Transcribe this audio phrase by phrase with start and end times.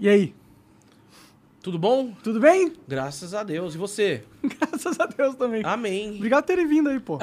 [0.00, 0.34] E aí?
[1.62, 2.12] Tudo bom?
[2.22, 2.72] Tudo bem?
[2.88, 3.74] Graças a Deus.
[3.74, 4.24] E você?
[4.42, 5.60] Graças a Deus também.
[5.62, 6.16] Amém.
[6.16, 7.18] Obrigado por terem vindo aí, pô.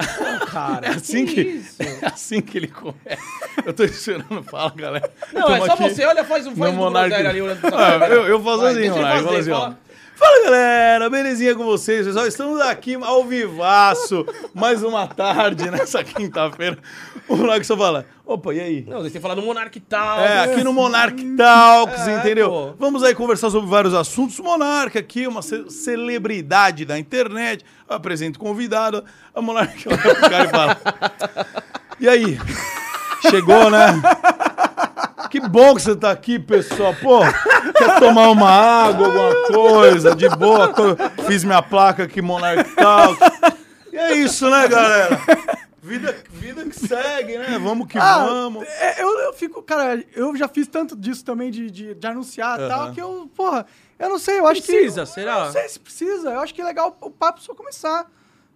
[0.46, 1.82] Cara, É assim que, isso?
[1.82, 3.20] é assim que ele começa.
[3.66, 5.12] Eu tô esperando, fala, galera.
[5.32, 6.04] Não, é Tamo só aqui você.
[6.04, 8.90] Olha, faz um faz um groselha ali olhando pra Ah, eu, eu faço Vai, assim,
[8.90, 9.78] Monark, assim, fala.
[10.18, 12.26] Fala galera, belezinha com vocês, pessoal?
[12.26, 16.76] Estamos aqui ao vivaço, mais uma tarde nessa quinta-feira.
[17.28, 18.84] O Monark só fala: opa, e aí?
[18.88, 20.18] Não, tem que falar do Monark tal.
[20.20, 22.48] É, aqui no Monark Talks, É, entendeu?
[22.50, 22.72] pô.
[22.78, 24.40] Vamos aí conversar sobre vários assuntos.
[24.40, 27.64] Monark aqui, uma ce- celebridade da internet.
[27.88, 29.04] Eu apresento convidado.
[29.32, 30.76] A Monark olha pro cara e fala:
[32.00, 32.38] E aí?
[33.30, 34.00] Chegou, né?
[35.30, 36.94] Que bom que você tá aqui, pessoal.
[37.02, 37.20] Pô,
[37.76, 40.14] quer tomar uma água, alguma coisa?
[40.16, 40.72] De boa.
[41.26, 43.18] Fiz minha placa aqui, Monark Talks.
[43.92, 45.20] E é isso, né, galera?
[45.82, 47.58] Vida, vida que segue, né?
[47.60, 48.66] Vamos que Ah, vamos.
[48.66, 52.60] é, eu, eu fico, cara, eu já fiz tanto disso também de, de, de anunciar
[52.60, 52.94] e tal, Aham.
[52.94, 53.64] que eu, porra,
[53.98, 55.08] eu não sei, eu acho Precisa, que.
[55.08, 55.38] será?
[55.38, 58.06] Eu não sei se precisa, eu acho que é legal o papo só começar.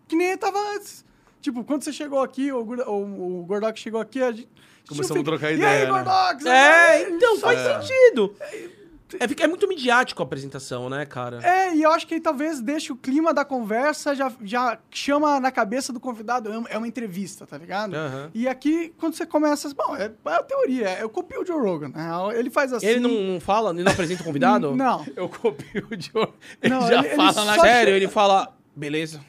[0.07, 1.05] Que nem tava antes.
[1.41, 4.49] Tipo, quando você chegou aqui, o, Gordo- o, o Gordox chegou aqui, a gente.
[4.89, 6.47] Começamos a trocar E ideia, aí, né?" Gordox?
[6.47, 7.81] É, então faz É.
[7.81, 8.35] sentido.
[9.21, 11.39] É, fica- é muito midiático a apresentação, né, cara?
[11.47, 15.39] É, e eu acho que aí talvez deixe o clima da conversa, já, já chama
[15.39, 17.95] na cabeça do convidado, é uma- é entrevista, tá ligado?
[17.95, 18.31] Aham.
[18.33, 21.89] E aqui, quando você começa, bom, é, é a teoria, eu copio o Joe Rogan,
[21.91, 22.09] né?
[22.39, 22.87] Ele faz assim...
[22.87, 24.73] Ele não, fala, ele não apresenta o convidado?
[24.77, 25.05] Não.
[25.15, 26.35] Eu copio o Diogo.
[26.63, 29.21] Ele Não, já ele- ele fala na só- Sério, ele fala, beleza.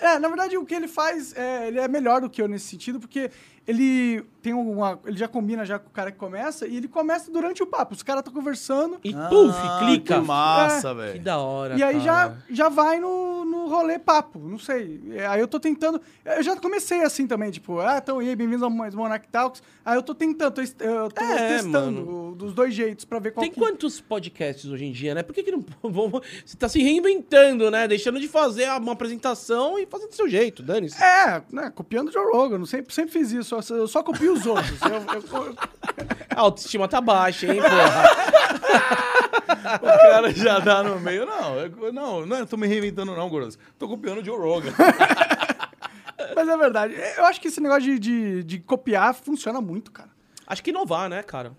[0.00, 2.66] É, na verdade, o que ele faz, é, ele é melhor do que eu nesse
[2.66, 3.30] sentido, porque
[3.68, 4.98] ele tem uma...
[5.04, 7.92] Ele já combina já com o cara que começa, e ele começa durante o papo.
[7.94, 10.20] Os caras estão conversando, E puf, Ah, clica.
[10.20, 10.92] Que massa, É.
[10.92, 11.20] Que velho.
[11.22, 12.44] da hora, E aí já, cara.
[12.48, 15.00] já vai no, no rolê papo, não sei.
[15.10, 16.00] É, Aí eu tô tentando.
[16.24, 19.62] Eu já comecei assim também, tipo, ah, então, e aí, bem-vindos ao Mais Monarch Talks.
[19.84, 22.34] Aí eu tô tentando, tô, eu tô É, testando mano.
[22.34, 23.60] dos dois jeitos pra ver qual Tem que...
[23.60, 25.22] quantos podcasts hoje em dia, né?
[25.22, 25.62] Por que, que não.
[26.46, 27.86] Você tá se reinventando, né?
[27.88, 31.02] Deixando de fazer uma apresentação e fazendo do seu jeito, dane-se.
[31.02, 34.32] É, né, copiando o Joe Rogan, eu sempre, sempre fiz isso, só- eu só copio
[34.32, 34.80] os outros.
[34.82, 35.56] Eu- eu- eu-
[36.36, 38.04] A autoestima tá baixa, hein, porra?
[39.82, 41.26] O cara já dá no meio.
[41.26, 43.58] Não, eu- não, não, eu tô me reinventando, não, Grosso.
[43.78, 44.72] Tô copiando o Joe Rogan.
[46.36, 50.10] mas é verdade, eu acho que esse negócio de, de, de copiar funciona muito, cara.
[50.46, 51.52] Acho que inovar, né, cara?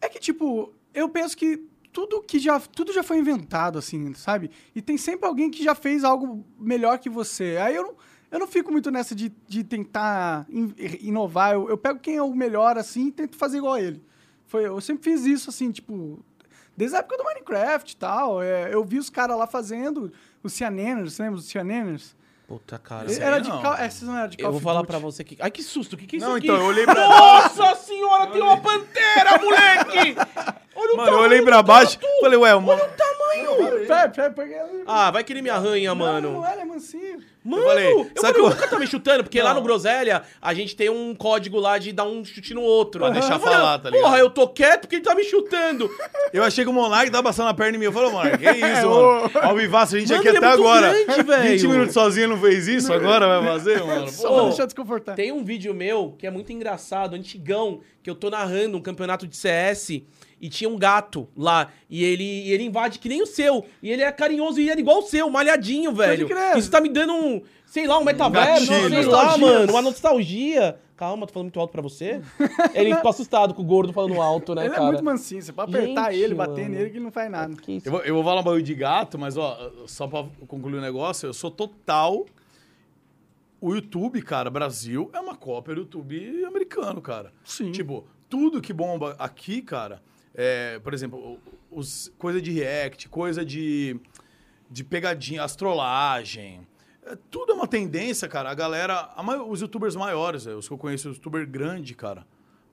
[0.00, 4.50] É que, tipo, eu penso que tudo que já, tudo já foi inventado, assim, sabe?
[4.74, 7.58] E tem sempre alguém que já fez algo melhor que você.
[7.60, 7.94] Aí eu não,
[8.30, 11.52] eu não fico muito nessa de, de tentar in- inovar.
[11.54, 14.02] Eu, eu pego quem é o melhor, assim, e tento fazer igual a ele.
[14.46, 16.18] Foi, eu sempre fiz isso, assim, tipo...
[16.76, 18.42] Desde a época do Minecraft e tal.
[18.42, 22.14] é, eu vi os caras lá fazendo os Cianeners, você lembra dos Cianeners?
[22.46, 23.10] Puta, cara.
[23.10, 23.60] Esse Era de não.
[23.60, 25.36] Call, é, vocês não eram de Call Eu vou falar pra você que.
[25.40, 26.46] Ai, que susto, o que, que é isso Não, aqui?
[26.46, 30.16] então, eu olhei pra Nossa senhora, tem uma pantera, moleque!
[30.76, 32.06] Olha o Mano, eu tamanho olhei do pra baixo tatu!
[32.20, 32.80] falei, ué, mano.
[32.96, 33.86] tamanho!
[33.86, 34.84] Pera, pera, pega ele.
[34.86, 36.32] Ah, vai que ele me arranha, Não, mano.
[36.34, 37.05] Não, ele é mansinho.
[37.46, 39.60] Mano, Eu falei, eu sabe falei, que o eu- tá me chutando, porque lá Não.
[39.60, 43.00] no Groselha a gente tem um código lá de dar um chute no outro.
[43.00, 44.02] Pra deixar Eu falei, falar, tá ligado?
[44.04, 45.88] Porra, eu tô quieto porque ele tá me chutando.
[46.32, 47.86] Eu achei que o Monark tava passando a perna em mim.
[47.86, 49.30] Eu falei, Monark, que É, isso, mano?
[49.42, 50.92] Ao vivaço, a gente Mano, aqui é até agora.
[51.04, 51.42] grande, velho.
[51.52, 54.08] 20 minutos sozinho não fez isso, agora vai fazer, mano?
[54.08, 54.34] Só Pô.
[54.34, 55.16] pra deixar desconfortável.
[55.16, 59.26] Tem um vídeo meu que é muito engraçado, antigão, que eu tô narrando um campeonato
[59.26, 60.02] de CS
[60.40, 61.70] e tinha um gato lá.
[61.88, 63.64] E ele, e ele invade que nem o seu.
[63.82, 66.28] E ele é carinhoso e ele é igual o seu, malhadinho, velho.
[66.56, 68.88] Isso tá me dando um, sei lá, um metaverso, gatilho.
[68.90, 70.78] sei lá, mano, uma nostalgia.
[70.96, 72.22] Calma, tô falando muito alto pra você.
[72.74, 74.82] ele ficou assustado com o gordo falando alto, né, Ele cara?
[74.82, 76.74] é muito mansinho, você pode apertar Gente, ele, bater mano.
[76.74, 77.54] nele, que ele não faz nada.
[77.84, 80.80] Eu vou, eu vou falar um bagulho de gato, mas ó, só pra concluir o
[80.80, 82.24] negócio, eu sou total.
[83.60, 87.30] O YouTube, cara, Brasil é uma cópia do YouTube americano, cara.
[87.44, 87.72] Sim.
[87.72, 90.00] Tipo, tudo que bomba aqui, cara,
[90.36, 91.38] é, por exemplo,
[91.70, 93.98] os, coisa de react, coisa de,
[94.70, 96.66] de pegadinha, astrolagem.
[97.04, 98.50] é, tudo é uma tendência, cara.
[98.50, 102.26] A galera, a os youtubers maiores, é, os que eu conheço, os youtubers grande, cara,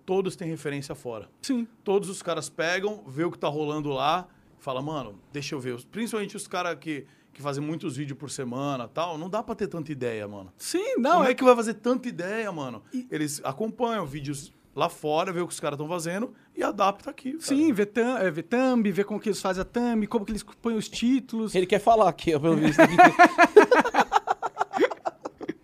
[0.06, 1.65] todos têm referência fora Sim.
[1.83, 4.27] todos os caras pegam, vê o que tá rolando lá,
[4.59, 5.81] fala, mano, deixa eu ver.
[5.86, 9.68] Principalmente os caras que, que fazem muitos vídeos por semana tal, não dá pra ter
[9.68, 10.51] tanta ideia, mano.
[10.57, 12.83] Sim, não, Como é é que vai fazer tanta ideia, mano?
[13.09, 17.31] Eles acompanham vídeos lá fora, vê o que os caras estão fazendo e adapta aqui.
[17.34, 17.44] cara.
[17.44, 20.31] Sim, ver, tam, é, ver thumb, ver como que eles fazem a thumb, como que
[20.31, 21.54] eles põem os títulos.
[21.54, 22.80] Ele quer falar aqui, pelo visto.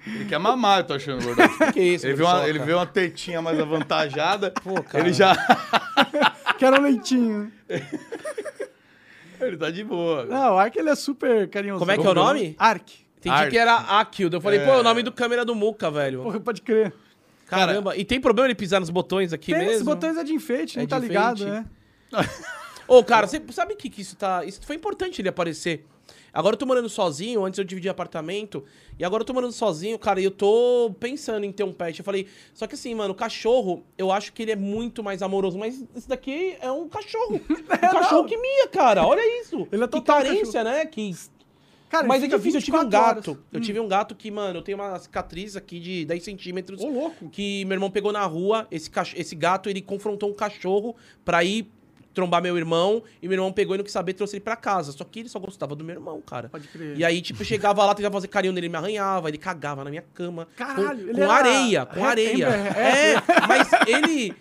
[0.05, 1.47] Ele quer mamar, eu tô achando, gordão.
[1.71, 5.03] que é isso, Ele vê, uma, ele vê uma tetinha mais avantajada, Pô, cara.
[5.03, 5.35] ele já...
[6.57, 7.51] Quero um leitinho.
[9.39, 10.25] ele tá de boa.
[10.25, 11.79] Não, o Ark ele é super carinhoso.
[11.79, 12.55] Como é que é o nome?
[12.57, 12.91] Ark.
[13.19, 13.49] Entendi Art.
[13.49, 14.37] que era Akildo.
[14.37, 16.23] Eu falei, pô, é o nome do câmera do Muca, velho.
[16.23, 16.93] Porra, pode crer.
[17.49, 17.95] Caramba.
[17.97, 19.71] E tem problema ele pisar nos botões aqui Tem, mesmo?
[19.73, 21.65] esses botões é de enfeite, É não tá de ligado, enfeite?
[22.11, 22.29] né?
[22.87, 24.43] Ô, cara, você sabe que, que isso tá.
[24.43, 25.85] Isso foi importante ele aparecer.
[26.33, 28.63] Agora eu tô morando sozinho, antes eu dividi apartamento,
[28.99, 31.99] e agora eu tô morando sozinho, cara, e eu tô pensando em ter um pet.
[31.99, 35.21] Eu falei, só que assim, mano, o cachorro, eu acho que ele é muito mais
[35.23, 37.41] amoroso, mas esse daqui é um cachorro.
[37.49, 39.67] Um cachorro que mia, cara, olha isso.
[39.71, 40.85] Ele é que total carência, né?
[40.85, 41.01] Que
[41.89, 43.31] Cara, mas é difícil, eu tive um 24 gato.
[43.31, 43.43] horas.
[43.51, 43.61] Eu Hum.
[43.63, 46.81] tive um gato que, mano, eu tenho uma cicatriz aqui de 10 centímetros.
[46.81, 47.29] Ô, louco.
[47.29, 48.67] Que meu irmão pegou na rua.
[48.69, 49.13] Esse, cach...
[49.17, 50.95] esse gato, ele confrontou um cachorro
[51.25, 51.67] pra ir
[52.13, 53.01] trombar meu irmão.
[53.21, 54.91] E meu irmão pegou e não quis saber, trouxe ele pra casa.
[54.91, 56.49] Só que ele só gostava do meu irmão, cara.
[56.49, 56.97] Pode crer.
[56.97, 59.89] E aí, tipo, chegava lá, tentava fazer carinho nele, ele me arranhava, ele cagava na
[59.89, 60.47] minha cama.
[60.55, 62.47] Caralho, com, ele com areia, com areia.
[62.49, 63.13] Amber, É,
[63.47, 64.35] mas ele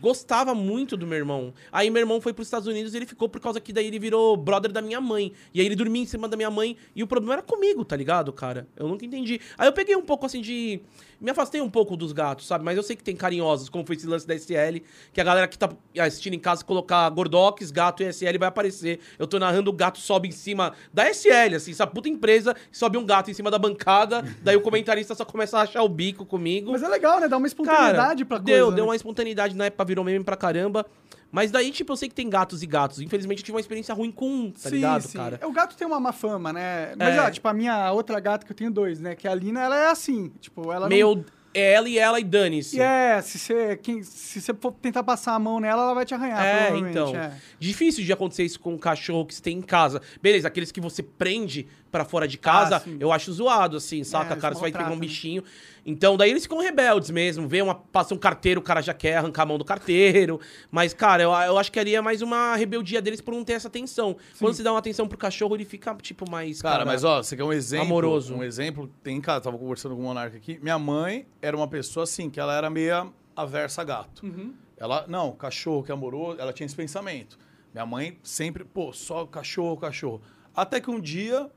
[0.00, 1.52] gostava muito do meu irmão.
[1.70, 3.98] Aí meu irmão foi pros Estados Unidos e ele ficou por causa que daí ele
[3.98, 5.32] virou brother da minha mãe.
[5.54, 7.96] E aí ele dormia em cima da minha mãe e o problema era comigo, tá
[7.96, 8.66] ligado, cara?
[8.76, 9.40] Eu nunca entendi.
[9.56, 10.80] Aí eu peguei um pouco assim de.
[11.22, 12.64] Me afastei um pouco dos gatos, sabe?
[12.64, 14.82] Mas eu sei que tem carinhosos, como foi esse lance da SL,
[15.12, 15.68] que a galera que tá
[16.00, 18.98] assistindo em casa colocar Gordox, gato e SL vai aparecer.
[19.18, 22.98] Eu tô narrando o gato sobe em cima da SL, assim, essa puta empresa, sobe
[22.98, 26.26] um gato em cima da bancada, daí o comentarista só começa a achar o bico
[26.26, 26.72] comigo.
[26.72, 27.28] Mas é legal, né?
[27.28, 28.52] Dá uma Cara, espontaneidade pra coisa.
[28.58, 28.76] deu, né?
[28.76, 30.84] deu uma espontaneidade na época, virou meme pra caramba.
[31.32, 33.00] Mas daí, tipo, eu sei que tem gatos e gatos.
[33.00, 35.40] Infelizmente, eu tive uma experiência ruim com um, tá ligado, cara?
[35.44, 36.94] O gato tem uma má fama, né?
[36.96, 37.20] Mas, É.
[37.22, 39.14] ó, tipo, a minha outra gata que eu tenho dois, né?
[39.16, 40.30] Que a Lina, ela é assim.
[40.40, 40.88] Tipo, ela não...
[40.88, 41.24] Meio
[41.54, 42.80] ela e ela e dane-se.
[42.80, 46.14] É, se você, quem, se você for tentar passar a mão nela, ela vai te
[46.14, 47.14] arranhar, É, então.
[47.14, 47.32] é.
[47.58, 50.00] Difícil de acontecer isso com um cachorro que você tem em casa.
[50.22, 52.96] Beleza, aqueles que você prende pra fora de casa, Ah, sim.
[52.98, 54.32] eu acho zoado, assim, saca?
[54.32, 55.00] eles cara, você vai pegar um né?
[55.00, 55.44] bichinho.
[55.84, 57.46] Então, daí eles ficam rebeldes mesmo.
[57.46, 60.40] Vê uma, passa um carteiro, o cara já quer arrancar a mão do carteiro.
[60.70, 63.52] Mas, cara, eu, eu acho que ali é mais uma rebeldia deles por não ter
[63.54, 64.16] essa atenção.
[64.38, 66.62] Quando você dá uma atenção pro cachorro, ele fica, tipo, mais.
[66.62, 67.86] Cara, mas ó, você quer um exemplo?
[67.86, 68.34] Amoroso.
[68.34, 70.58] Um exemplo, tem em casa, tava conversando com o Monarca aqui.
[70.62, 74.24] Minha mãe era uma pessoa assim, que ela era meio aversa a gato.
[74.24, 74.54] Uhum.
[74.78, 77.38] Ela, não, cachorro que é amoroso, ela tinha esse pensamento.
[77.72, 80.20] Minha mãe sempre, pô, só cachorro, cachorro.
[80.54, 81.50] Até que um dia,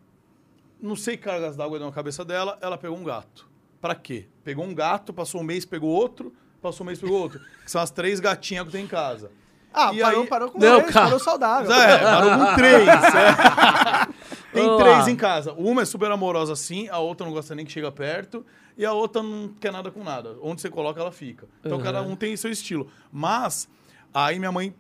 [0.81, 3.47] não sei que cargas d'água deu na cabeça dela, ela pegou um gato.
[3.81, 4.27] Pra quê?
[4.43, 7.39] Pegou um gato, passou um mês, pegou outro, passou um mês, pegou outro.
[7.63, 9.31] Que são as três gatinhas que tenho em casa.
[9.73, 11.05] Ah, E parou, aí- parou com Não, dois, cara.
[11.07, 11.71] parou saudável.
[11.71, 12.87] É, parou com três.
[12.87, 14.15] é.
[14.53, 14.83] Tem Olá.
[14.83, 15.51] três em casa.
[15.53, 18.45] Uma é super amorosa assim, a outra não gosta nem que chega perto,
[18.77, 20.37] e a outra não quer nada com nada.
[20.41, 21.45] Onde você coloca, ela fica.
[21.59, 21.83] Então Uhum.
[21.83, 22.89] cada um tem seu estilo.
[23.11, 23.67] Mas,
[24.13, 24.73] aí minha mãe.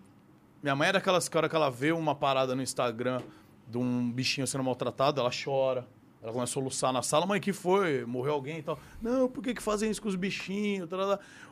[0.63, 3.19] Minha mãe é daquelas que a hora que ela vê uma parada no Instagram
[3.67, 5.87] de um bichinho sendo maltratado, ela chora.
[6.21, 8.03] Ela começa a soluçar na sala, mãe, que foi?
[8.03, 8.79] Morreu alguém e tal.
[8.99, 10.89] Não, por que, que fazem isso com os bichinhos?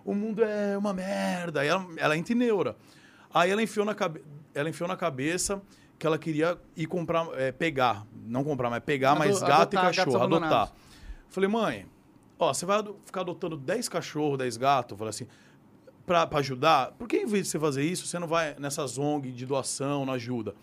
[0.03, 1.61] O mundo é uma merda.
[1.61, 2.75] Aí ela, ela em neura.
[3.31, 4.23] Aí ela enfiou na, cabe...
[4.53, 5.61] ela enfiou na cabeça
[5.97, 9.93] que ela queria ir comprar, é, pegar, não comprar, mas pegar Ado- mais gato adotar
[9.93, 10.57] e cachorro, abandonados.
[10.57, 10.75] adotar.
[11.29, 11.85] Falei, mãe,
[12.37, 15.27] ó, você vai ficar adotando 10 cachorros, 10 gatos, falei assim,
[16.05, 18.97] pra, pra ajudar, por que em vez de você fazer isso, você não vai nessas
[18.97, 20.53] ONG de doação, não ajuda?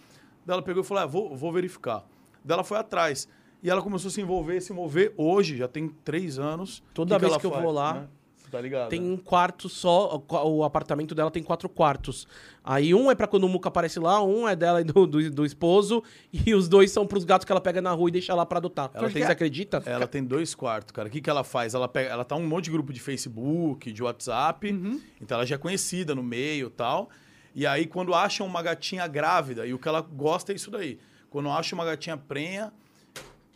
[0.44, 2.04] Daí ela pegou e falou, ah, vou, vou verificar.
[2.44, 3.28] Daí ela foi atrás.
[3.62, 5.12] E ela começou a se envolver, se mover.
[5.16, 6.82] Hoje, já tem três anos.
[6.94, 8.08] Toda vez ela que eu faz, vou lá, né?
[8.50, 8.88] Tá ligado?
[8.88, 12.26] Tem um quarto só, o- apartamento dela tem quatro quartos.
[12.64, 15.30] Aí um é pra quando o Muca aparece lá, um é dela e do, do,
[15.30, 18.34] do esposo, e os dois são pros gatos que ela pega na rua e deixa
[18.34, 18.90] lá pra adotar.
[18.92, 19.80] Ela tem- acreditam?
[19.86, 21.06] Ela tem dois quartos, cara.
[21.06, 21.74] O que, que ela faz?
[21.74, 24.72] Ela, pega, ela tá um monte de grupo de Facebook, de WhatsApp.
[24.72, 25.00] Uhum.
[25.20, 27.08] Então ela já é conhecida no meio e tal.
[27.54, 30.98] E aí, quando acham uma gatinha grávida, e o que ela gosta é isso daí.
[31.28, 32.72] Quando acha uma gatinha prenha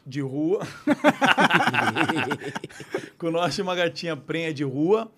[0.07, 0.61] de rua.
[3.19, 5.11] quando acha uma gatinha prenha de rua,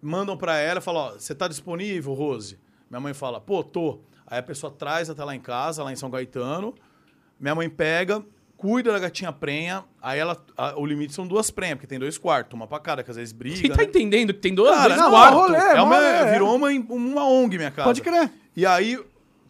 [0.00, 2.58] mandam pra ela e falam: Ó, você tá disponível, Rose?
[2.90, 4.00] Minha mãe fala: pô, tô.
[4.26, 6.74] Aí a pessoa traz até lá em casa, lá em São Gaetano.
[7.38, 8.24] Minha mãe pega,
[8.56, 9.84] cuida da gatinha prenha.
[10.02, 10.36] Aí ela.
[10.56, 13.16] a- o limite são duas prenhas, porque tem dois quartos, uma pra cada, que às
[13.16, 13.56] vezes briga.
[13.56, 13.84] Você tá né?
[13.84, 15.40] entendendo que tem dois, Cara, dois não, quartos?
[15.40, 17.84] rolê, é uma, mó rolê, virou uma, uma ONG minha casa.
[17.84, 18.30] Pode crer.
[18.56, 18.98] E aí,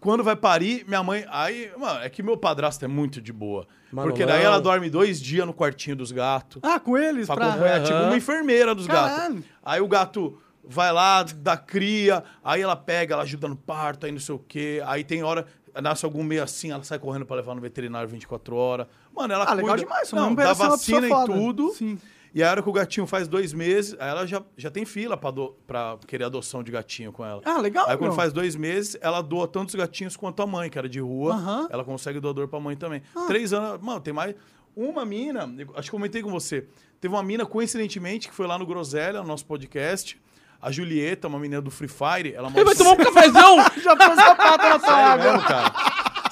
[0.00, 1.24] quando vai parir, minha mãe.
[1.28, 3.66] Aí, mano, é que meu padrasto é muito de boa.
[3.92, 4.10] Manolão.
[4.12, 6.60] Porque daí ela dorme dois dias no quartinho dos gatos.
[6.62, 7.48] Ah, com eles, Pra pra...
[7.50, 9.34] acompanhar, tipo uma enfermeira dos Caralho.
[9.34, 9.44] gatos.
[9.64, 14.10] Aí o gato vai lá, dá cria, aí ela pega, ela ajuda no parto, aí
[14.10, 14.82] não sei o quê.
[14.84, 15.46] Aí tem hora,
[15.82, 18.86] nasce algum meio assim, ela sai correndo pra levar no veterinário 24 horas.
[19.14, 19.84] Mano, ela Ah, legal cuida.
[19.84, 21.70] demais, sua Não, dá vacina e tudo.
[21.72, 21.98] Sim.
[22.34, 25.16] E a hora que o gatinho faz dois meses, aí ela já, já tem fila
[25.16, 27.40] pra, do, pra querer adoção de gatinho com ela.
[27.46, 30.76] Ah, legal, Aí quando faz dois meses, ela doa tantos gatinhos quanto a mãe, que
[30.78, 31.66] era de rua.
[31.70, 33.00] Ela consegue doador pra mãe também.
[33.14, 33.24] Ah.
[33.26, 33.80] Três anos.
[33.80, 34.34] Mano, tem mais.
[34.74, 36.66] Uma mina, acho que comentei com você.
[37.00, 40.20] Teve uma mina, coincidentemente, que foi lá no Groselha, no nosso podcast.
[40.60, 43.56] A Julieta, uma menina do Free Fire, ela Ele vai tomar um cafezão!
[43.82, 45.32] Já pôs a pata na sua Sério água.
[45.32, 45.72] mesmo, cara?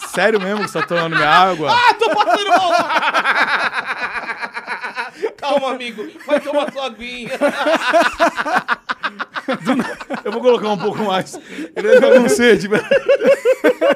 [0.08, 1.70] Sério mesmo que você tá tomando minha água?
[1.72, 2.72] Ah, tô passando mal!
[5.36, 6.08] Calma, amigo.
[6.26, 7.30] Vai tomar sua aguinha.
[10.24, 11.38] Eu vou colocar um pouco mais.
[11.76, 12.68] Ele vai ficar com sede.
[12.68, 12.84] velho.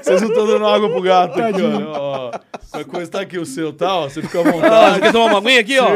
[0.02, 2.30] Vocês não estão dando água pro gato aqui, ó.
[2.30, 2.32] ó.
[2.91, 3.95] Coisa tá aqui o seu, tá?
[3.95, 5.01] Ó, você fica à Ah, você vontade.
[5.01, 5.87] quer tomar uma aguinha aqui, ó?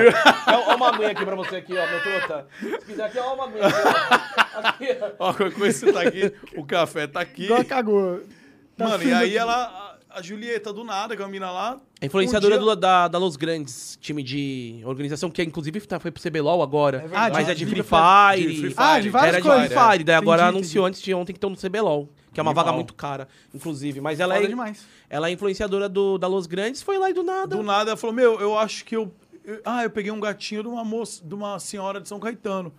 [0.71, 2.47] Ó uma aguinha aqui pra você aqui, ó, meu trota.
[2.59, 5.07] Se quiser aqui, ó uma aguinha aqui, ó.
[5.19, 5.33] Ó.
[5.35, 6.33] Qualquer coisa você tá aqui.
[6.57, 7.45] O café tá aqui.
[7.45, 8.21] Igual cagou.
[8.77, 9.39] Tá Mano, e aí aqui.
[9.39, 11.79] ela, a, Julieta, do nada, que é uma mina lá.
[12.01, 15.99] A influenciadora um dia- do- da, da Los Grandes, time de organização, que inclusive tá-
[16.01, 16.99] foi pro CBLOL agora.
[17.01, 17.35] verdade.
[17.35, 18.53] mas é de De Free Fire.
[18.53, 18.75] de Free Fire.
[18.77, 19.67] Ah, de várias Era de coisas.
[19.73, 20.05] Free Fire.
[20.05, 22.09] Daí agora Entendi, anunciou antes de ontem que estão no CBLOL.
[22.33, 22.65] Que é uma Animal.
[22.65, 24.01] vaga muito cara, inclusive.
[24.01, 24.87] Mas ela Foda é, demais.
[25.11, 27.55] ela é influenciadora do, da Los Grandes, foi lá e do nada.
[27.57, 29.13] Do nada ela falou: Meu, eu acho que eu.
[29.45, 32.73] eu- ah, eu peguei um gatinho de uma moça, de uma senhora de São Caetano.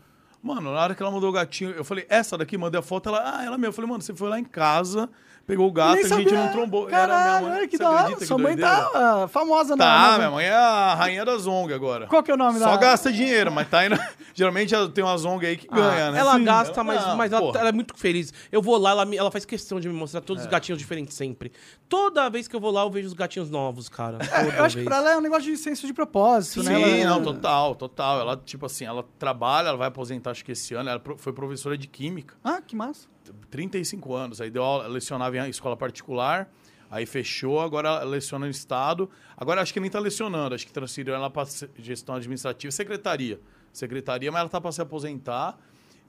[0.44, 3.08] Mano, na hora que ela mandou o gatinho, eu falei, essa daqui, mandei a foto,
[3.08, 3.68] ela, ah, ela mesmo.
[3.68, 5.10] Eu falei, mano, você foi lá em casa,
[5.48, 6.86] pegou o gato, Nem a gente não trombou.
[6.88, 8.16] Caralho, olha que Você da hora.
[8.18, 11.74] que Sua mãe tá ah, famosa na Tá, minha mãe é a rainha da Zong
[11.74, 12.08] agora.
[12.08, 12.76] Qual que é o nome Só da...
[12.78, 13.98] gasta dinheiro, mas tá indo.
[14.36, 16.18] Geralmente ela tem uma Zong aí que ganha, né?
[16.18, 16.44] Ah, Ela Sim.
[16.44, 18.34] gasta, mas, Não, mas ela, ela é muito feliz.
[18.52, 20.46] Eu vou lá, ela, me- ela faz questão de me mostrar todos É.
[20.46, 21.54] os gatinhos diferentes sempre.
[21.88, 24.18] Toda vez que eu vou lá, eu vejo os gatinhos novos, cara.
[24.28, 26.70] Toda É, eu acho que pra ela é um negócio de senso de propósito, Sim,
[26.70, 27.00] né?
[27.00, 28.20] Ela- não, total, total.
[28.20, 31.78] Ela, tipo assim, ela trabalha, ela vai aposentar acho que esse ano, ela foi professora
[31.78, 33.08] de química, Ah, que massa.
[33.50, 34.42] 35 anos.
[34.42, 36.52] Aí deu aula, lecionava em escola particular,
[36.92, 39.10] aí fechou, agora leciona no estado.
[39.38, 41.48] Agora acho que nem tá lecionando, acho que transferiu ela para
[41.78, 43.40] gestão administrativa secretaria.
[43.72, 45.58] Secretaria, mas ela tá para se aposentar.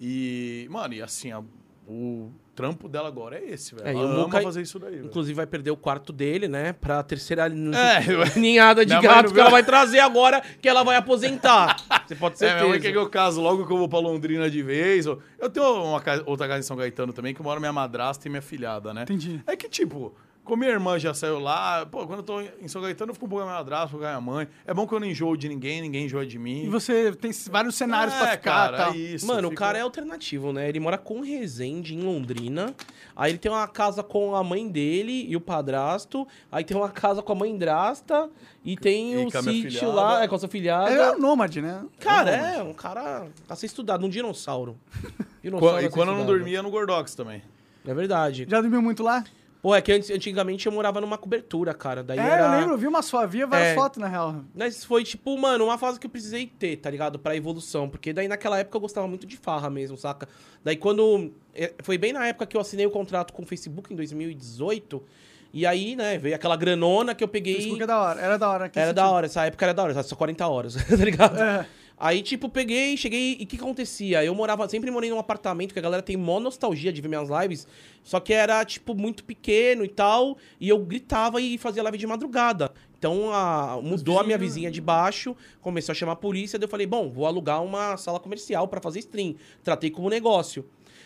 [0.00, 1.42] E, mano, e assim, a-
[1.86, 3.86] o trampo dela agora é esse, velho.
[3.86, 4.98] É, ela ama Muca, fazer isso daí.
[5.00, 6.72] Inclusive vai perder o quarto dele, né?
[6.72, 7.50] Pra terceira É,
[8.38, 9.42] ninhada de gato que viu.
[9.42, 11.76] ela vai trazer agora, que ela vai aposentar.
[12.06, 13.98] Você pode ter É, minha mãe quer que eu caso logo que eu vou pra
[13.98, 15.06] Londrina de vez.
[15.06, 15.20] Eu
[15.52, 18.92] tenho uma outra casa em São Gaetano também, que mora minha madrasta e minha filhada,
[18.94, 19.02] né?
[19.02, 19.42] Entendi.
[19.46, 22.82] É que, tipo, como minha irmã já saiu lá, pô, quando eu tô em São
[22.82, 24.48] Gaetano, eu fico um pouco com a minha madrasta, um pouco com a minha mãe.
[24.66, 26.64] É bom que eu não enjoo de ninguém, ninguém enjoa de mim.
[26.64, 28.92] E você tem vários cenários é, pra ficar cara, tal.
[28.92, 29.26] é isso.
[29.26, 30.68] Mano, o fica- cara é alternativo, né?
[30.68, 32.74] Ele mora com Resende, em Londrina.
[33.16, 36.28] Aí ele tem uma casa com a mãe dele e o padrasto.
[36.52, 38.28] Aí tem uma casa com a mãe drasta.
[38.64, 40.90] E tem o minha sítio lá, é com a sua filhada.
[40.90, 41.84] É um nômade, né?
[42.00, 44.78] Cara, é um cara a ser estudado, um dinossauro.
[45.42, 47.42] Dinossauro a E quando eu não dormia no Gordox também.
[47.86, 48.46] É verdade.
[48.48, 49.22] Já dormiu muito lá?
[49.64, 52.02] Pô, é que antes- antigamente eu morava numa cobertura, cara.
[52.04, 52.44] Daí é, era...
[52.44, 53.74] eu lembro, eu vi umas fotos, via várias É.
[53.74, 54.44] fotos, na real.
[54.54, 57.18] Mas foi, tipo, mano, uma fase que eu precisei ter, tá ligado?
[57.18, 57.88] Pra evolução.
[57.88, 60.28] Porque daí naquela época eu gostava muito de farra mesmo, saca?
[60.62, 61.32] Daí quando.
[61.54, 65.02] é, Foi bem na época que eu assinei o contrato com o Facebook, em 2018.
[65.50, 67.54] E aí, né, veio aquela granona que eu peguei.
[67.54, 68.64] Facebook é da hora, era da hora.
[68.64, 68.94] Era sentido.
[68.96, 71.40] da hora, essa época era da hora, só 40 horas, tá ligado?
[71.40, 71.66] É.
[71.96, 74.24] Aí, tipo, peguei, cheguei, e o que acontecia?
[74.24, 77.28] Eu morava, sempre morei num apartamento que a galera tem mó nostalgia de ver minhas
[77.30, 77.68] lives,
[78.02, 82.06] só que era, tipo, muito pequeno e tal, e eu gritava e fazia live de
[82.06, 82.72] madrugada.
[82.98, 86.70] Então, a- mudou a minha vizinha de baixo, começou a chamar a polícia, daí eu
[86.70, 89.36] falei, bom, vou alugar uma sala comercial pra fazer stream.
[89.62, 90.64] Tratei como negócio.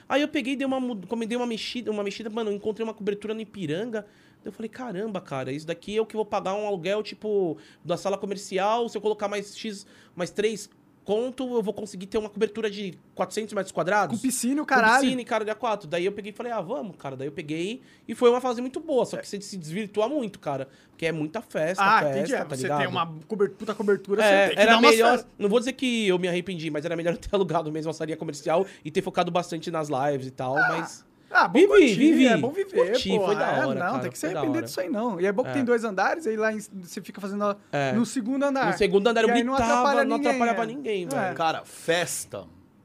[0.09, 0.80] Aí eu peguei, dei uma,
[1.26, 4.02] dei uma mexida, uma mexida, mano, encontrei uma cobertura no Ipiranga.
[4.42, 7.02] Daí Eu falei, caramba, cara, isso daqui é o que eu vou pagar um aluguel,
[7.02, 8.88] tipo, da sala comercial.
[8.88, 9.85] Se eu colocar mais X,
[10.16, 10.71] mais 3
[11.09, 14.15] conto, eu vou conseguir ter uma cobertura de 400 metros quadrados.
[14.15, 15.00] Com piscina e o Com caralho.
[15.00, 15.87] piscina e cara de A4.
[15.87, 17.17] Daí eu peguei e falei, ah, vamos, cara.
[17.17, 19.07] Daí eu peguei e foi uma fase muito boa.
[19.07, 20.69] Só que você se desvirtua muito, cara.
[20.91, 22.35] Porque é muita festa, Ah, festa, entendi.
[22.35, 22.79] É, tá você ligado?
[22.81, 25.11] tem uma cobertura, puta cobertura, É, você tem que era dar melhor.
[25.12, 25.31] festas.
[25.38, 28.17] Não vou dizer que eu me arrependi, mas era melhor ter alugado mesmo a salinha
[28.19, 31.08] comercial e ter focado bastante nas lives e tal, mas.
[31.31, 32.27] Ah, bom Vivi, curtir, vivi.
[32.27, 33.27] É bom viver, Curti, pô.
[33.27, 35.21] foi da É, hora, Não, cara, tem que se arrepender disso aí, não.
[35.21, 35.53] E é bom que É.
[35.53, 37.93] tem dois andares, aí lá em- você fica fazendo É.
[37.93, 38.73] no segundo andar.
[38.73, 40.67] No segundo andar eu E aí não gritava, atrapalha não ninguém, atrapalhava é.
[40.67, 41.07] ninguém, É.
[41.07, 41.37] velho.
[41.37, 42.45] Cara, festa.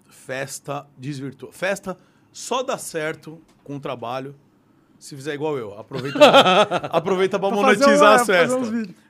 [0.10, 1.52] Festa desvirtua.
[1.52, 1.98] Festa
[2.32, 4.36] só dá certo com o trabalho
[5.00, 5.78] se fizer igual eu.
[5.80, 6.20] Aproveita,
[6.92, 8.70] aproveita pra Pra monetizar as festas.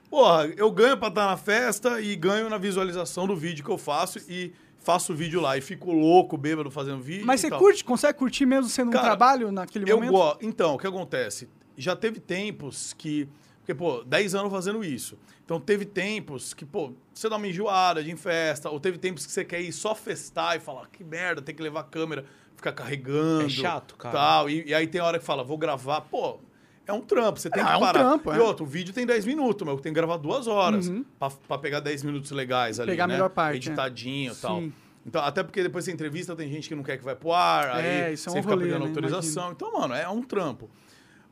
[0.09, 3.77] Porra, eu ganho pra estar na festa e ganho na visualização do vídeo que eu
[3.79, 5.57] faço e faço o vídeo lá.
[5.57, 7.25] E fico louco, bêbado, fazendo vídeo.
[7.25, 7.59] Mas você tal.
[7.59, 7.83] curte?
[7.83, 10.11] Consegue curtir mesmo sendo um Cara, trabalho naquele Eu momento?
[10.11, 10.45] gosto.
[10.45, 11.49] Então, o que acontece?
[11.77, 13.27] Já teve tempos que.
[13.59, 15.17] Porque, pô, 10 anos fazendo isso.
[15.45, 18.97] Então, teve tempos que, pô, você dá uma enjoada de ir em festa, ou teve
[18.97, 21.83] tempos que você quer ir só festar e falar, que merda, tem que levar a
[21.83, 22.25] câmera,
[22.57, 23.45] ficar carregando.
[23.45, 24.13] É chato, cara.
[24.13, 24.49] Tal.
[24.49, 26.01] E, e aí tem hora que fala, vou gravar.
[26.01, 26.39] Pô,
[26.87, 27.99] é um trampo, você tem É, que é um parar.
[27.99, 28.41] trampo, e é.
[28.41, 31.03] outro, o vídeo tem 10 minutos, mas eu tenho que gravar duas horas Uhum.
[31.19, 33.13] pra, pra pegar 10 minutos legais ali, Pegar a né?
[33.13, 33.57] melhor parte, é.
[33.57, 34.59] Editadinho e tal.
[34.59, 34.73] Sim.
[35.05, 37.83] Então, até porque depois da entrevista tem gente que não quer que vai pro ar,
[37.83, 38.87] É, aí isso é um você fica rolê, pegando né?
[38.87, 39.51] autorização.
[39.51, 40.69] Então, mano, é um trampo.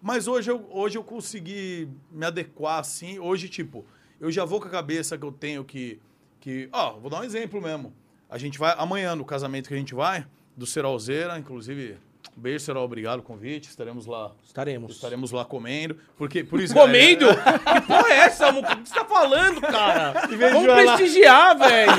[0.02, 3.20] Mas hoje eu, hoje eu consegui me adequar assim.
[3.20, 3.86] Hoje, tipo,
[4.20, 6.00] eu já vou com a cabeça que eu tenho que.
[6.40, 7.94] que ó, vou dar um exemplo mesmo.
[8.30, 10.26] A gente vai amanhã no casamento que a gente vai,
[10.58, 11.98] do Seralzeira, inclusive,
[12.36, 13.70] Beijo, será obrigado o convite.
[13.70, 14.32] Estaremos lá.
[14.44, 14.92] Estaremos.
[14.96, 15.98] Estaremos lá comendo.
[16.18, 17.28] Porque, por isso, Comendo?
[17.28, 18.50] galera, que porra é essa?
[18.50, 20.14] O que você tá falando, cara?
[20.52, 21.92] Vamos prestigiar, velho.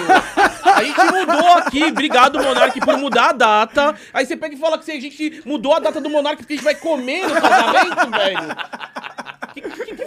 [0.64, 1.84] A gente mudou aqui.
[1.84, 3.94] Obrigado, Monark, por mudar a data.
[4.12, 6.56] Aí você pega e fala que a gente mudou a data do Monark porque a
[6.56, 8.56] gente vai comer no casamento, velho.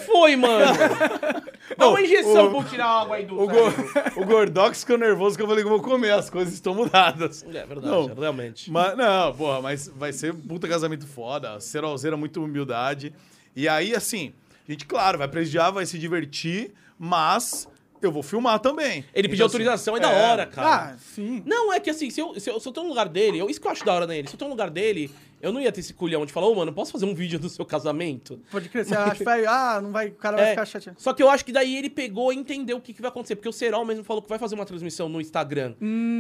[0.06, 0.66] Foi, mano?
[1.78, 3.48] Dá uma injeção o- pra eu tirar a água aí do O.
[3.48, 6.12] Go- o Gordox ficou nervoso que eu falei que eu vou comer.
[6.12, 7.44] As coisas estão mudadas.
[7.44, 8.06] É verdade, Não.
[8.14, 8.72] realmente.
[8.72, 11.60] Mas, não, porra, mas vai ser puta casamento foda.
[11.60, 13.14] Serolzeira, muito humildade.
[13.56, 14.34] E aí, assim,
[14.68, 17.68] a gente, claro, vai prestigiar, vai se divertir, mas
[18.02, 19.04] eu vou filmar também.
[19.14, 20.92] Ele pediu Então, assim, autorização, é da hora, cara.
[20.94, 21.42] Ah, sim.
[21.46, 23.50] Não, é que assim, se eu, se eu, se eu tô no lugar dele, eu,
[23.50, 25.10] isso que eu acho da hora nele, se eu tô no lugar dele,
[25.42, 27.48] eu não ia ter esse culhão de falar, ô, mano, posso fazer um vídeo do
[27.50, 28.40] seu casamento?
[28.52, 28.86] Pode crer.
[28.86, 29.46] Você acha que vai.
[29.46, 30.08] Ah, não vai.
[30.08, 31.00] O cara vai É, ficar chateado.
[31.00, 33.36] Só que eu acho que daí ele pegou e entendeu o que, que vai acontecer,
[33.36, 35.76] porque o Serol mesmo falou que vai fazer uma transmissão no Instagram.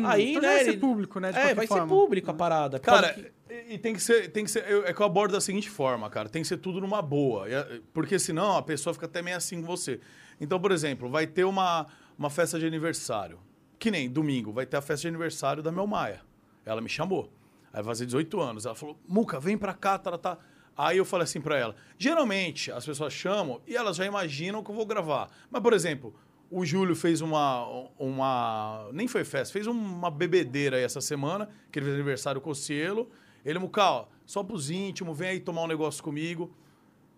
[0.05, 1.83] Aí, então né, vai ser ele- público, né, de é, vai forma.
[1.83, 2.79] ser público a parada.
[2.79, 5.05] por Cara, que- e e tem que ser, tem que ser, eu- é que eu
[5.05, 8.61] abordo da seguinte forma, cara, tem que ser tudo numa boa, é, porque senão a
[8.61, 9.99] pessoa fica até meio assim com você.
[10.41, 13.39] Então, por exemplo, vai ter uma, uma festa de aniversário,
[13.79, 16.21] que nem domingo, vai ter a festa de aniversário da Mel Maia.
[16.65, 17.31] Ela me chamou,
[17.75, 20.37] aí vai fazer 18 anos, ela falou, Muca, vem pra cá, tá, tá.
[20.77, 24.71] Aí eu falei assim pra ela, geralmente as pessoas chamam e elas já imaginam que
[24.71, 25.29] eu vou gravar.
[25.49, 26.15] Mas, por exemplo,
[26.49, 27.65] o Júlio fez uma,
[27.99, 28.89] uma.
[28.93, 32.55] Nem foi festa, fez uma bebedeira aí essa semana, que ele fez aniversário com o
[32.55, 33.09] Cielo.
[33.43, 36.53] Ele, Mucal, só pros íntimos, vem aí tomar um negócio comigo.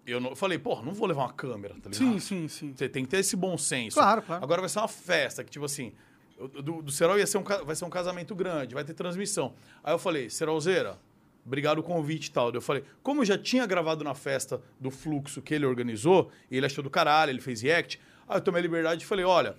[0.06, 1.96] Eu, não, eu falei, pô, não vou levar uma câmera, tá ligado?
[1.96, 2.74] Sim, sim, sim.
[2.76, 3.96] Você tem que ter esse bom senso.
[3.96, 4.44] Claro, claro.
[4.44, 5.94] Agora vai ser uma festa, que tipo assim,
[6.38, 9.54] do, do Serol ia ser um, vai ser um casamento grande, vai ter transmissão.
[9.84, 11.00] Aí eu falei, Serolzeira,
[11.46, 12.52] obrigado o convite e tal.
[12.52, 16.58] Eu falei, como eu já tinha gravado na festa do Fluxo que ele organizou, e
[16.58, 19.58] ele achou do caralho, ele fez react, aí eu tomei a liberdade e falei, olha,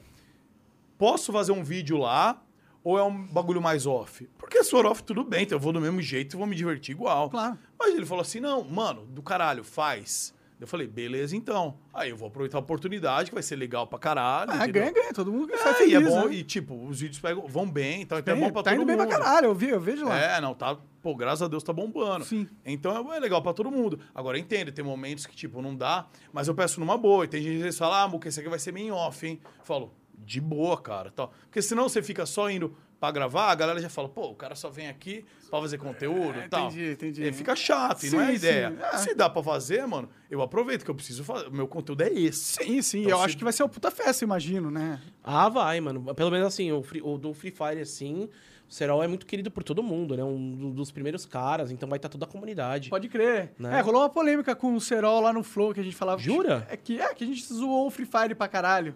[0.97, 2.43] posso fazer um vídeo lá
[2.85, 4.29] ou é um bagulho mais off?
[4.39, 6.55] Porque se for off, tudo bem, então eu vou do mesmo jeito e vou me
[6.55, 7.29] divertir igual.
[7.29, 7.59] Claro.
[7.79, 10.35] Mas ele falou assim: não, mano, do caralho, faz.
[10.61, 11.79] Eu falei, beleza, então.
[11.95, 14.51] Aí eu vou aproveitar a oportunidade, que vai ser legal pra caralho.
[14.51, 14.83] Ah, entendeu?
[14.83, 15.13] ganha, ganha.
[15.13, 16.35] Todo mundo sai É, feliz, e é bom, né?
[16.35, 18.81] e tipo, os vídeos pegam, vão bem, então, então é Bem, bom pra tá todo
[18.81, 19.07] indo bem mundo.
[19.09, 20.19] pra caralho, eu, vi, eu vejo lá.
[20.19, 20.77] É, não, tá.
[21.01, 22.25] Pô, graças a Deus tá bombando.
[22.25, 22.49] Sim.
[22.67, 24.01] Então é, é legal pra todo mundo.
[24.15, 27.25] Agora, entendo, tem momentos que, tipo, não dá, mas eu peço numa boa.
[27.25, 29.41] E tem gente que fala, ah, Muca, esse aqui vai ser meio off, hein?
[29.61, 31.13] Eu falo, de boa, cara.
[31.13, 31.33] Tal.
[31.45, 34.55] Porque senão você fica só indo pra gravar, a galera já fala, pô, o cara
[34.55, 36.65] só vem aqui pra fazer conteúdo e tal.
[36.65, 37.23] É, entendi, entendi.
[37.25, 38.71] E fica chato, e não é a Sim, ideia.
[38.71, 38.99] sim, é.
[38.99, 41.47] Se dá pra fazer, mano, eu aproveito que eu preciso fazer.
[41.49, 42.63] O meu conteúdo é esse.
[42.65, 42.99] Sim, sim.
[43.01, 45.01] Então, eu se- acho que vai ser uma puta festa, imagino, né?
[45.23, 46.15] Ah, vai, mano.
[46.15, 48.29] Pelo menos assim, o, Free- o do Free Fire, assim,
[48.69, 50.25] o Serol é muito querido por todo mundo, né?
[50.25, 52.91] Um do- dos primeiros caras, então vai estar toda a comunidade.
[52.91, 53.53] Pode crer.
[53.59, 53.79] Né?
[53.79, 56.21] É, rolou uma polêmica com o Serol lá no Flow que a gente falava.
[56.21, 56.67] Jura?
[56.69, 58.95] É que, é, que a gente zoou o Free Fire pra caralho.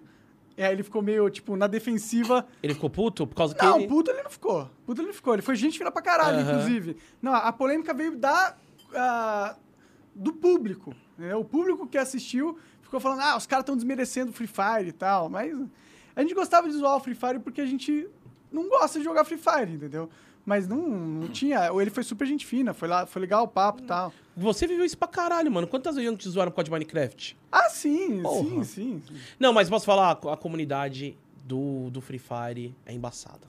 [0.65, 2.47] Aí ele ficou meio, tipo, na defensiva.
[2.63, 3.89] Ele ficou puto por causa que Não, ele...
[3.89, 4.71] puto ele não ficou.
[4.87, 5.33] Puto ele não ficou.
[5.35, 6.51] Ele foi gente fina pra caralho, Aham.
[6.53, 6.97] inclusive.
[7.21, 8.57] Não, a polêmica veio da.
[8.95, 9.57] ah,
[10.15, 10.95] do público.
[11.17, 11.35] né?
[11.35, 14.93] O público que assistiu ficou falando, ah, os caras estão desmerecendo o Free Fire e
[14.93, 15.29] tal.
[15.31, 15.57] Mas
[16.15, 18.07] a gente gostava de zoar o Free Fire porque a gente
[18.51, 20.11] não gosta de jogar Free Fire, entendeu?
[20.45, 21.71] Mas não, não tinha.
[21.81, 24.13] Ele foi super gente fina, foi lá, foi legal o papo e tal.
[24.37, 25.67] Você viveu isso pra caralho, mano.
[25.67, 27.37] Quantas vezes não te zoaram por causa de Minecraft?
[27.51, 28.43] Ah, sim, Porra.
[28.43, 29.15] sim, sim, sim.
[29.39, 33.47] Não, mas posso falar, a comunidade do, do Free Fire é embaçada.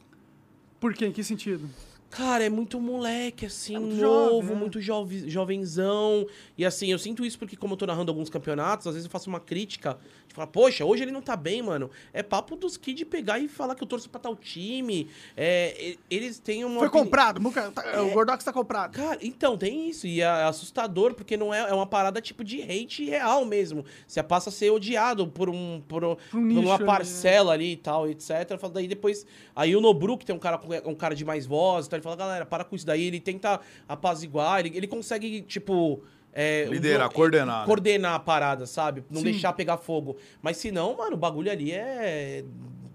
[0.80, 1.08] Por quê?
[1.08, 1.68] Em que sentido?
[2.16, 4.56] Cara, é muito moleque, assim, É muito novo, jovem, né?
[4.56, 6.28] muito jove, jovenzão.
[6.58, 9.12] E assim, eu sinto isso porque, como eu tô narrando alguns campeonatos, às vezes eu
[9.12, 9.98] faço uma crítica
[10.28, 11.90] de falar, poxa, hoje ele não tá bem, mano.
[12.14, 15.10] É papo dos kids pegar e falar que eu torço pra tal time.
[15.36, 16.80] É, eles têm uma.
[16.80, 17.42] Foi opini- comprado,
[17.74, 18.92] tá- o Gordox tá comprado.
[18.94, 20.06] Cara, então, tem isso.
[20.06, 23.84] E é assustador, porque não é, é uma parada tipo de hate real mesmo.
[24.08, 26.86] Você passa a ser odiado por, um, por, um- Por nicho uma né?
[26.86, 28.30] parcela ali e tal, etc.
[28.72, 29.26] Daí depois.
[29.56, 32.16] Aí o Nobru, que tem um cara, um cara de mais voz, então ele fala,
[32.16, 33.04] galera, para com isso daí.
[33.06, 36.04] Ele tenta apaziguar, ele, ele consegue, tipo.
[36.34, 37.66] é, Liderar, um- coordenar, né?
[37.66, 39.04] Coordenar a parada, sabe?
[39.10, 39.32] Não Sim.
[39.32, 40.18] deixar pegar fogo.
[40.42, 42.44] Mas se não, mano, o bagulho ali é.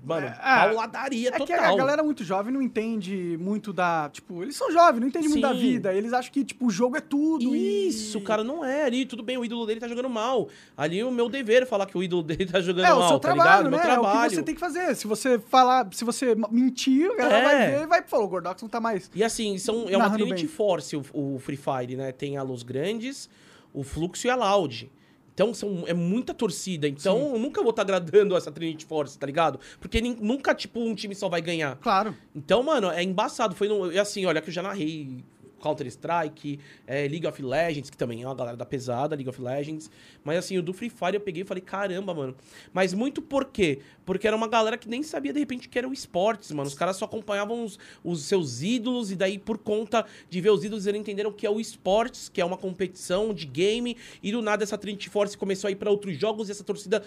[0.09, 1.75] Mano, É, pauladaria É que total.
[1.75, 4.09] a galera muito jovem não entende muito da.
[4.13, 5.59] Tipo, eles são jovens, não entendem muito da Sim.
[5.61, 5.93] vida.
[5.95, 7.55] Eles acham que, tipo, o jogo é tudo.
[7.55, 9.05] e- Isso, cara, não é ali.
[9.07, 10.49] Tudo bem, o ídolo dele tá jogando mal.
[10.77, 13.09] Ali o meu dever é falar que o ídolo dele tá jogando É mal, o
[13.09, 13.63] seu tá trabalho, ligado?
[13.65, 13.71] né?
[13.71, 14.19] Meu trabalho.
[14.23, 14.95] É o que você tem que fazer.
[14.97, 17.45] Se você falar, se você mentir, a galera É.
[17.45, 19.11] vai ver e vai falar, o Gordox não tá mais.
[19.15, 20.47] E assim, são, é uma Trinity.
[20.49, 22.13] Force o, o Free Fire, né?
[22.13, 23.29] Tem a Los Grandes,
[23.75, 24.91] o Fluxo e a Loud.
[25.39, 26.89] Então são, é muita torcida.
[26.89, 29.61] Então eu nunca vou estar agradando essa Trinity Force, tá ligado?
[29.79, 31.77] Porque nin- nunca, tipo, um time só vai ganhar.
[31.77, 32.13] Claro.
[32.35, 33.55] Então, mano, é embaçado.
[33.55, 35.23] Foi no, e assim, olha que eu já narrei
[35.59, 39.91] Counter-Strike, é, League of Legends, que também é uma galera da pesada, League of Legends.
[40.25, 42.37] Mas assim, o do Free Fire eu peguei e falei, caramba, mano.
[42.73, 43.81] Mas muito por quê?
[44.05, 46.69] Porque era uma galera que nem sabia de repente que era o esportes, mano.
[46.69, 50.65] Os caras só acompanhavam os, os seus ídolos, e daí, por conta de ver os
[50.65, 54.43] ídolos, eles entenderam que é o esportes, que é uma competição de game, e do
[54.43, 57.03] nada essa Trinity Force começou a ir pra outros jogos e essa torcida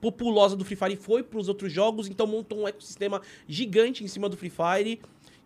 [0.00, 4.06] populosa do Free Fire foi para os outros jogos, então montou um ecossistema gigante em
[4.06, 5.00] cima do Free Fire.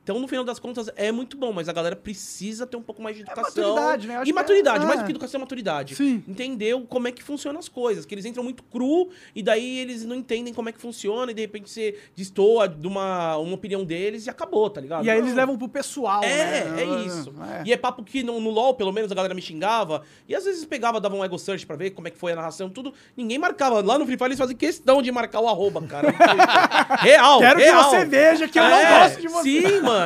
[0.09, 3.03] Então, no final das contas, é muito bom, mas a galera precisa ter um pouco
[3.03, 3.75] mais de educação.
[3.75, 4.15] maturidade, né?
[4.15, 5.03] Eu acho E que é- maturidade, mais é.
[5.03, 5.95] do que educação é maturidade.
[5.97, 6.25] Sim.
[6.27, 8.07] Entendeu como é que funcionam as coisas.
[8.07, 11.35] Que eles entram muito cru e daí eles não entendem como é que funciona e
[11.35, 15.05] de repente você destoa de uma, uma opinião deles e acabou, tá ligado?
[15.05, 15.27] E aí Não.
[15.27, 16.83] eles levam pro pessoal, É, né?
[16.83, 17.35] é isso.
[17.61, 17.63] É.
[17.67, 20.01] E é papo que no, no LoL, pelo menos, a galera me xingava.
[20.27, 22.37] E às vezes pegava, dava um ego search pra ver como é que foi a
[22.37, 22.95] narração, tudo.
[23.15, 23.83] Ninguém marcava.
[23.83, 26.09] Lá no Free Fire eles fazem questão de marcar o arroba, cara.
[27.01, 27.85] real, Quero real.
[27.85, 29.43] que você veja que eu não É, gosto de você.
[29.69, 29.98] Sim, mano.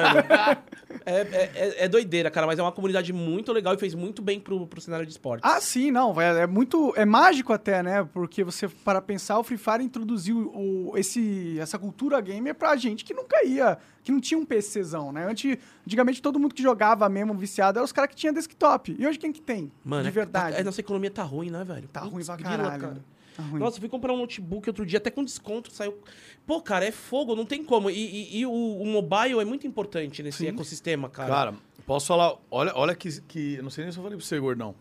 [1.05, 4.23] É, é, é- é doideira, cara, mas é uma comunidade muito legal e fez muito
[4.23, 5.41] bem pro, pro cenário de esporte.
[5.45, 6.21] Ah, sim, não.
[6.21, 6.93] É, é muito.
[6.97, 8.07] É mágico até, né?
[8.13, 13.05] Porque você, para pensar, o Free Fire introduziu o, esse, essa cultura gamer pra gente
[13.05, 13.79] que nunca ia.
[14.05, 15.27] Que não tinha um PCzão, né?
[15.29, 18.95] Antes, antigamente todo mundo que jogava mesmo viciado eram os caras que tinham desktop.
[18.99, 19.71] E hoje quem que tem?
[19.85, 20.57] Mano, de é- verdade.
[20.57, 21.89] A, a nossa economia tá ruim, né, velho?
[21.89, 23.05] Tá Putz, ruim pra grila, caralho.
[23.37, 23.43] Tá.
[23.43, 25.99] Nossa, eu fui comprar um notebook outro dia, até com desconto, saiu.
[26.47, 27.89] Pô, cara, é fogo, não tem como.
[27.91, 30.49] E, e- e o, o mobile é muito importante nesse Sim.
[30.49, 31.29] ecossistema, cara.
[31.29, 31.55] Cara,
[31.87, 32.37] posso falar?
[32.51, 33.55] Olha, olha que, que.
[33.55, 34.75] eu Não sei nem se eu falei pra você, gordão.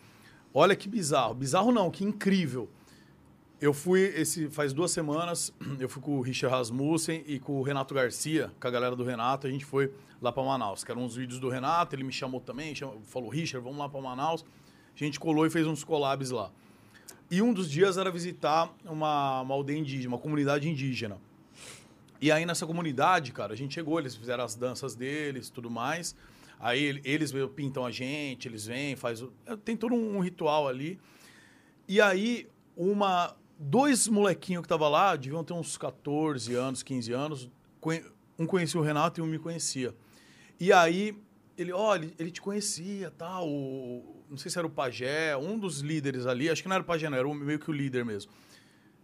[0.53, 1.33] Olha que bizarro.
[1.33, 2.69] Bizarro não, que incrível.
[3.61, 7.61] Eu fui, esse faz duas semanas, eu fui com o Richard Rasmussen e com o
[7.61, 10.83] Renato Garcia, com a galera do Renato, a gente foi lá pra Manaus.
[10.83, 13.87] Que eram uns vídeos do Renato, ele me chamou também, chamou- falou, Richard, vamos lá
[13.87, 14.43] pra Manaus.
[14.93, 16.51] A gente colou e fez uns collabs lá.
[17.31, 21.17] E um dos dias era visitar uma, uma aldeia indígena, uma comunidade indígena.
[22.19, 26.13] E aí nessa comunidade, cara, a gente chegou, eles fizeram as danças deles, tudo mais.
[26.59, 30.99] Aí ele- eles pintam a gente, eles vêm, faz é, tem todo um ritual ali.
[31.87, 37.49] E aí uma dois molequinhos que tava lá, deviam ter uns 14 anos, 15 anos,
[38.37, 39.95] um conhecia o Renato e um me conhecia.
[40.59, 41.17] E aí
[41.57, 45.81] ele, olha, ele, te conhecia, tal, o- não sei se era o pajé, um dos
[45.81, 48.03] líderes ali, acho que não era o pajé, não, era o- meio que o líder
[48.03, 48.31] mesmo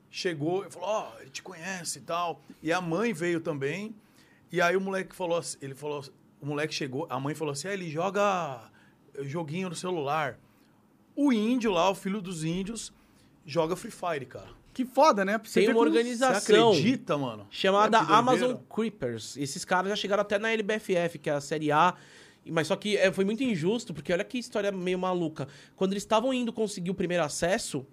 [0.10, 2.42] chegou e falou, ó, ele te conhece e tal.
[2.64, 3.94] E a mãe veio também.
[4.52, 6.04] E aí o moleque falou, assim- ele falou,
[6.42, 8.72] o moleque chegou, a mãe falou assim, ah, ele joga
[9.22, 10.40] joguinho no celular.
[11.16, 12.94] O índio lá, o filho dos índios,
[13.46, 14.50] joga Free Fire, cara.
[14.74, 15.40] Que foda, né?
[15.44, 17.48] Você Tem uma como- Você organização acredita, mano?
[17.50, 18.02] chamada É.
[18.02, 19.36] Amazon Creepers.
[19.36, 21.96] Esses caras já chegaram até na LBFF, que é a série A.
[22.52, 25.48] Mas só que é, foi muito injusto, porque olha que história meio maluca.
[25.76, 27.86] Quando eles estavam indo conseguir o primeiro acesso,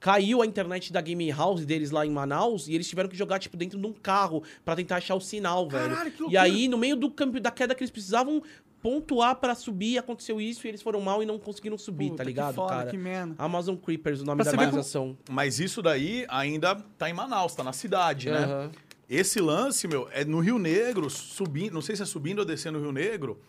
[0.00, 3.38] caiu a internet da game house deles lá em Manaus e eles tiveram que jogar,
[3.38, 5.88] tipo, dentro de um carro pra tentar achar o sinal, velho.
[5.90, 8.42] Caralho, que E aí, no meio do campo da queda que eles precisavam
[8.80, 12.22] pontuar pra subir, aconteceu isso e eles foram mal e não conseguiram subir, Puta, tá
[12.22, 12.90] que ligado, foda, cara?
[12.90, 13.34] Que merda.
[13.36, 15.18] Amazon Creepers, o nome Pra da ver como- organização.
[15.28, 18.38] Mas isso daí ainda tá em Manaus, tá na cidade, né?
[18.44, 18.70] Aham.
[19.10, 22.78] Esse lance, meu, é no Rio Negro, subindo, não sei se é subindo ou descendo
[22.78, 23.40] o Rio Negro,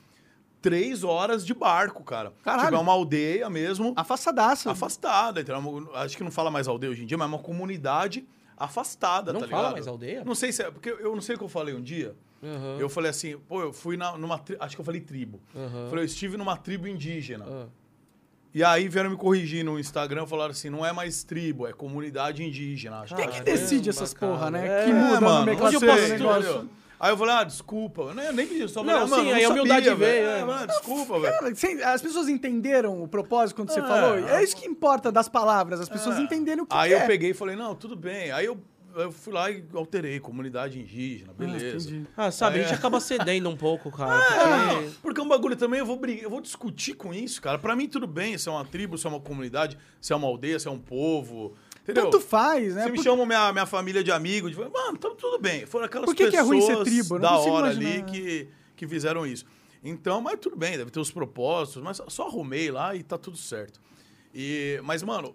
[0.61, 2.33] três horas de barco, cara.
[2.43, 2.65] Caralho.
[2.67, 3.93] Tipo, é uma aldeia mesmo.
[3.95, 4.71] Afastadaça.
[4.71, 5.41] afastada.
[5.41, 8.25] Então, é acho que não fala mais aldeia hoje em dia, mas é uma comunidade
[8.57, 9.73] afastada, Não tá fala ligado?
[9.73, 10.23] mais aldeia?
[10.25, 12.13] Não sei se é, porque eu não sei o que eu falei um dia.
[12.43, 12.77] Aham.
[12.79, 15.39] Eu falei assim, pô, eu fui na- numa, tri- acho que eu falei tribo.
[15.55, 15.87] Aham.
[15.89, 17.45] Falei, eu estive numa tribo indígena.
[17.47, 17.65] Ah.
[18.53, 22.43] E aí vieram me corrigir no Instagram, falaram assim, não é mais tribo, é comunidade
[22.43, 23.01] indígena.
[23.01, 24.67] Acho Quem que que decide essas porra, né?
[24.67, 26.69] É, que muda mano, no meio onde eu do negócio.
[26.99, 28.01] Aí eu falei, ah, desculpa.
[28.01, 29.95] Eu nem, nem pedi, só falei, Não, ah, mano, sim, não aí a sabia, humildade
[29.95, 30.43] veio, É, é.
[30.43, 31.33] mano, desculpa, velho.
[31.39, 34.17] Cara, as pessoas entenderam o propósito quando você É, falou?
[34.27, 36.21] É isso que importa das palavras, as pessoas É.
[36.21, 37.07] entenderem o que Aí que eu é.
[37.07, 38.31] peguei e falei, não, tudo bem.
[38.31, 38.57] Aí eu,
[38.95, 41.89] eu fui lá e alterei, comunidade indígena, Ah, beleza.
[41.89, 42.05] entendi.
[42.17, 42.65] Ah, sabe, a É.
[42.65, 44.15] gente acaba cedendo um pouco, cara.
[44.21, 44.91] É, porque...
[45.01, 47.57] porque é um bagulho também, eu vou brigar, eu vou discutir com isso, cara.
[47.57, 50.27] Pra mim, tudo bem, se é uma tribo, se é uma comunidade, se é uma
[50.27, 51.55] aldeia, se é um povo.
[51.91, 52.09] Entendeu?
[52.11, 52.83] Tanto faz, né?
[52.83, 55.65] Se me Por- chamam minha, minha família de amigos, de- mano, tá tudo bem.
[55.65, 57.19] Foram aquelas Por que que é pessoas ruim ser tribo?
[57.19, 57.91] Da hora imaginar.
[57.95, 59.45] ali que, que fizeram isso.
[59.83, 63.37] Então, mas tudo bem, deve ter os propósitos, mas só arrumei lá e tá tudo
[63.37, 63.79] certo.
[64.33, 65.33] E, mas, mano,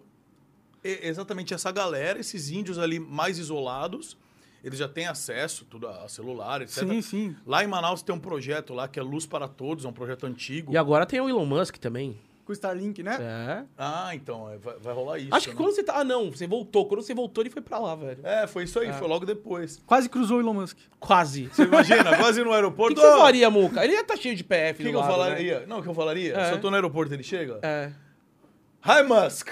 [0.82, 4.16] exatamente essa galera, esses índios ali mais isolados,
[4.62, 6.78] eles já têm acesso tudo a celular, etc.
[6.88, 7.36] Sim, sim.
[7.46, 10.26] Lá em Manaus tem um projeto lá que é Luz para Todos, é um projeto
[10.26, 10.72] antigo.
[10.72, 12.18] E agora tem o Elon Musk também.
[12.44, 13.16] Com o Starlink, né?
[13.20, 13.64] É.
[13.78, 15.34] Ah, então, é, vai, vai rolar isso.
[15.34, 15.56] Acho que né?
[15.56, 15.94] quando você tá.
[15.96, 16.86] Ah, não, você voltou.
[16.86, 18.18] Quando você voltou, ele foi pra lá, velho.
[18.22, 18.92] É, foi isso aí, É.
[18.92, 19.82] foi logo depois.
[19.86, 20.76] Quase cruzou o Elon Musk.
[21.00, 21.46] Quase.
[21.48, 22.94] Você imagina, quase no O aeroporto.
[22.94, 23.82] que, que você faria, Muca?
[23.82, 25.06] Ele ia tá cheio de PF O que, eu né?
[25.06, 25.64] falaria?
[25.66, 26.36] Não, o que eu falaria?
[26.36, 26.44] É.
[26.48, 27.58] Se eu tô no aeroporto, ele chega?
[27.62, 27.90] É.
[28.86, 29.48] Hi, Musk!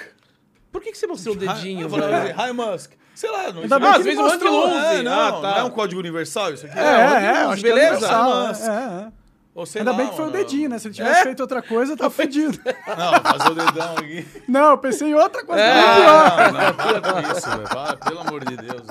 [0.71, 2.41] Por que, que você mostrou o dedinho, Hi, eu falaria velho?
[2.41, 2.93] assim, Hi, Musk!
[3.15, 4.87] Sei lá, não Ainda bem Ah, às vezes o mostrou, Hand Luce.
[4.97, 5.59] é, não, Ah, não tá.
[5.59, 6.79] é um código universal isso aqui?
[6.79, 8.23] É, é, que é beleza?
[8.23, 8.63] Musk.
[8.63, 8.69] é,
[9.09, 9.22] é.
[9.55, 10.39] Ou sei Ainda lá, bem que foi o mano.
[10.39, 10.79] dedinho, né?
[10.79, 11.23] Se ele tivesse É?
[11.25, 12.59] feito outra coisa, tá fudido.
[12.65, 14.27] Não, fazer o dedão aqui.
[14.49, 15.75] Não, eu pensei em outra coisa É.
[15.75, 16.53] bem pior.
[16.53, 17.99] Não, não, para com isso, velho.
[17.99, 18.83] Pelo amor de Deus.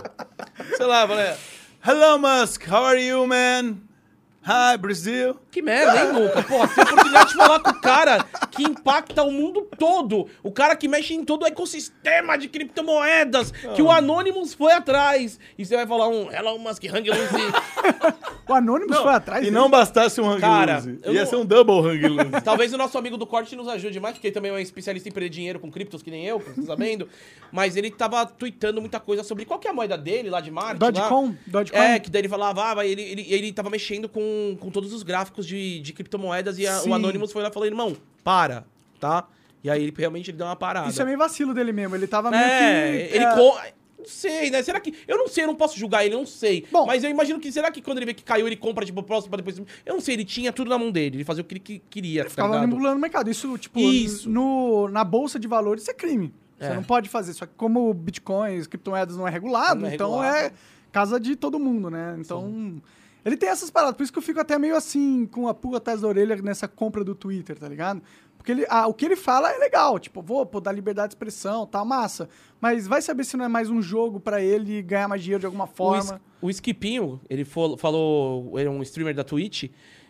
[0.78, 1.34] Sei lá, falei.
[1.84, 2.68] Hello, Musk.
[2.70, 3.78] How are you, man?
[4.46, 5.40] Hi, Brazil.
[5.52, 6.44] Que merda, hein, Luca?
[6.44, 10.28] Pô, você tem a oportunidade de falar com o cara que impacta o mundo todo.
[10.42, 13.52] O cara que mexe em todo o ecossistema de criptomoedas.
[13.76, 15.40] Que o Anonymous foi atrás.
[15.58, 17.22] E você vai falar um Elon Musk, Hang Loose.
[18.50, 19.56] O Anonymous foi atrás E dele.
[19.56, 22.42] não bastasse um hang Cara, eu Ia não- ser um double hang loose.
[22.44, 25.08] Talvez o nosso amigo do corte nos ajude mais, porque ele também é um especialista
[25.08, 27.08] em perder dinheiro com criptos, que nem eu, você tá sabendo.
[27.50, 30.52] Mas ele tava tweetando muita coisa sobre qual que é a moeda dele lá de
[30.52, 30.82] Marte.
[30.82, 30.90] lá.
[30.92, 31.38] Dogecoin?
[31.48, 31.80] Dogecoin?
[31.82, 35.02] É, que daí ele falava, ah, ele, ele, ele tava mexendo com, com todos os
[35.02, 36.90] gráficos de, de criptomoedas e a- Sim.
[36.90, 38.66] o Anonymous foi lá e falou, irmão, para,
[39.00, 39.28] tá?
[39.64, 40.90] E aí ele realmente ele deu uma parada.
[40.90, 41.96] Isso é meio vacilo dele mesmo.
[41.96, 43.16] Ele tava meio É, que...
[43.16, 43.60] ele é, co-
[44.00, 44.64] Não sei, né?
[44.64, 44.96] Será que.
[45.08, 46.66] Eu não sei, eu não posso julgar ele, eu não sei.
[46.72, 47.52] Bom- mas eu imagino que.
[47.52, 49.60] Será que quando ele vê que caiu, ele compra, tipo, próximo pra depois.
[49.86, 51.18] Eu não sei, ele tinha tudo na mão dele.
[51.18, 52.24] Ele fazia o que ele que- queria.
[52.24, 53.30] Tá Ficava manipulando o mercado.
[53.30, 54.28] Isso, tipo, Isso.
[54.28, 56.34] No, na bolsa de valores, isso é crime.
[56.58, 56.74] Você É.
[56.74, 57.34] não pode fazer.
[57.34, 60.46] Só que como bitcoins, criptomoedas não é regulado, Não é então regulado.
[60.48, 60.52] é
[60.92, 62.16] casa de todo mundo, né?
[62.20, 62.82] Então.
[63.24, 65.78] Ele tem essas paradas, por isso que eu fico até meio assim, com a pulga
[65.78, 68.02] atrás da orelha nessa compra do Twitter, tá ligado?
[68.38, 71.14] Porque ele, ah, o que ele fala é legal, tipo, vou pô, dar liberdade de
[71.14, 72.28] expressão, tá massa.
[72.60, 75.46] Mas vai saber se não é mais um jogo pra ele ganhar mais dinheiro de
[75.46, 76.16] alguma O, forma.
[76.16, 79.66] Es- o Skipinho, ele fo- falou, ele é um streamer da Twitch,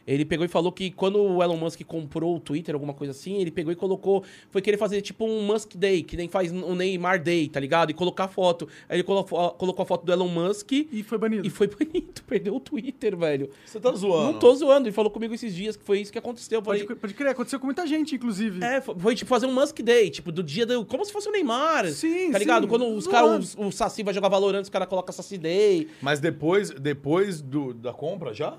[0.05, 3.39] ele pegou e falou que quando o Elon Musk comprou o Twitter, alguma coisa assim,
[3.39, 6.75] ele pegou e colocou, foi querer fazer tipo um Musk Day, que nem faz o
[6.75, 7.91] Neymar Day, tá ligado?
[7.91, 8.67] E colocar foto.
[8.89, 11.45] Aí ele colo- colocou a foto do Elon Musk E foi banido.
[11.47, 13.49] e foi banido, perdeu o Twitter, velho.
[13.65, 14.33] Você tá zoando.
[14.33, 16.61] Não tô zoando, ele falou comigo esses dias que foi isso que aconteceu.
[16.61, 18.63] Pode, Foi, pode crer, aconteceu com muita gente, inclusive.
[18.63, 20.85] é, foi, foi, tipo fazer um Musk Day, tipo, do dia do.
[20.85, 21.87] Como se fosse o Neymar.
[21.91, 22.63] Sim, Tá ligado?
[22.63, 25.87] sim, Quando os caras, o Saci vai jogar Valorant, os caras colocam Saci Day.
[26.01, 28.57] Mas depois, depois do, da compra já?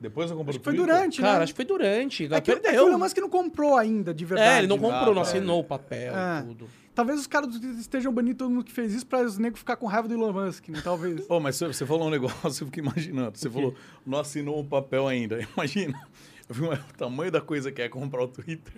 [0.00, 0.94] Depois da compra Acho que foi Twitter?
[0.94, 1.44] durante, Cara, né?
[1.44, 2.24] acho que foi durante.
[2.24, 2.84] É que, é que perdeu.
[2.84, 4.50] o Elon Musk não comprou ainda, de verdade.
[4.54, 6.40] É, ele não comprou, não Ah, assinou o papel É.
[6.40, 6.68] e tudo.
[6.94, 9.58] Talvez os caras do Twitter estejam banindo todo mundo que fez isso pra os negros
[9.60, 10.80] ficar com raiva do Elon Musk, né?
[10.82, 11.24] Talvez.
[11.30, 13.36] Ô, mas você- falou um negócio, eu fiquei imaginando.
[13.38, 13.74] Você falou,
[14.06, 15.38] não assinou um papel ainda.
[15.56, 16.00] Imagina.
[16.48, 18.72] Eu vi o tamanho da coisa que é comprar o Twitter.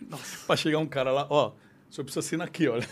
[0.46, 2.86] Pra chegar um cara lá, ó, o senhor precisa assinar aqui, olha.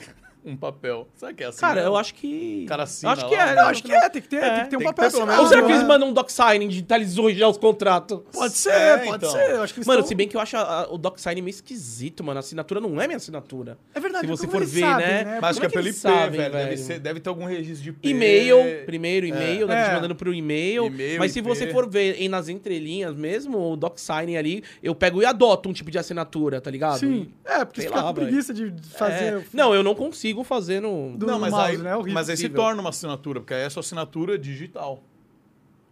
[0.44, 1.06] Um papel.
[1.16, 1.60] Sabe que é assim?
[1.60, 1.86] Cara, né?
[1.86, 2.62] eu acho que.
[2.64, 3.54] O cara assina eu acho que lá, é.
[3.54, 3.60] né?
[3.60, 5.22] Eu acho que é, tem que ter, É, tem que ter um tem papel pelo
[5.22, 8.20] assinado, Ou será que eles mandam um DocSign, digitalizou já os contratos?
[8.32, 9.30] Pode ser, É, pode então.
[9.30, 9.50] ser.
[9.50, 11.50] Eu acho que Mano, estão- se bem que eu acho a- a- o DocSign meio
[11.50, 12.38] esquisito, mano.
[12.38, 13.76] A assinatura não é minha assinatura.
[13.94, 15.24] É verdade, Se você como for eles ver, sabem, né?
[15.24, 15.38] né?
[15.40, 16.52] Mas acho Como que é é pelo IP, sabem, velho.
[16.52, 18.08] Deve, ser, deve ter algum registro de IP.
[18.08, 19.82] E-mail, primeiro e-mail, né?
[19.82, 19.88] É.
[19.88, 20.86] Te mandando pro e-mail.
[20.86, 25.20] E-mail, Mas se você for ver em- nas entrelinhas mesmo, o DocSign ali, eu pego
[25.20, 26.98] e adoto um tipo de assinatura, tá ligado?
[27.00, 27.28] Sim.
[27.44, 29.38] É, porque fica com preguiça de fazer.
[29.38, 29.42] É.
[29.52, 31.16] Não, eu não consigo fazer no.
[31.16, 31.90] Do- Não, mas mouse, aí, né?
[31.92, 35.02] É mas aí se torna uma assinatura, porque aí é sua assinatura digital.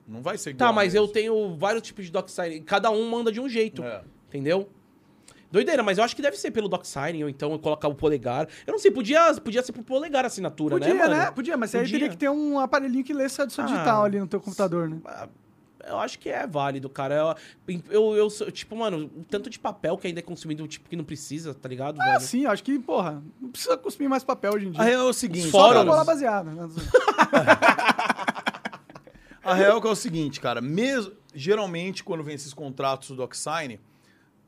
[0.07, 0.69] Não vai ser igual.
[0.69, 2.61] Tá, mas eu tenho vários tipos de DocSign.
[2.63, 3.83] Cada um manda de um jeito.
[3.83, 4.03] É.
[4.29, 4.69] Entendeu?
[5.51, 8.49] Doideira, mas eu acho que deve ser pelo DocSign, ou então eu colocar o polegar.
[8.67, 11.17] Eu não sei, podia, podia ser pro polegar a assinatura, Podia, né, né?
[11.19, 11.33] mano?
[11.33, 11.93] Podia, mas aí Podia.
[11.99, 13.67] teria que ter um aparelhinho que lesse a sua Ah.
[13.67, 14.99] digital ali no teu computador, né?
[15.89, 17.37] Eu acho que é válido, cara.
[17.69, 20.89] Eu, eu, eu sou- tipo, mano, o tanto de papel que ainda é consumido, tipo,
[20.89, 22.21] que não precisa, tá ligado, Ah, velho?
[22.21, 24.81] sim, acho que, porra, não precisa consumir mais papel hoje em dia.
[24.81, 25.75] A real é o seguinte, Fóruns.
[25.77, 26.51] Só pra bola baseada.
[26.51, 26.69] né?
[29.45, 33.79] A real que é o seguinte, cara, mesmo geralmente quando vem esses contratos do DocSign,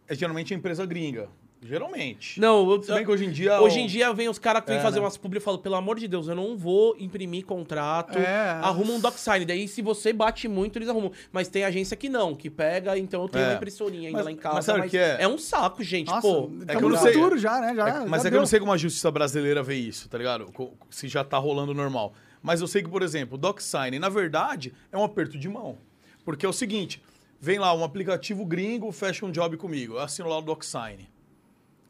[0.09, 1.29] é geralmente a empresa gringa.
[1.61, 2.41] Geralmente.
[2.41, 3.61] Não, eu, Se bem que hoje em dia.
[3.61, 5.05] Hoje em dia vem os caras que vêm É, fazer né?
[5.05, 8.51] umas publi e falam, pelo amor de Deus, eu não vou imprimir contrato, É.
[8.63, 9.45] arruma um DocSign.
[9.45, 11.11] Daí, se você bate muito, eles arrumam.
[11.33, 13.49] Mas tem agência que não, que pega, então eu tenho É.
[13.49, 14.55] uma impressorinha ainda Mas- lá em casa.
[14.55, 15.27] mas sabe o que é?
[15.27, 16.51] um saco, gente, Nossa, pô.
[16.63, 17.75] é que eu no não sei- futuro já, né?
[17.75, 20.09] Já, É, mas já é que eu não sei como a justiça brasileira vê isso,
[20.09, 20.53] tá ligado?
[20.91, 22.13] Se já tá rolando normal.
[22.41, 25.77] Mas eu sei que, por exemplo, o DocSign, na verdade, é um aperto de mão.
[26.25, 27.03] Porque é o seguinte:
[27.41, 29.95] vem lá um aplicativo gringo, fecha um job comigo.
[29.95, 31.09] Eu assino lá o DocSign.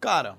[0.01, 0.37] Cara,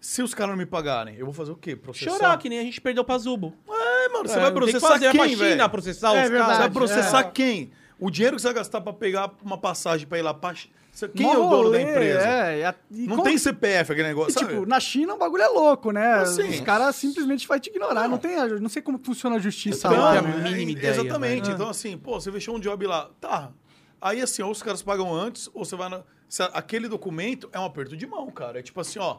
[0.00, 1.76] se os caras não me pagarem, eu vou fazer o quê?
[1.76, 2.10] Processar?
[2.12, 3.54] Chorar, que nem a gente perdeu pra Zubo.
[3.68, 6.30] É, mano, você É, vai tem que processar fazer a quem, faxina, processar É os
[6.30, 6.40] verdade.
[6.40, 6.72] Você vai caras.
[6.72, 7.30] processar é.
[7.30, 7.70] quem?
[7.98, 10.54] O dinheiro que você vai gastar pra pegar uma passagem pra ir lá pra...
[10.92, 12.26] Você- Quem Mó é o dono rolê, da empresa?
[12.28, 15.18] É, e a- e Não como- tem CPF aquele negócio, E, tipo, na China o
[15.18, 16.14] bagulho é louco, né?
[16.14, 16.48] Assim.
[16.48, 18.08] Os caras simplesmente vão te ignorar.
[18.08, 18.18] Não.
[18.18, 20.16] tem, a- não sei como funciona a justiça Então, lá.
[20.16, 20.28] é né?
[20.28, 21.42] a mínima é, ideia, Exatamente.
[21.42, 21.54] velho.
[21.54, 23.08] Então, assim, pô, você fechou um job lá.
[23.20, 23.50] Tá.
[24.00, 26.02] Aí, assim, ou os caras pagam antes, ou você vai na...
[26.52, 28.58] aquele documento é um aperto de mão, cara.
[28.58, 29.18] É tipo assim, ó,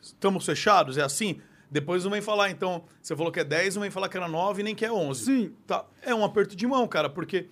[0.00, 1.40] estamos fechados, é assim?
[1.70, 4.26] Depois não vem falar, então, você falou que é 10, não vem falar que era
[4.26, 5.24] 9 nem que é 11.
[5.24, 5.54] Sim.
[5.66, 5.84] Tá.
[6.02, 7.48] É um aperto de mão, cara, porque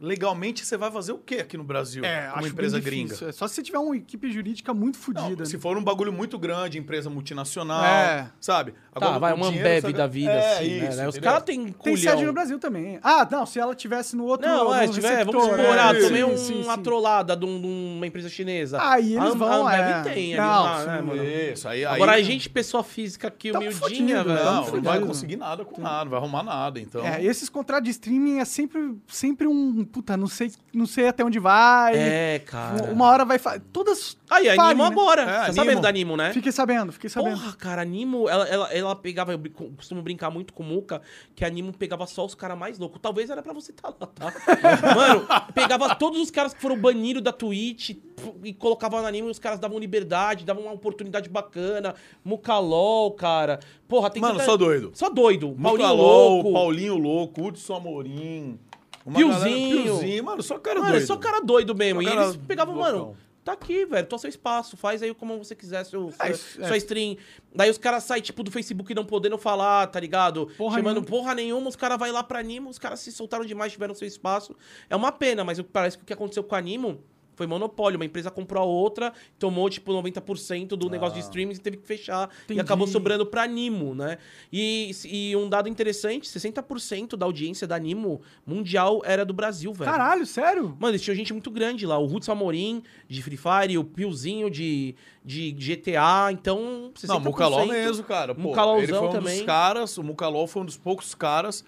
[0.00, 2.04] legalmente você vai fazer o quê aqui no Brasil?
[2.04, 3.14] É, acho empresa gringa?
[3.14, 5.44] É só se você tiver uma equipe jurídica muito Não, fodida.
[5.44, 5.60] se né?
[5.60, 8.30] for um bagulho muito grande, empresa multinacional, É.
[8.40, 8.74] sabe?
[8.98, 9.92] Tá, vai, o uma dinheiro, Ambev sabe?
[9.94, 10.88] da vida, é, assim, né?
[10.88, 11.08] isso, né?
[11.08, 11.96] Os caras têm Tem culhão.
[11.96, 12.98] sede no Brasil também.
[13.02, 14.48] Ah, não, se ela tivesse no outro.
[14.48, 16.82] Não, é, tiver, vamos supor, ah, é, tomei sim, um- sim, uma sim.
[16.82, 18.78] trollada de, um- de uma empresa chinesa.
[18.82, 20.12] Aí eles a, vão, a Ambev é.
[20.14, 21.24] tem ali Não, uma, sim, né, mano?
[21.24, 24.44] Isso, aí, Agora, aí, a gente, pessoa física aqui, humildinha, velho.
[24.44, 27.06] Não, não vai conseguir nada com nada, não vai arrumar nada, então...
[27.06, 29.84] É, esses contratos de streaming é sempre, sempre um.
[29.92, 31.94] Puta, não sei, não sei até onde vai.
[31.96, 32.92] É, cara.
[32.92, 33.38] Uma hora vai.
[33.38, 34.16] fa- Todas.
[34.30, 34.88] Aí, a Nimo né?
[34.88, 35.22] agora.
[35.22, 36.32] É, tá sabendo da Nimo, né?
[36.32, 37.36] Fiquei sabendo, fiquei sabendo.
[37.40, 39.40] Porra, cara, a Nimo, ela, ela, ela pegava, eu
[39.76, 41.02] costumo brincar muito com o Muca,
[41.34, 43.00] que a Nimo pegava só os caras mais loucos.
[43.02, 44.32] Talvez era pra você estar lá, tá?
[44.94, 47.96] Mano, pegava todos os caras que foram banidos da Twitch
[48.44, 51.94] e colocava na Nimo e os caras davam liberdade, davam uma oportunidade bacana.
[52.24, 53.58] Mucalol, cara.
[53.88, 54.90] Porra, tem Mano, tanta- só doido.
[54.94, 55.48] Só doido.
[55.60, 56.52] Paulinho Mucalol, Louco.
[56.52, 58.58] Paulinho Louco, Hudson Amorim.
[59.04, 59.68] Uma Piozinho.
[59.76, 61.02] galera- Piozinho, mano, só cara Mano, doido.
[61.02, 62.02] é só cara doido mesmo.
[62.02, 62.92] Só E eles pegavam, loucão.
[63.06, 66.60] mano, tá aqui, velho, tô seu espaço, faz aí como você quiser, seu, sua, isso,
[66.62, 66.66] é.
[66.68, 67.16] sua stream.
[67.54, 70.46] Daí os caras saem, tipo, do Facebook não podendo falar, tá ligado?
[70.58, 71.06] Porra Chamando nenhuma.
[71.06, 74.06] porra nenhuma, os caras vai lá pra Animo, os caras se soltaram demais, tiveram seu
[74.06, 74.54] espaço.
[74.88, 77.02] É uma pena, mas parece que o que aconteceu com a Animo
[77.40, 77.96] foi monopólio.
[77.98, 81.86] Uma empresa comprou a outra, tomou, tipo, 90% do negócio de streaming e teve que
[81.86, 82.28] fechar.
[82.44, 82.58] Entendi.
[82.58, 84.18] E acabou sobrando pra Animo, né?
[84.52, 89.90] E, e um dado interessante, 60% da audiência da Animo mundial era do Brasil, velho.
[89.90, 90.76] Caralho, sério?
[90.78, 91.98] Mano, eles tinham gente muito grande lá.
[91.98, 96.30] O Hudson Amorim, de Free Fire, o Piozinho de, de GTA.
[96.30, 97.08] Então, 60%.
[97.08, 98.34] Não, o Mucalol mesmo, cara.
[98.34, 99.36] Pô, Mucalolzão ele foi um também.
[99.38, 101.64] dos caras, o Mucalol foi um dos poucos caras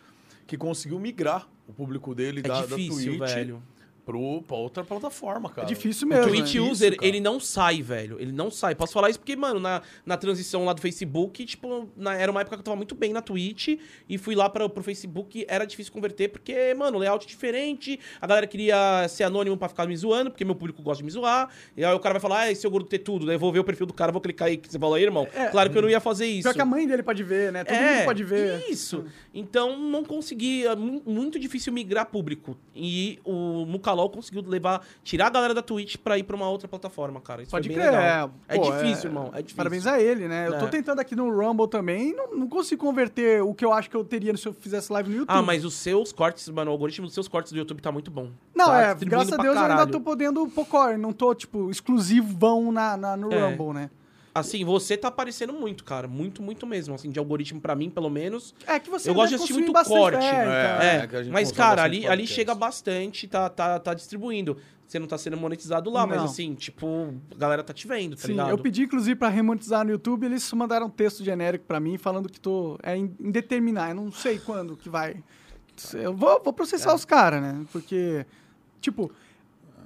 [0.46, 3.62] que conseguiu migrar o público dele É da, difícil, da Twitch velho.
[4.04, 5.66] Pro, pra outra plataforma, cara.
[5.66, 6.24] É difícil O mesmo.
[6.28, 6.60] Twitch né?
[6.62, 7.06] Isso, user, cara.
[7.08, 8.20] ele não sai, velho.
[8.20, 8.74] Ele não sai.
[8.74, 12.40] Posso falar isso porque, mano, na, na transição lá do Facebook, tipo, na- era uma
[12.40, 15.64] época que eu tava muito bem na Twitch e fui lá pra, pro Facebook, era
[15.64, 20.30] difícil converter porque, mano, layout diferente, a galera queria ser anônimo pra ficar me zoando,
[20.30, 21.48] porque meu público gosta de me zoar.
[21.76, 23.26] E aí o cara vai falar, ah, seu gordo ter tudo.
[23.26, 25.02] Daí eu vou ver o perfil do cara, vou clicar aí que você falou aí,
[25.04, 25.26] irmão.
[25.34, 25.46] É.
[25.46, 26.42] claro que eu não ia fazer isso.
[26.42, 27.64] Pior que a mãe dele pode ver, né?
[27.64, 28.64] Todo é, mundo pode ver.
[28.68, 29.04] Isso.
[29.32, 32.56] Então não conseguia, mu- muito difícil migrar público.
[32.74, 36.66] E o Mucalol conseguiu levar, tirar a galera da Twitch pra ir pra uma outra
[36.66, 37.42] plataforma, cara.
[37.42, 37.92] Isso Pode crer.
[37.92, 39.30] É, É, Pô, difícil, irmão.
[39.32, 39.56] É difícil.
[39.56, 40.48] Parabéns a ele, né?
[40.48, 40.68] Eu tô É.
[40.68, 44.04] tentando aqui no Rumble também não, não consigo converter o que eu acho que eu
[44.04, 45.36] teria se eu fizesse live no YouTube.
[45.36, 48.10] Ah, mas os seus cortes, mano, o algoritmo dos seus cortes do YouTube tá muito
[48.10, 48.28] bom.
[48.54, 49.90] Não, Tá é, graças a Deus eu ainda caralho.
[49.90, 53.46] tô podendo pocor, não tô, tipo, exclusivão na, na, no É.
[53.50, 53.90] Rumble, né?
[54.34, 56.08] Assim, você tá aparecendo muito, cara.
[56.08, 56.94] Muito, muito mesmo.
[56.94, 58.54] Assim, de algoritmo pra mim, pelo menos.
[58.66, 60.16] É que você Eu gosto de assistir muito corte.
[60.24, 60.46] É, então.
[60.50, 64.56] É, É, que a gente mas, cara, ali, ali chega bastante, tá, tá, tá distribuindo.
[64.86, 66.24] Você não tá sendo monetizado lá, mas Não.
[66.24, 68.50] assim, tipo, a galera tá te vendo, tá Sim, ligado?
[68.50, 72.28] eu pedi, inclusive, pra remonetizar no YouTube, eles mandaram um texto genérico pra mim falando
[72.28, 72.78] que tô.
[72.82, 75.22] É in- indeterminar, eu não sei quando que vai.
[75.94, 76.94] Eu vou, vou processar É.
[76.94, 77.64] os caras, né?
[77.72, 78.26] Porque,
[78.80, 79.10] tipo,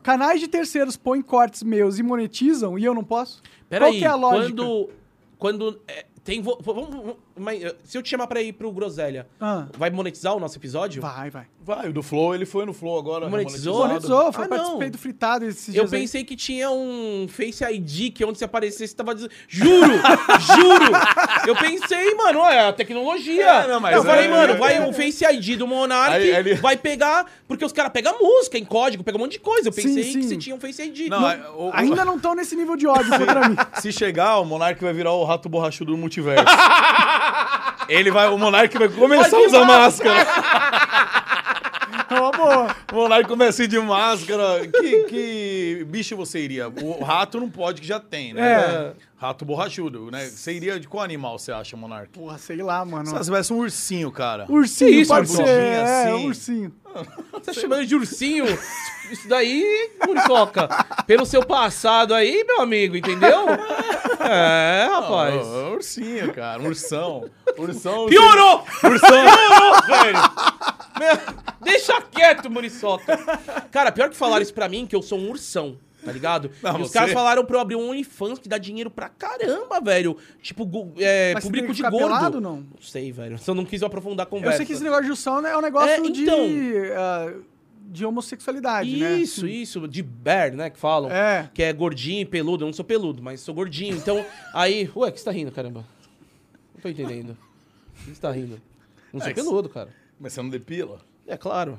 [0.06, 3.42] canais de terceiros põem cortes meus e monetizam e eu não posso?
[3.68, 4.62] Peraí, Qual que é a lógica?
[4.62, 4.90] quando.
[5.36, 5.80] Quando.
[5.88, 6.40] é, tem.
[6.40, 10.34] vamos- vamos- mas, eh, se eu te chamar pra ir pro Groselha, Ah, vai monetizar
[10.34, 11.00] o nosso episódio?
[11.02, 11.44] vai, vai.
[11.62, 13.28] Vai, o do Flow, ele foi no Flow agora.
[13.28, 13.82] Monetizou?
[13.82, 14.14] remonetizado.
[14.14, 14.90] Monetizou, foi, Ah, participei não.
[14.92, 16.00] do fritado esses Eu dias aí.
[16.00, 19.32] pensei que tinha um Face ID que onde você aparecesse tava dizendo.
[19.48, 19.92] Juro!
[20.40, 20.92] juro!
[21.46, 23.44] Eu pensei, mano, é a tecnologia.
[23.44, 26.54] É, não, mas eu falei, é- mano, é- vai o Face ID do Monark, ele-
[26.54, 27.26] vai pegar.
[27.48, 29.68] Porque os caras pegam música em código, pegam um monte de coisa.
[29.68, 30.20] Eu Sim, pensei sim.
[30.20, 31.08] que você tinha um Face ID.
[31.08, 33.56] Não, Não, é- o- Ainda não estão nesse nível de ódio contra mim.
[33.80, 36.44] Se chegar, o Monark vai virar o rato borrachudo do multiverso.
[37.88, 40.26] ele vai, o Monark vai começar a usar máscara.
[42.08, 42.76] É uma boa.
[42.92, 44.66] Monark começa a ir de máscara.
[44.68, 46.68] Que, que bicho você iria?
[46.68, 48.42] O rato não pode, que já tem, né?
[48.42, 48.92] É.
[49.18, 50.26] Rato borrachudo, né?
[50.26, 52.10] Você iria de qual animal você acha, Monark?
[52.10, 53.10] Porra, sei lá, mano.
[53.10, 54.44] Você parece um ursinho, cara.
[54.48, 55.48] Ursinho, Que isso, pode uma ser.
[55.48, 56.26] É, assim?
[56.26, 56.72] ursinho.
[57.32, 58.46] Você tá chamando de ursinho?
[59.10, 60.66] Isso daí, Muricoca.
[61.06, 63.44] Pelo seu passado aí, meu amigo, entendeu?
[64.20, 65.46] É, rapaz.
[65.46, 66.60] Ó, ursinho, cara.
[66.62, 67.28] Um ursão.
[67.58, 68.06] Ursão.
[68.06, 68.64] Piorou!
[68.82, 69.10] Ursão.
[69.10, 70.18] Piorou, velho!
[70.98, 71.16] Meu,
[71.62, 73.16] deixa quieto, Muriçoca.
[73.70, 75.78] Cara, pior que falaram isso pra mim, que eu sou um ursão.
[76.04, 76.52] Tá ligado?
[76.62, 79.08] Não, e os você- caras falaram pra eu abrir um OnlyFans que dá dinheiro pra
[79.08, 80.16] caramba, velho.
[80.40, 80.62] Tipo,
[80.98, 82.06] é, Mas você público tem que de gordo.
[82.06, 82.56] pelado, não?
[82.58, 83.36] Não sei, velho.
[83.38, 84.58] Se eu não quis aprofundar a Eu conversa.
[84.58, 86.12] sei que esse negócio de urção né, é um negócio É, então.
[86.46, 87.34] de, ah,
[87.88, 89.14] de homossexualidade, né?
[89.16, 91.10] Isso, isso, de bear, né, que falam.
[91.10, 91.50] É.
[91.52, 92.62] Que é gordinho e peludo.
[92.62, 93.96] Eu não sou peludo, mas sou gordinho.
[93.96, 94.88] Então, aí...
[94.94, 95.84] Ué, o que você tá rindo, caramba?
[96.72, 97.36] Não tô entendendo.
[98.02, 98.60] O que você tá rindo?
[99.12, 99.88] Não sou É peludo, cara.
[100.18, 101.00] Mas você não depila?
[101.26, 101.78] É claro.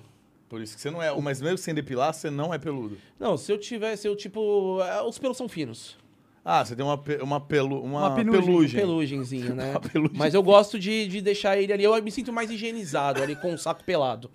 [0.49, 1.13] Por isso que você não é.
[1.19, 2.97] Mas mesmo sem depilar, você não é peludo.
[3.19, 4.79] Não, se eu tivesse, eu tipo...
[4.81, 5.97] é, Os pelos são finos.
[6.45, 8.41] Ah, você tem uma, uma, pelu, uma, Uma penugem.
[8.41, 8.79] pelugem.
[8.79, 9.71] Pelugenzinho, né?
[9.71, 10.17] Uma pelugem.
[10.17, 11.83] Mas eu gosto de, de deixar ele ali.
[11.83, 14.31] Eu me sinto mais higienizado ali com o saco pelado.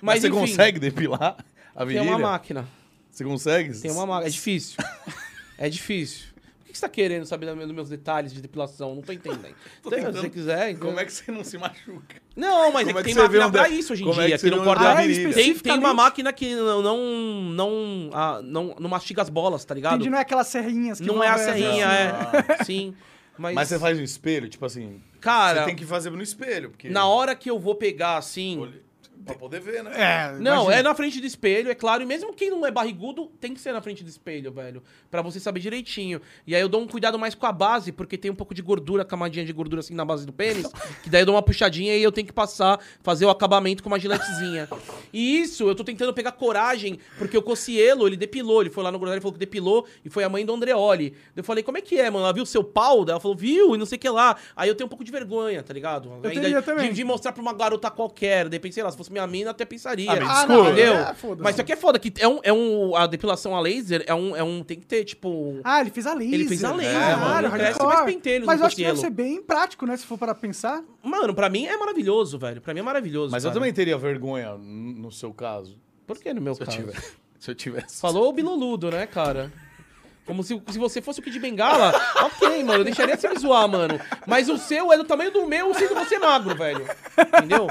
[0.00, 1.36] Mas, Mas, você enfim, consegue depilar?
[1.74, 2.10] a Tem virilha?
[2.10, 2.66] uma máquina.
[3.10, 3.78] Você consegue?
[3.78, 4.28] Tem uma máquina.
[4.28, 4.76] É difícil.
[5.58, 6.31] é difícil.
[6.72, 8.94] Que você tá querendo saber dos meus detalhes de depilação?
[8.94, 9.54] Não tô entendendo.
[9.82, 10.70] Tô Então, se você quiser.
[10.70, 10.88] Então...
[10.88, 12.16] Como é que você não se machuca?
[12.34, 14.06] Não, mas Como é é que que tem máquina um pra de- isso hoje em
[14.06, 15.28] como é dia, que que, você não vê um corta da a virilha?
[15.28, 15.34] virilha.
[15.34, 16.98] Tem, tem uma máquina que não, não,
[17.52, 19.96] não, ah, não, não mastiga as bolas, tá ligado?
[19.96, 22.64] Entendi, não é aquelas serrinhas que Não é a serrinha, é.
[22.64, 22.94] Sim.
[23.36, 25.02] Mas, Mas você faz no espelho, tipo assim.
[25.20, 26.88] Cara, você tem que fazer no espelho, porque.
[26.88, 28.58] na hora que eu vou pegar assim.
[28.58, 28.80] Olha,
[29.24, 29.90] Pra poder ver, né?
[29.94, 30.74] É, Não, imagina.
[30.74, 32.02] é na frente do espelho, é claro.
[32.02, 34.82] E mesmo quem não é barrigudo, tem que ser na frente do espelho, velho.
[35.10, 36.20] Pra você saber direitinho.
[36.46, 38.62] E aí eu dou um cuidado mais com a base, porque tem um pouco de
[38.62, 40.66] gordura, camadinha de gordura assim na base do pênis.
[41.02, 43.88] que daí eu dou uma puxadinha e eu tenho que passar, fazer o acabamento com
[43.88, 44.68] uma giletezinha.
[45.12, 48.60] E isso, eu tô tentando pegar coragem, porque o Cocielo, ele depilou.
[48.62, 49.86] Ele foi lá no Groselha e falou que depilou.
[50.04, 51.14] E foi a mãe do Andreoli.
[51.36, 52.24] Eu falei, como é que é, mano?
[52.24, 53.04] Ela viu seu pau?
[53.04, 53.74] Daí ela falou, viu?
[53.74, 54.36] E não sei o que lá.
[54.56, 56.08] Aí eu tenho um pouco de vergonha, tá ligado?
[56.08, 56.92] Eu Ainda teria de- também.
[56.92, 58.48] De, mostrar pra uma garota qualquer.
[58.48, 60.10] De repente, sei lá, se fosse minha mina, até pensaria.
[60.10, 60.46] Ah, Ah, desculpa.
[60.52, 60.94] não, Entendeu?
[60.94, 61.14] é.
[61.38, 62.96] Mas isso aqui é foda, que é um, é um.
[62.96, 64.34] A depilação a laser é um.
[64.34, 65.60] É um tem que ter, tipo.
[65.62, 66.34] Ah, ele fez a laser.
[66.34, 69.10] Ele fez a laser, É, mano, cresce mais pentelhos Mas eu acho que deve ser
[69.10, 69.96] bem prático, né?
[69.96, 70.82] Se for para pensar.
[71.02, 72.60] Mano, pra mim é maravilhoso, velho.
[72.60, 73.30] Pra mim é maravilhoso.
[73.30, 73.60] Mas eu cara.
[73.60, 75.78] também teria vergonha no seu caso.
[76.06, 76.78] Por que no meu Se eu caso?
[76.78, 77.12] tivesse.
[77.38, 78.00] Se eu tivesse.
[78.00, 79.52] Falou o biloludo, né, cara?
[80.24, 81.92] Como se, se você fosse o Kid Bengala.
[82.22, 84.00] ok, mano, eu deixaria você me zoar, mano.
[84.24, 86.86] Mas o seu é do tamanho do meu, sendo você magro, velho.
[87.38, 87.66] Entendeu?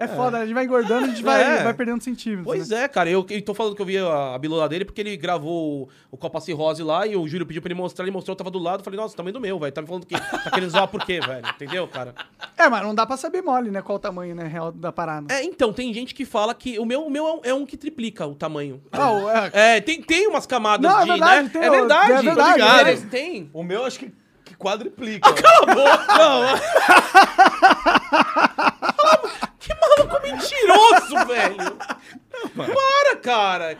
[0.00, 1.62] É, foda, a gente vai engordando, a gente vai, É.
[1.62, 2.44] vai perdendo centímetros.
[2.46, 2.84] Pois né?
[2.84, 3.10] é, cara.
[3.10, 5.88] Eu, eu tô falando que eu vi a, a bilula dele porque ele gravou o,
[6.10, 8.04] o Copa Cirrose lá e o Júlio pediu pra ele mostrar.
[8.04, 8.82] Ele mostrou, eu tava do lado.
[8.82, 9.72] Falei, nossa, tamanho do meu, velho.
[9.72, 11.46] Tá me falando que tá querendo zoar por quê, velho?
[11.48, 12.14] Entendeu, cara?
[12.56, 13.82] É, mas não dá pra saber mole, né?
[13.82, 15.32] Qual o tamanho, né, real da parada.
[15.34, 17.66] É, então, tem gente que fala que o meu, o meu é um- é um
[17.66, 18.80] que triplica o tamanho.
[18.92, 19.50] Ah, o- é.
[19.76, 21.50] É, tem, tem umas camadas Não, é de, verdade, né?
[21.52, 22.12] tem é verdade.
[22.12, 22.88] é verdade, Tá ligado?
[22.88, 22.96] é.
[23.10, 23.50] Tem.
[23.52, 24.12] O meu acho que,
[24.44, 25.28] que quadriplica.
[29.70, 31.76] Que maluco mentiroso, velho.
[32.56, 33.78] Para, cara.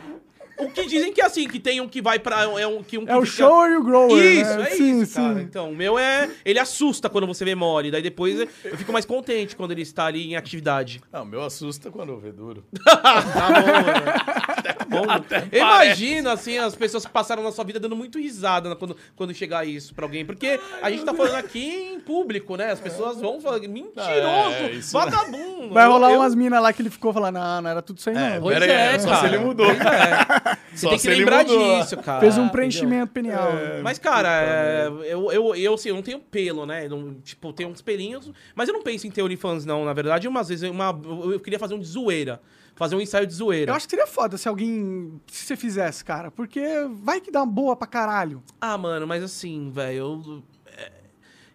[0.57, 2.43] O que dizem que é assim, que tem um que vai pra...
[2.43, 4.23] É, um, que um que É o fica- show e o grower.
[4.23, 4.67] Isso, né?
[4.71, 5.33] é sim, isso, cara.
[5.33, 5.41] sim.
[5.41, 6.29] Então, o meu é...
[6.45, 7.89] Ele assusta quando você vê mole.
[7.89, 11.01] Daí depois eu fico mais contente quando ele está ali em atividade.
[11.11, 12.63] Não, o meu assusta quando eu ver duro.
[12.85, 14.60] Tá bom, mano.
[14.91, 15.05] Bom.
[15.51, 19.33] Imagina, assim, as pessoas que passaram na sua vida dando muito risada né, quando, quando
[19.33, 20.25] chegar isso pra alguém.
[20.25, 22.71] Porque a gente tá falando aqui em público, né?
[22.71, 25.73] As pessoas vão falar, mentiroso, É, isso- vagabundo.
[25.73, 28.09] Vai rolar Eu- umas minas lá que ele ficou falando, não, não era tudo isso
[28.09, 28.41] aí, não.
[28.41, 29.19] Pois Pera aí, é, só cara.
[29.21, 29.65] se ele mudou.
[29.67, 30.57] Pois é.
[30.71, 31.79] Você Só tem que lembrar mudou.
[31.81, 32.19] disso, cara.
[32.21, 32.51] Fez um entendeu?
[32.53, 33.51] preenchimento penial.
[33.83, 36.87] Mas, cara, é, eu, eu, eu, assim, eu não tenho pelo, né?
[36.87, 38.31] Não, tipo, eu tenho uns pelinhos.
[38.55, 39.83] Mas eu não penso em ter OnlyFans, não.
[39.85, 42.41] Na verdade, umas vezes uma, eu eu queria fazer um de zoeira.
[42.75, 43.71] Fazer um ensaio de zoeira.
[43.71, 45.21] Eu acho que seria foda se alguém.
[45.27, 46.31] Se você fizesse, cara.
[46.31, 46.61] Porque
[47.03, 48.41] vai que dá boa pra caralho.
[48.59, 50.43] Ah, mano, mas assim, velho, eu.
[50.77, 50.91] é,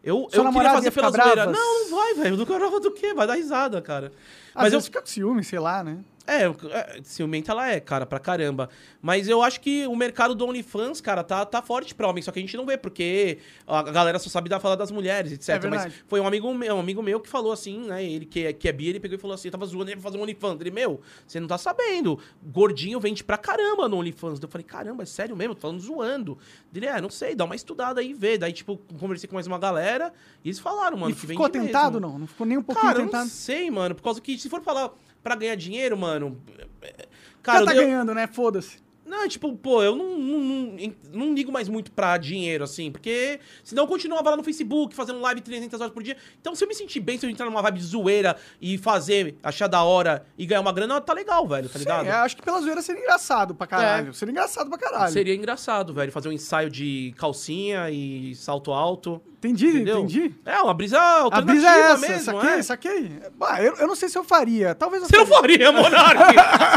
[0.05, 1.33] Eu, Sua eu queria fazer pela zoeira.
[1.35, 1.53] brava?
[1.53, 2.37] Não, não vai, velho.
[2.37, 3.13] Do caramba do quê?
[3.13, 4.13] Vai dar risada, cara.
[4.55, 5.99] Às Mas eu, fica com ciúme, sei lá, né?
[6.27, 8.69] É, eu- é, ciumenta ela é, cara, pra caramba.
[9.01, 12.23] Mas eu acho que o mercado do OnlyFans, cara, tá, tá forte pra homem.
[12.23, 15.33] Só que a gente não vê, porque a galera só sabe dar falar das mulheres,
[15.33, 15.65] etc.
[15.65, 18.05] É Mas foi um amigo, meu, um amigo meu que falou assim, né?
[18.05, 20.03] Ele que é, que é bi, ele pegou e falou assim: tava zoando ele pra
[20.11, 20.61] fazer um OnlyFans.
[20.61, 22.19] Ele, meu, você não tá sabendo.
[22.43, 24.41] Gordinho vende pra caramba no OnlyFans.
[24.43, 25.55] Eu falei, caramba, é sério mesmo?
[25.55, 26.39] Tô falando zoando.
[26.75, 28.37] Ele, é, não sei, dá uma estudada aí e vê.
[28.37, 30.13] Daí, tipo, conversei com mais uma galera
[30.45, 32.13] e eles falaram, mano, e que ficou vende tentado, mesmo.
[32.13, 32.19] não?
[32.19, 33.29] Não ficou nem um pouquinho Cara, eu não tentado?
[33.31, 33.95] sei, mano.
[33.95, 34.91] Por causa que, se for falar
[35.27, 36.41] pra ganhar dinheiro, mano.
[36.81, 37.07] é,
[37.43, 38.27] Cara, Já tá eu, ganhando, né?
[38.29, 38.79] Foda-se.
[39.05, 43.39] não, tipo, pô, eu não, não, não, não ligo mais muito pra dinheiro, assim, porque
[43.65, 46.17] senão eu continuava lá no Facebook fazendo live 300 horas por dia.
[46.41, 49.37] Então, se eu me sentir bem, se eu entrar numa vibe de zoeira e fazer,
[49.43, 52.07] achar da hora e ganhar uma grana, tá legal, velho, tá Sim, ligado?
[52.07, 54.13] é, acho que pela zoeira seria engraçado pra caralho.
[54.15, 55.13] Seria engraçado pra caralho.
[55.13, 59.21] Seria engraçado, velho, fazer um ensaio de calcinha e salto alto.
[59.47, 59.99] Entendi, Entendeu?
[60.01, 60.35] entendi.
[60.45, 60.99] É, uma brisa
[61.31, 62.63] A brisa é essa, mesmo, saquei, é.
[62.63, 63.13] saquei.
[63.37, 64.75] Bah, eu, eu não sei se eu faria.
[64.75, 66.19] Talvez eu Você não faria, Monark!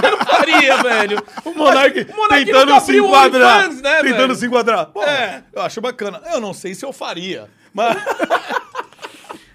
[0.02, 1.24] Você não faria, velho!
[1.46, 3.58] O Monark, O Monark tentando se enquadrar.
[3.66, 4.36] OnlyFans, né, tentando velho?
[4.36, 4.86] se enquadrar.
[4.88, 5.44] Pô, É.
[5.54, 6.22] eu acho bacana.
[6.32, 7.50] Eu não sei se eu faria.
[7.74, 7.98] Mas.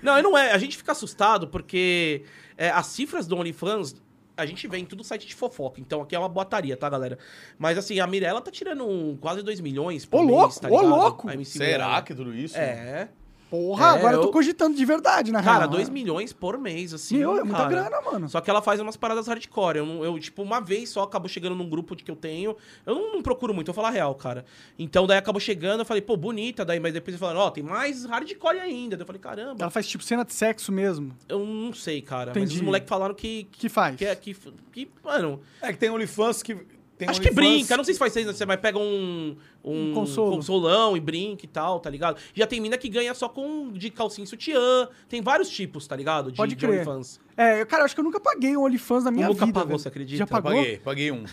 [0.03, 0.53] Não, não é.
[0.53, 2.25] A gente fica assustado porque
[2.59, 3.95] é, as cifras do OnlyFans,
[4.37, 5.81] a gente vê em tudo site de fofoca.
[5.81, 7.19] Então aqui é uma boataria, tá, galera?
[7.59, 10.69] Mas assim, a Mirella tá tirando um- quase 2 milhões por Ô, mês, louco, tá
[10.69, 10.89] ô, ligado?
[10.89, 11.29] louco.
[11.29, 12.03] A MC Será Mirella.
[12.03, 12.57] que tudo isso?
[12.57, 13.09] É.
[13.55, 15.55] Porra, É, agora eu tô eu- cogitando de verdade, na real.
[15.55, 17.19] Cara, 2 milhões por mês, assim.
[17.19, 17.69] Meu, é muita cara.
[17.69, 18.29] grana, mano.
[18.29, 19.79] Só que ela faz umas paradas hardcore.
[19.79, 22.57] Eu, eu, tipo, uma vez só acabou chegando num grupo de que eu tenho.
[22.85, 24.45] Eu não, não procuro muito, eu vou falar a real, cara.
[24.79, 26.65] Então daí acabou chegando, eu falei, pô, bonita.
[26.65, 28.97] Daí, mas depois eles falaram, ó, tem mais hardcore ainda.
[28.97, 31.15] Daí eu falei, caramba, Ela faz tipo cena de sexo mesmo.
[31.29, 32.33] eu não sei, cara.
[32.35, 32.57] Mas Entendi.
[32.57, 33.95] os moleques falaram que, Que faz?
[33.97, 34.35] que, é- que,
[34.73, 36.57] que, mano, É que tem OnlyFans que
[36.97, 40.97] tem Acho que brinca, não sei se faz você vai pegar um, um, Um consolão
[40.97, 42.19] e brinca e tal, tá ligado?
[42.33, 44.89] Já tem mina que ganha só com de calcinha e sutiã.
[45.09, 46.31] Tem vários tipos, tá ligado?
[46.31, 46.87] De, Pode de crer.
[46.87, 47.21] OnlyFans.
[47.37, 49.53] É, eu, cara, eu acho que eu nunca paguei um OnlyFans na minha nunca vida.
[49.55, 49.79] pagou, velho.
[49.81, 50.19] você acredita?
[50.19, 50.53] Já Eu pagou?
[50.53, 51.25] Paguei, paguei um.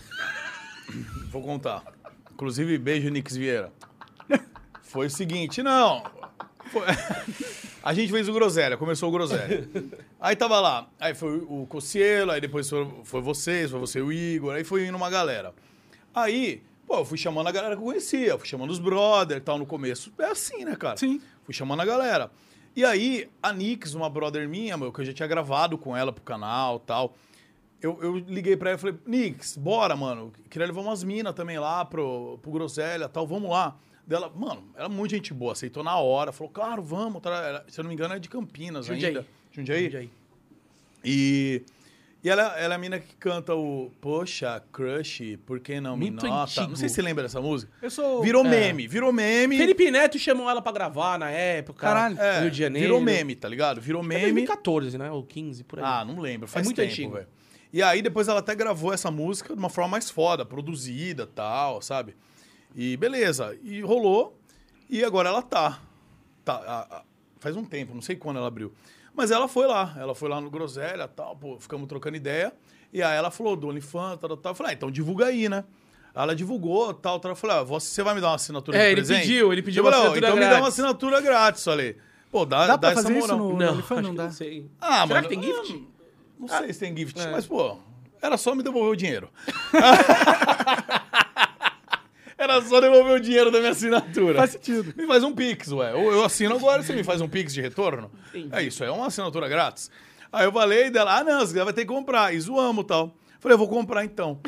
[1.30, 1.84] Vou contar.
[2.32, 3.72] Inclusive, beijo, Nix Vieira.
[4.82, 6.02] Foi o seguinte, não.
[6.72, 6.82] Foi-
[7.84, 9.68] A gente fez o Groselha, começou o Groselha.
[10.20, 14.12] Aí tava lá, aí foi o Cocielo, aí depois foi, foi vocês, foi você o
[14.12, 15.52] Igor, aí foi indo uma galera.
[16.14, 19.40] Aí, pô, eu fui chamando a galera que eu conhecia, fui chamando os brother e
[19.40, 20.12] tal no começo.
[20.18, 20.96] É assim, né, cara?
[20.96, 21.20] Sim.
[21.44, 22.30] Fui chamando a galera.
[22.76, 26.12] E aí, a Nix, uma brother minha, meu, que eu já tinha gravado com ela
[26.12, 27.16] pro canal e tal.
[27.80, 30.32] Eu, eu liguei pra ela e falei, Nix, bora, mano.
[30.48, 33.76] Queria levar umas minas também lá pro, pro Groselha e tal, vamos lá.
[34.06, 37.22] Dela, mano, ela é muito gente boa, aceitou na hora, falou, claro, vamos.
[37.24, 39.10] Ela, se eu não me engano, é de Campinas Jundiaí.
[39.16, 39.26] ainda.
[39.52, 39.84] Jundiaí?
[39.84, 40.10] Jundiaí.
[41.04, 41.62] E,
[42.22, 46.10] e ela, ela é a mina que canta o Poxa, Crush, por que não me
[46.10, 46.42] Muito nota?
[46.50, 46.68] antigo.
[46.68, 47.72] Não sei se você lembra dessa música.
[47.82, 48.22] Eu sou...
[48.22, 48.48] Virou É.
[48.48, 49.56] meme, virou meme.
[49.56, 51.80] Felipe Neto chamou ela pra gravar na época.
[51.80, 52.18] Caralho.
[52.20, 52.86] É, Rio de Janeiro.
[52.88, 53.80] Virou meme, tá ligado?
[53.80, 54.22] Virou É meme.
[54.22, 55.10] 2014, né?
[55.10, 55.84] Ou 15, por aí.
[55.86, 56.46] Ah, não lembro.
[56.48, 57.14] Faz muito tempo, antigo.
[57.14, 57.26] velho.
[57.72, 61.80] E aí depois ela até gravou essa música de uma forma mais foda, produzida tal,
[61.80, 62.14] sabe?
[62.74, 63.56] E beleza.
[63.62, 64.38] E rolou.
[64.88, 65.78] E agora ela tá.
[66.44, 67.02] tá a- a-
[67.38, 68.72] faz um tempo, não sei quando ela abriu.
[69.14, 69.94] Mas ela foi lá.
[69.98, 72.52] Ela foi lá no Groselha tal, pô, ficamos trocando ideia.
[72.92, 74.50] E aí ela falou do OnlyFans, tal, tal, tal.
[74.52, 75.64] Eu falei, ah, então divulga aí, né?
[76.14, 77.32] Ela divulgou, tal, tal.
[77.32, 79.20] Eu falei, ah, você vai me dar uma assinatura É, de ele presente?
[79.22, 80.78] pediu, ele pediu Eu uma falei, ó, assinatura Então me dá uma grátis.
[80.78, 81.96] assinatura grátis, falei.
[82.30, 83.38] Pô, dá, Dá dá, pra essa fazer isso moral.
[83.38, 84.24] no- Não, OnlyFans acho não dá.
[84.24, 84.66] não sei.
[84.80, 85.88] Ah, Será mano, que tem gift?
[86.38, 87.30] Não sei se tem gift, É.
[87.30, 87.76] mas, pô,
[88.20, 89.28] era só me devolver o dinheiro.
[92.52, 94.34] era só devolver o dinheiro da minha assinatura.
[94.38, 94.92] Faz sentido.
[94.96, 95.94] Me faz um Pix, ué.
[95.94, 98.10] Ou eu assino agora, você me faz um Pix de retorno?
[98.28, 98.48] Entendi.
[98.52, 99.90] É isso, é uma assinatura grátis.
[100.32, 102.34] Aí eu falei dela, ah, não, você vai ter que comprar.
[102.34, 103.14] E zoamos tal.
[103.40, 104.40] Falei, eu vou comprar então.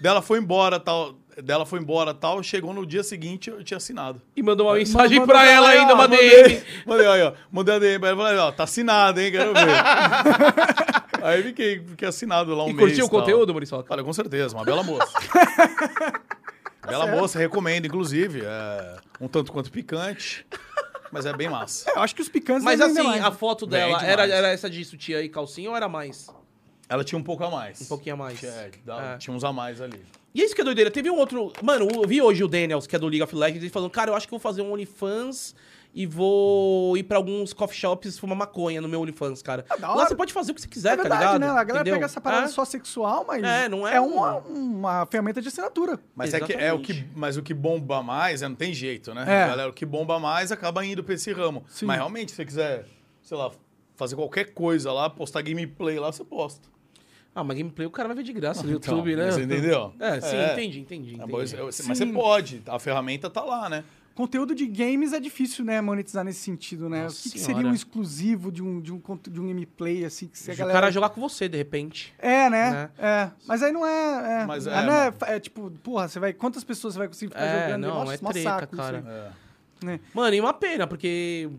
[0.00, 1.14] dela foi embora tal.
[1.42, 2.42] Dela foi embora tal.
[2.42, 4.22] Chegou no dia seguinte, eu tinha assinado.
[4.34, 6.62] E mandou uma mensagem Mandou pra ela ela, ainda, ó, uma mandei, DM.
[6.86, 7.32] Mandei, aí, ó.
[7.52, 8.16] Mandei a DM pra ela.
[8.22, 9.30] Falei, ó, tá assinado, hein?
[9.30, 9.66] Quero ver.
[11.22, 12.88] aí fiquei, fiquei assinado lá um E mês.
[12.88, 13.20] curtiu o tal.
[13.20, 13.92] conteúdo, Muriçoca?
[13.92, 15.12] Olha, com certeza, uma bela moça.
[16.86, 18.42] bela moça, recomendo, inclusive.
[18.44, 20.46] É um tanto quanto picante,
[21.12, 21.90] mas é bem massa.
[21.94, 23.22] Eu acho que os picantes Mas assim, mais.
[23.24, 26.28] a foto dela era, era essa de sutiã e calcinha ou era mais?
[26.88, 27.80] Ela tinha um pouco a mais.
[27.80, 28.42] Um pouquinho a mais.
[28.44, 29.18] É, dá- É.
[29.18, 30.00] Tinha uns a mais ali.
[30.34, 30.90] E é isso que é doideira.
[30.90, 31.52] Teve um outro.
[31.62, 34.10] Mano, eu vi hoje o Daniels, que é do League of Legends, ele falando, cara,
[34.10, 35.54] eu acho que eu vou fazer um OnlyFans
[35.98, 39.64] e vou ir pra alguns coffee shops fumar maconha no meu OnlyFans, cara.
[39.80, 41.40] Da Lá você pode fazer o que você quiser, É tá verdade, ligado?
[41.40, 41.46] né?
[41.48, 41.94] A galera Entendeu?
[41.94, 42.48] pega essa parada É.
[42.48, 45.98] só sexual, mas É, não é uma, uma ferramenta de assinatura.
[46.14, 49.14] Mas é, que, é o que, mas o que bomba mais, é, não tem jeito,
[49.14, 49.22] né?
[49.22, 49.48] É.
[49.48, 51.64] Galera, o que bomba mais acaba indo pra esse ramo.
[51.66, 51.86] Sim.
[51.86, 52.84] Mas realmente, se você quiser,
[53.22, 53.50] sei lá,
[53.94, 56.68] fazer qualquer coisa lá, postar gameplay lá, você posta.
[57.34, 59.30] Ah, mas gameplay o cara vai ver de graça no Então, YouTube, né?
[59.30, 59.94] Você entendeu?
[59.98, 60.52] É, sim, É.
[60.52, 61.10] entendi, entendi.
[61.12, 61.32] É, entendi.
[61.32, 61.84] mas, mas Sim.
[61.94, 63.82] você pode, a ferramenta tá lá, né?
[64.16, 67.02] Conteúdo de games é difícil, né, monetizar nesse sentido, né?
[67.02, 70.26] Nossa o que, que seria um exclusivo de um, de um, de um gameplay, assim,
[70.26, 70.80] que se a O galera...
[70.80, 72.14] cara jogar com você, de repente.
[72.18, 72.70] É, né?
[72.70, 72.90] Né?
[72.98, 73.30] É.
[73.46, 74.42] Mas aí não é.
[74.42, 74.46] é.
[74.46, 76.32] Mas Aí é, não é, é tipo, porra, você vai.
[76.32, 77.82] Quantas pessoas você vai conseguir ficar É, jogando?
[77.82, 79.04] não, Nossa, é treta, saco cara.
[79.06, 79.86] aí, É.
[79.86, 80.00] né?
[80.14, 81.50] Mano, e uma pena, porque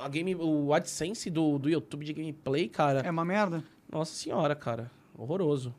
[0.00, 3.00] a game, o AdSense do, do YouTube de gameplay, cara.
[3.00, 3.64] É uma merda.
[3.90, 4.88] Nossa senhora, cara.
[5.18, 5.74] Horroroso.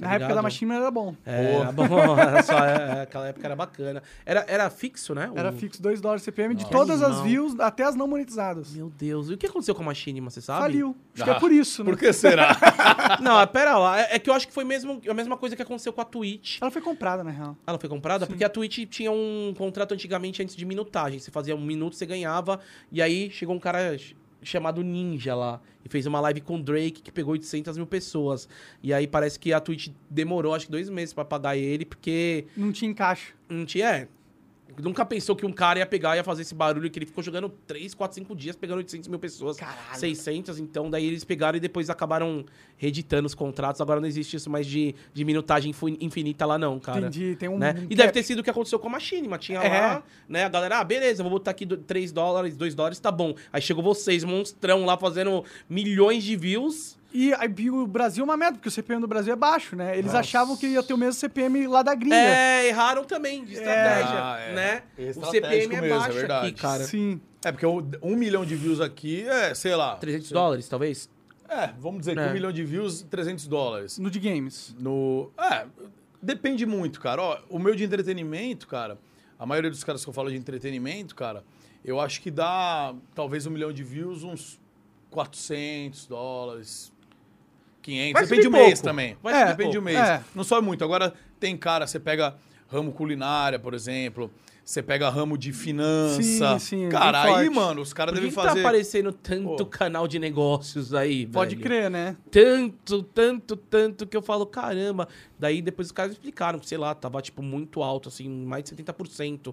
[0.00, 0.42] Tá Na época da ligado?
[0.42, 1.14] Machine era bom.
[1.26, 4.02] É, era bom, era só, é, aquela época era bacana.
[4.24, 5.30] Era, era fixo, né?
[5.34, 6.74] Era O- fixo 2 dólares CPM de Nossa.
[6.76, 7.24] todas as Animal.
[7.24, 8.72] views, até as não monetizadas.
[8.74, 9.28] Meu Deus.
[9.30, 10.60] E o que aconteceu com a Machinima, você sabe?
[10.60, 10.96] Faliu.
[11.14, 11.90] Acho que Ah, é por isso, né?
[11.90, 12.56] Por que será?
[13.20, 14.00] Não, pera lá.
[14.00, 16.04] É, é que eu acho que foi mesmo, a mesma coisa que aconteceu com a
[16.04, 16.58] Twitch.
[16.60, 17.56] Ela foi comprada, na real.
[17.66, 18.26] Ela foi comprada?
[18.26, 21.18] Porque a Twitch tinha um contrato antigamente antes de minutagem.
[21.18, 22.60] Você fazia um minuto, você ganhava.
[22.90, 23.96] E aí chegou um cara
[24.42, 25.60] chamado Ninja lá.
[25.84, 28.48] E fez uma live com o Drake que pegou 800 mil pessoas.
[28.82, 32.46] E aí parece que a Twitch demorou, acho que dois meses pra pagar ele, porque
[32.56, 33.32] Não tinha encaixe.
[33.48, 33.86] não tinha.
[33.88, 34.08] É,
[34.78, 37.22] nunca pensou que um cara ia pegar e ia fazer esse barulho que ele ficou
[37.22, 39.56] jogando 3, 4, 5 dias, pegando 800 mil pessoas.
[39.56, 39.98] Caralho.
[39.98, 42.44] 600, então daí eles pegaram e depois acabaram
[42.76, 43.80] reeditando os contratos.
[43.80, 47.00] Agora não existe isso mais de, de minutagem infinita lá não, cara.
[47.00, 47.36] Entendi.
[47.36, 47.58] Tem um.
[47.58, 47.74] Né?
[47.90, 48.12] E deve cap.
[48.12, 49.38] ter sido o que aconteceu com a Machinima.
[49.38, 49.68] Tinha É.
[49.80, 50.44] lá, né?
[50.44, 53.34] A galera, ah, beleza, vou botar aqui 3 dólares, 2 dólares, tá bom.
[53.52, 56.99] Aí chegou vocês, monstrão lá, fazendo milhões de views.
[57.12, 59.74] E aí, e o Brasil é uma merda, porque o CPM do Brasil é baixo,
[59.74, 59.92] né?
[59.94, 60.18] Eles Nossa.
[60.20, 62.14] achavam que ia ter o mesmo CPM lá da gringa.
[62.14, 64.54] É, erraram também de estratégia, Ah, é.
[64.54, 64.82] né?
[64.96, 66.46] É o estratégico CPM é mesmo, é baixo verdade.
[66.48, 66.84] aqui, cara.
[66.84, 67.20] Sim.
[67.44, 69.96] É, porque um milhão de views aqui é, sei lá.
[69.96, 71.08] 300 dólares, talvez?
[71.48, 72.26] É, vamos dizer que É.
[72.28, 73.98] um milhão de views, 300 dólares.
[73.98, 74.76] No de games.
[74.78, 75.32] No.
[75.36, 75.66] É,
[76.22, 77.20] depende muito, cara.
[77.20, 78.96] Ó, o meu de entretenimento, cara,
[79.36, 81.42] a maioria dos caras que eu falo de entretenimento, cara,
[81.84, 84.60] eu acho que dá talvez um milhão de views, uns
[85.10, 86.89] 400 dólares.
[87.82, 88.82] 500, Vai depende subir do mês pouco.
[88.88, 89.16] também.
[89.22, 89.98] Vai É, Depende do mês.
[89.98, 90.22] É.
[90.34, 90.84] Não sobe muito.
[90.84, 92.34] Agora, tem cara, você pega
[92.68, 94.30] ramo culinária, por exemplo,
[94.64, 96.22] você pega ramo de finança.
[96.22, 97.50] Sim, sim, é cara, aí, forte.
[97.50, 98.60] mano, os caras devem que tá fazer.
[98.60, 99.66] aparecendo tanto Pô.
[99.66, 101.66] canal de negócios aí, Pode velho?
[101.66, 102.16] crer, né?
[102.30, 105.08] Tanto, tanto, tanto que eu falo, caramba.
[105.38, 109.52] Daí depois os caras explicaram, sei lá, tava tipo muito alto, assim, mais de 70%.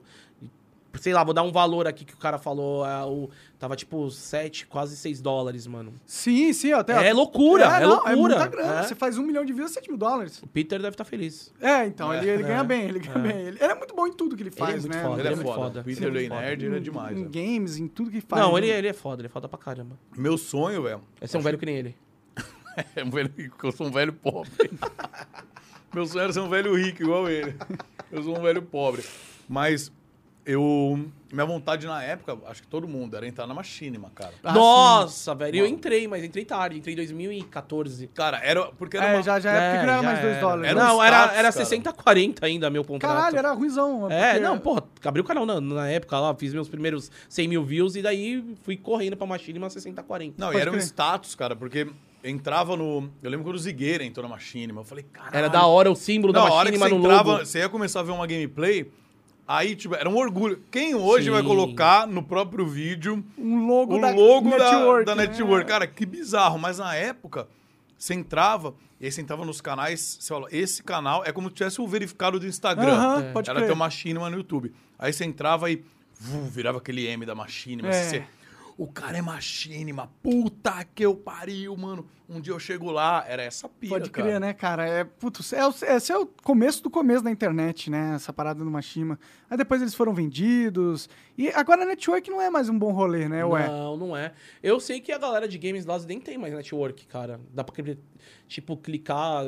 [0.99, 3.29] Sei lá, vou dar um valor aqui que o cara falou, é, o,
[3.59, 5.93] tava tipo 7, quase 6 dólares, mano.
[6.05, 7.07] Sim, sim, até.
[7.07, 8.11] É loucura, é não, loucura.
[8.13, 8.79] É muita grana.
[8.79, 8.83] É.
[8.83, 10.41] Você faz um milhão de views, 7 mil dólares.
[10.41, 11.53] O Peter deve estar feliz.
[11.61, 12.47] É, então, ele, ele É.
[12.47, 13.33] ganha bem, ele ganha É.
[13.33, 13.41] bem.
[13.47, 15.03] Ele, ele é muito bom em tudo que ele faz, é muito né?
[15.03, 15.59] foda, Ele é, muito foda.
[15.61, 15.79] foda.
[15.81, 16.41] O Peter foda.
[16.41, 17.17] Nerd, ele é demais.
[17.17, 17.29] Em velho.
[17.31, 18.41] games, em tudo que faz.
[18.41, 18.57] Não, né?
[18.59, 19.97] ele, ele é foda, ele é foda pra caramba.
[20.17, 21.95] Meu sonho, velho, É ser um velho que nem ele.
[22.95, 24.51] é um velho rico, eu sou um velho pobre.
[25.93, 27.55] Meu sonho era ser um velho rico igual ele.
[28.11, 29.03] Eu sou um velho pobre.
[29.47, 29.91] Mas
[30.47, 31.05] eu.
[31.29, 34.31] Minha vontade na época, acho que todo mundo, era entrar na Machinima, cara.
[34.41, 38.07] Ah, Nossa, velho, eu entrei, mas entrei tarde, entrei em 2014.
[38.07, 38.65] Cara, era.
[38.67, 40.41] Porque era É, uma- já, já é, porque não era mais 2 era.
[40.41, 40.65] dólares.
[40.71, 40.85] Era né?
[40.85, 41.65] um não, era, status, era cara.
[41.65, 43.13] 60 40 ainda meu contrato.
[43.13, 44.09] Caralho, era ruizão.
[44.09, 47.47] É, porque- não, porra, abri o canal na, na época lá, fiz meus primeiros 100
[47.49, 50.35] mil views e daí fui correndo pra Machine, mas 60 40.
[50.37, 50.83] Não, e era um crer.
[50.85, 51.87] status, cara, porque
[52.23, 53.09] entrava no.
[53.21, 54.79] Eu lembro quando o Zigueira entrou na Machinima.
[54.79, 55.35] Eu falei, caralho.
[55.37, 57.45] Era da hora o símbolo Não, da a hora que você no entrava, logo.
[57.45, 58.89] você ia começar a ver uma gameplay.
[59.47, 60.61] Aí, tipo, era um orgulho.
[60.69, 61.31] Quem hoje Sim.
[61.31, 65.05] vai colocar no próprio vídeo Um logo o da logo da network.
[65.05, 65.27] da né?
[65.27, 65.65] network?
[65.67, 66.59] Cara, que bizarro.
[66.59, 67.47] Mas na época,
[67.97, 71.55] você entrava, e aí você entrava nos canais, você falou, esse canal é como se
[71.55, 72.91] tivesse o verificado do Instagram.
[72.93, 73.31] Aham, É.
[73.31, 73.67] pode Era crer.
[73.69, 74.73] ter uma Machinima no YouTube.
[74.99, 75.81] Aí você entrava e
[76.19, 77.87] vu, virava aquele M da Machinima.
[77.87, 78.03] É.
[78.03, 78.23] Você,
[78.77, 80.11] o cara é Machinima.
[80.21, 82.07] Puta que eu pariu, mano.
[82.29, 84.27] Um dia eu chego lá, era essa pira, Pode cara.
[84.27, 84.85] crer, né, cara?
[84.87, 88.15] É, é, o- esse é o começo do começo da internet, né?
[88.15, 89.17] Essa parada do Machima.
[89.49, 91.09] Aí depois eles foram vendidos.
[91.37, 93.45] E agora a network não é mais um bom rolê, né?
[93.45, 93.67] Ué.
[93.67, 94.33] Não, não é.
[94.61, 97.39] Eu sei que a galera de games lá nem tem mais network, cara.
[97.53, 97.73] Dá pra,
[98.47, 99.45] tipo, clicar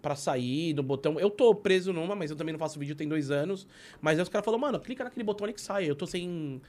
[0.00, 1.20] pra sair do botão.
[1.20, 3.66] Eu tô preso numa, mas eu também não faço vídeo tem dois anos.
[4.00, 5.88] Mas aí os caras falaram, mano, clica naquele botão ali que sai.
[5.88, 6.60] Eu tô sem...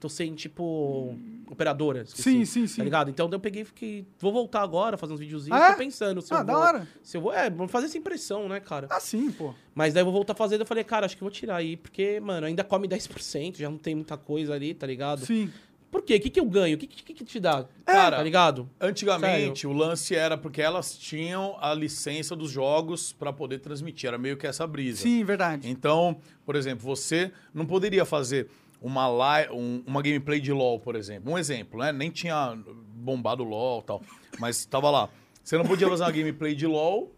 [0.00, 1.14] Tô sem, tipo,
[1.46, 2.00] operadora.
[2.00, 2.78] esqueci, Sim, sim, sim.
[2.78, 3.10] Tá ligado?
[3.10, 4.06] Então eu peguei e fiquei...
[4.18, 5.60] Vou voltar agora, fazer uns videozinhos.
[5.60, 5.72] Ah, é?
[5.72, 6.62] Tô pensando se Ah, eu da vou...
[6.62, 6.88] hora.
[7.02, 7.34] Se eu vou...
[7.34, 8.86] É, vou fazer essa impressão, né, cara?
[8.90, 9.52] Ah, sim, pô.
[9.74, 10.56] Mas daí eu vou voltar a fazer.
[10.56, 11.76] daí Eu falei, cara, acho que eu vou tirar aí.
[11.76, 13.58] Porque, mano, ainda come 10%.
[13.58, 15.26] Já não tem muita coisa ali, tá ligado?
[15.26, 15.52] Sim.
[15.90, 16.14] Por quê?
[16.16, 16.76] O que, que eu ganho?
[16.76, 17.66] O que, que, que te dá?
[17.84, 18.70] Cara, tá ligado?
[18.80, 24.06] Antigamente, o lance era porque elas tinham a licença dos jogos pra poder transmitir.
[24.08, 25.02] Era meio que essa brisa.
[25.02, 25.68] Sim, verdade.
[25.68, 28.48] Então, por exemplo, você não poderia fazer
[28.80, 31.32] uma, li- um- uma gameplay de LoL, por exemplo.
[31.32, 31.92] Um exemplo, né?
[31.92, 32.56] Nem tinha
[32.94, 34.02] bombado LoL e tal.
[34.38, 35.08] Mas tava lá.
[35.42, 37.12] Você não podia fazer uma gameplay de LoL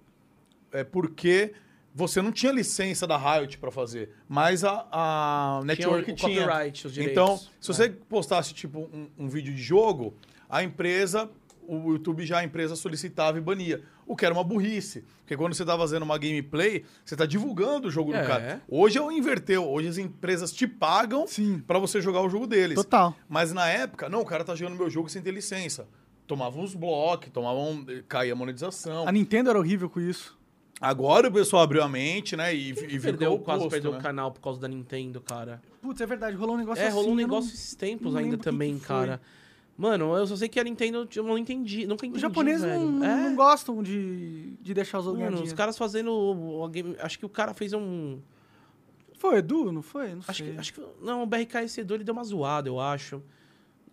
[0.73, 1.53] é, porque
[1.95, 4.11] você não tinha licença da Riot pra fazer.
[4.29, 6.47] Mas a, a network o tinha.
[6.47, 7.13] copyright, os direitos.
[7.13, 7.75] Então, se É.
[7.75, 10.15] você postasse, tipo, um, um vídeo de jogo,
[10.49, 11.31] a empresa,
[11.69, 13.83] o YouTube já a empresa solicitava e bania.
[14.07, 15.05] O que era uma burrice.
[15.21, 18.21] Porque quando você tá fazendo uma gameplay, você tá divulgando o jogo É.
[18.23, 18.63] do cara.
[18.69, 19.69] Hoje é o inverteu.
[19.69, 21.25] Hoje as empresas te pagam
[21.67, 22.75] pra você jogar o jogo deles.
[22.77, 23.15] Total.
[23.29, 25.87] Mas na época, não, o cara tá jogando meu jogo sem ter licença.
[26.27, 27.85] Tomavam uns blocos, tomavam.
[28.09, 29.07] caía a monetização.
[29.09, 30.37] A Nintendo era horrível com isso.
[30.81, 32.53] Agora o pessoal abriu a mente, né?
[32.55, 33.99] E, e é Perdeu, o quase oposto, perdeu né?
[33.99, 35.63] o canal por causa da Nintendo, cara.
[35.81, 36.97] Putz, é verdade, rolou um negócio é, assim.
[36.97, 38.97] rolou um eu não- negócio esses tempos não ainda o que também, que foi.
[39.77, 42.17] Mano, eu só sei que a Nintendo eu não entendi, nunca entendi.
[42.17, 42.81] Os japoneses velho.
[42.91, 46.69] não, é, não gostam de, de deixar os outros Mano, os caras fazendo.
[46.71, 48.21] game- Acho que o cara fez um.
[49.15, 50.13] Foi o Edu, não foi?
[50.15, 50.53] Não Acho sei.
[50.53, 50.83] que, acho que.
[51.01, 53.23] Não, o BRKS2 ele deu uma zoada, eu acho.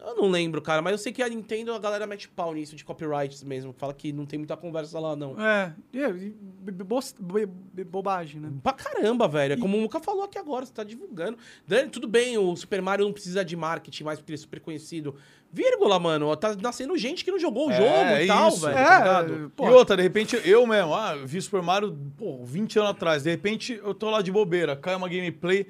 [0.01, 2.73] Eu não lembro, cara, mas eu sei que a Nintendo, a galera mete pau nisso
[2.73, 3.73] de copyrights mesmo.
[3.73, 5.35] Fala que não tem muita conversa lá, não.
[5.45, 5.73] É,
[7.73, 8.49] be- bobagem, né?
[8.63, 9.53] Pra caramba, velho.
[9.53, 11.37] É como o Muka falou aqui agora, você tá divulgando.
[11.67, 14.61] Dani, tudo bem, o Super Mario não precisa de marketing mais porque ele é super
[14.61, 15.15] conhecido.
[15.51, 16.35] Vírgula, mano.
[16.37, 18.61] Tá nascendo gente que não jogou o É, jogo é e tal, isso.
[18.61, 18.77] velho.
[18.77, 19.25] É, tá?
[19.55, 19.67] Pô.
[19.67, 23.23] E outra, de repente, eu mesmo, ah, vi Super Mario, pô, 20 anos atrás.
[23.23, 25.65] De repente, eu tô lá de bobeira, cai uma gameplay,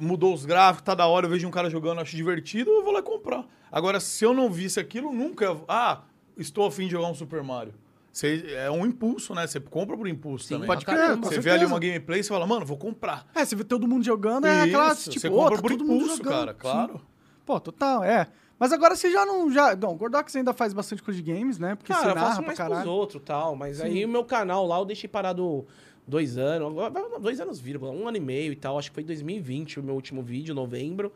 [0.00, 2.92] mudou os gráficos, tá da hora, eu vejo um cara jogando, acho divertido, eu vou
[2.92, 3.44] lá comprar.
[3.70, 5.44] Agora, se eu não visse aquilo, nunca.
[5.44, 6.00] eu- Ah,
[6.36, 7.74] estou afim de jogar um Super Mario.
[8.10, 9.46] Você, é um impulso, né?
[9.46, 10.66] Você compra por impulso Sim, também.
[10.66, 13.26] pode crer, Você vê ali uma gameplay e você fala, mano, vou comprar.
[13.34, 15.84] É, você vê todo mundo jogando, é aquela, Isso, tipo, você compra tá por todo
[15.84, 16.32] mundo impulso, jogando.
[16.32, 16.58] cara, Sim.
[16.58, 17.00] claro.
[17.46, 18.26] Pô, total, é.
[18.58, 19.50] Mas agora você já não.
[19.50, 21.76] Já, não, o Gordox ainda faz bastante coisa de games, né?
[21.76, 22.90] Porque Cara, você eu narra pra mais pros caralho.
[22.90, 23.54] outros tal.
[23.54, 25.66] Mas aí o meu canal lá eu deixei parado
[26.06, 26.74] dois anos.
[27.20, 27.92] Dois anos, vírgula.
[27.92, 28.78] Um ano e meio e tal.
[28.78, 31.12] Acho que foi 2020 o meu último vídeo, novembro.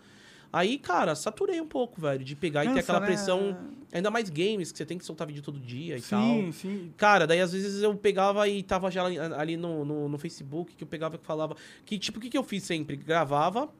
[0.52, 3.06] Aí, cara, saturei um pouco, velho, de pegar e ter aquela né?
[3.06, 3.56] pressão.
[3.90, 6.22] Ainda mais games, que você tem que soltar vídeo todo dia e tal.
[6.22, 6.92] Sim, sim.
[6.96, 10.76] Cara, daí às vezes eu pegava e tava já ali, ali no, no, no Facebook,
[10.76, 11.56] que eu pegava e falava.
[11.86, 12.96] Que tipo, o que, que eu fiz sempre?
[12.96, 13.70] Gravava.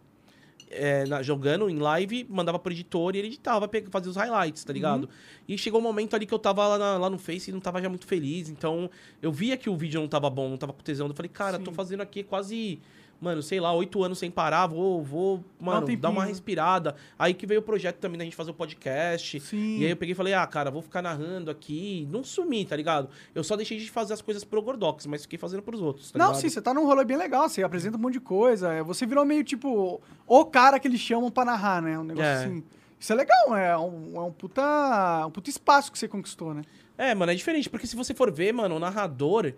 [0.73, 4.73] É, na- jogando em live, mandava pro editor e ele editava, fazia os highlights, tá
[4.73, 5.09] ligado?
[5.47, 7.61] E chegou um momento ali que eu tava lá, na- lá no Face e não
[7.61, 8.49] tava já muito feliz.
[8.49, 11.07] Então, eu via que o vídeo não tava bom, não tava com tesão.
[11.07, 11.77] Eu falei, cara, tô Sim.
[11.77, 12.81] fazendo aqui quase,
[13.23, 16.97] mano, sei lá, oito anos sem parar, vou, vou mano, tempinho, dar uma respirada.
[17.19, 19.39] Aí que veio o projeto também da gente fazer o podcast.
[19.41, 19.79] Sim.
[19.79, 22.07] E aí eu peguei e falei, ah, cara, vou ficar narrando aqui.
[22.11, 23.09] Não sumi, tá ligado?
[23.35, 26.19] Eu só deixei de fazer as coisas pro Gordox, mas fiquei fazendo pros outros, tá
[26.19, 26.41] Não, ligado?
[26.41, 28.73] sim, você tá num rolê bem legal, você apresenta um monte de coisa.
[28.73, 31.97] é, Você virou meio tipo o cara que eles chamam pra narrar, né?
[31.99, 32.35] Um negócio É.
[32.45, 32.65] assim.
[32.99, 34.63] Isso é legal, é um, é um puta.
[35.27, 36.63] um puta espaço que você conquistou, né?
[36.99, 39.53] É, mano, é diferente, porque se você for ver, mano, o narrador,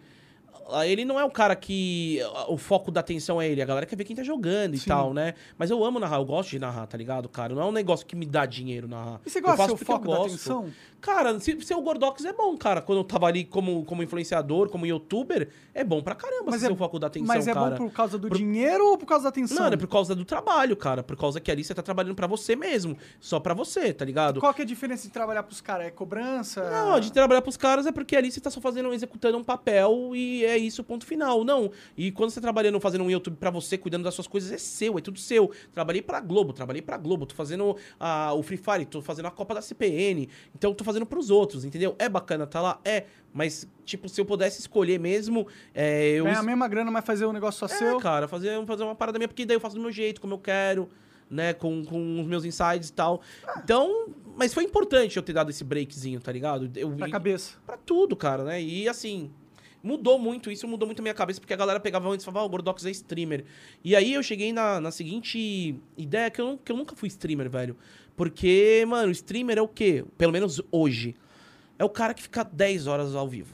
[0.86, 3.96] ele não é o cara que o foco da atenção é ele, a galera quer
[3.96, 4.88] ver quem tá jogando e Sim.
[4.88, 5.34] tal, né?
[5.58, 7.54] Mas eu amo narrar, eu gosto de narrar, tá ligado, cara?
[7.54, 9.20] Não é um negócio que me dá dinheiro narrar.
[9.24, 10.70] E você gosta do foco da atenção?
[11.00, 12.80] Cara, se, ser o Gordox é bom, cara.
[12.80, 16.70] Quando eu tava ali como, como influenciador, como youtuber, é bom pra caramba Mas ser
[16.70, 17.70] é- o foco da atenção, Mas é cara.
[17.72, 19.66] bom por causa do Por- dinheiro ou por causa da atenção?
[19.66, 21.02] Não, é por causa do trabalho, cara.
[21.02, 22.96] Por causa que ali você tá trabalhando pra você mesmo.
[23.20, 24.40] Só pra você, tá ligado?
[24.40, 25.88] Qual que é a diferença de trabalhar pros caras?
[25.88, 26.70] É cobrança?
[26.70, 30.12] Não, de trabalhar pros caras é porque ali você tá só fazendo, executando um papel
[30.14, 31.44] e é isso, ponto final.
[31.44, 31.70] Não.
[31.96, 34.98] E quando você trabalhando, fazendo um YouTube pra você, cuidando das suas coisas, é seu,
[34.98, 35.50] é tudo seu.
[35.72, 39.30] Trabalhei pra Globo, trabalhei pra Globo, tô fazendo ah, o Free Fire, tô fazendo a
[39.30, 41.94] Copa da CPN, então tô fazendo pros outros, entendeu?
[41.98, 42.80] É bacana tá lá?
[42.84, 43.04] É.
[43.32, 46.24] Mas, tipo, se eu pudesse escolher mesmo, é, eu.
[46.24, 47.98] Ganhar a mesma grana, mas fazer um negócio só É, seu?
[47.98, 50.38] cara, fazer, fazer uma parada minha, porque daí eu faço do meu jeito, como eu
[50.38, 50.88] quero,
[51.28, 51.52] né?
[51.52, 53.20] Com, com os meus insights e tal.
[53.62, 56.70] Então, mas foi importante eu ter dado esse breakzinho, tá ligado?
[56.76, 57.56] Eu, Pra cabeça.
[57.66, 58.62] pra tudo, cara, né?
[58.62, 59.32] E assim,
[59.84, 62.44] mudou muito, isso mudou muito a minha cabeça, porque a galera pegava antes e falava,
[62.44, 63.44] ah, o Gordox é streamer.
[63.84, 67.50] E aí eu cheguei na, na seguinte ideia que eu, que eu nunca fui streamer,
[67.50, 67.76] velho.
[68.16, 70.04] Porque, mano, streamer é o quê?
[70.16, 71.14] Pelo menos hoje.
[71.78, 73.52] É o cara que fica 10 horas ao vivo.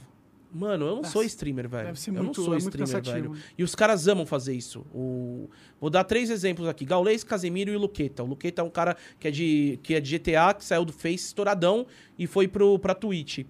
[0.53, 1.87] Mano, eu não Nossa, sou streamer, velho.
[1.87, 3.37] deve ser eu não muito- sou é muito streamer, velho.
[3.57, 4.81] E os caras amam fazer isso.
[4.93, 5.49] O...
[5.81, 6.85] Vou dar três exemplos aqui.
[6.85, 8.23] Gaulês, Casemiro e o Luqueta.
[8.23, 10.93] O Luqueta é um cara que é, de, que é de GTA, que saiu do
[10.93, 11.87] Face estouradão
[12.19, 13.47] e foi pro, pra Twitch.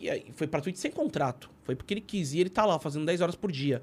[0.00, 1.50] E foi pra Twitch sem contrato.
[1.64, 2.32] Foi porque ele quis.
[2.32, 3.82] E ele tá lá fazendo 10 horas por dia.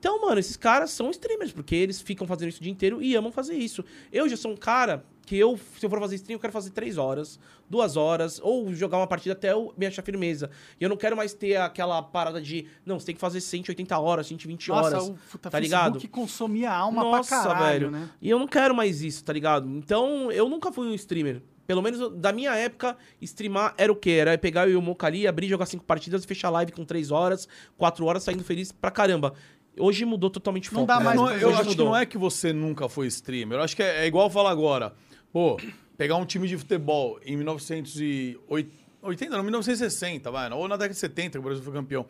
[0.00, 3.14] Então, mano, esses caras são streamers, porque eles ficam fazendo isso o dia inteiro e
[3.14, 3.84] amam fazer isso.
[4.10, 6.70] Eu já sou um cara que eu, se eu for fazer stream, eu quero fazer
[6.70, 7.38] 3 horas,
[7.68, 10.50] 2 horas, ou jogar uma partida até eu me achar firmeza.
[10.80, 13.98] E eu não quero mais ter aquela parada de, não, você tem que fazer 180
[13.98, 14.92] horas, 120 horas.
[14.94, 15.98] Nossa, o puta tá Facebook ligado?
[16.00, 17.90] que consomia a alma Nossa, pra caralho, velho.
[17.90, 18.10] né?
[18.22, 19.68] E eu não quero mais isso, tá ligado?
[19.68, 21.42] Então, eu nunca fui um streamer.
[21.70, 24.10] Pelo menos da minha época, streamar era o quê?
[24.10, 27.46] Era pegar o Mocali, abrir, jogar cinco partidas e fechar live com três horas,
[27.78, 29.34] quatro horas, saindo feliz pra caramba.
[29.78, 30.88] Hoje mudou totalmente o Não foco.
[30.88, 31.04] dá né?
[31.04, 31.86] mais Não, eu Hoje acho que mudou.
[31.86, 33.58] não é que você nunca foi streamer.
[33.58, 34.92] Eu acho que é, é igual falar agora.
[35.32, 35.58] Pô,
[35.96, 41.30] pegar um time de futebol em 1980, não, 1960, vai, ou na década de 70
[41.30, 42.04] que o Brasil foi campeão.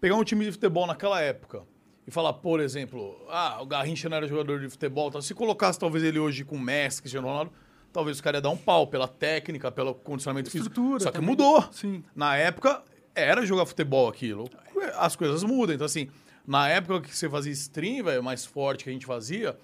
[0.00, 1.64] Pegar um time de futebol naquela época
[2.06, 5.10] e falar, por exemplo, ah, o Garrincha não era jogador de futebol.
[5.10, 5.20] Tal.
[5.20, 7.52] Se colocasse talvez ele hoje com o Messi, Cristiano Ronaldo,
[7.96, 10.68] talvez o cara ia dar um pau pela técnica, pelo condicionamento físico.
[10.68, 11.30] Estrutura Só que também.
[11.30, 11.64] mudou.
[11.72, 12.04] Sim.
[12.14, 12.82] Na época,
[13.14, 14.50] era jogar futebol aquilo.
[14.98, 15.74] As coisas mudam.
[15.74, 16.08] Então, assim,
[16.46, 19.56] na época que você fazia stream, velho, mais forte que a gente fazia,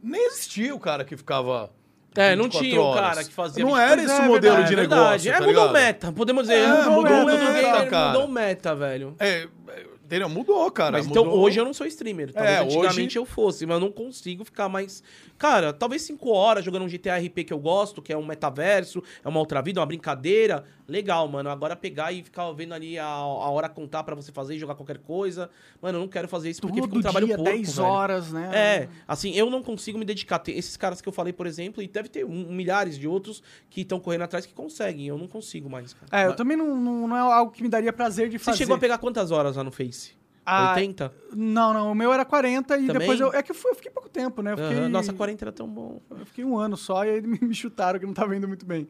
[0.00, 1.72] nem existia o cara que ficava.
[2.14, 3.02] É, não 24 tinha o horas.
[3.02, 5.00] cara que fazia Não 24 era esse é, modelo verdade, de é verdade.
[5.00, 5.30] negócio.
[5.30, 6.58] É, tá mudou o meta, podemos dizer.
[6.60, 8.12] É, mudou, mudou o o meta, meta, cara.
[8.12, 9.16] Mudou o meta, velho.
[9.18, 10.28] É, é, entendeu?
[10.28, 10.92] Mudou, cara.
[10.98, 11.40] Mas então, mudou.
[11.40, 12.32] hoje eu não sou streamer.
[12.32, 15.02] Talvez É, antigamente hoje- eu fosse, mas eu não consigo ficar mais.
[15.38, 19.02] Cara, talvez 5 horas jogando um GTA RP que eu gosto, que é um metaverso,
[19.24, 20.64] é uma outra vida, uma brincadeira.
[20.92, 21.48] Legal, mano.
[21.48, 24.74] Agora pegar e ficar vendo ali a, a hora contar pra você fazer e jogar
[24.74, 25.48] qualquer coisa.
[25.80, 27.88] Mano, eu não quero fazer isso porque fica um Todo trabalho dia, porco, 10 velho.
[27.88, 28.50] horas, né?
[28.52, 30.38] É, assim, eu não consigo me dedicar.
[30.38, 33.42] Tem esses caras que eu falei, por exemplo, e deve ter um- milhares de outros
[33.70, 35.06] que estão correndo atrás que conseguem.
[35.06, 36.06] Eu não consigo mais, cara.
[36.24, 38.58] É, eu também não, não, não é algo que me daria prazer de Você fazer.
[38.58, 40.12] chegou a pegar quantas horas lá no Face?
[40.44, 41.12] Ah, 80?
[41.34, 42.98] Não, não, o meu era 40 e Também?
[43.00, 43.32] depois eu.
[43.32, 44.56] É que eu, fui, eu fiquei pouco tempo, né?
[44.56, 44.88] Fiquei, Aham.
[44.88, 46.00] Nossa, 40 era tão bom.
[46.10, 48.66] eu fiquei um ano só e aí me, me chutaram que não tava indo muito
[48.66, 48.88] bem.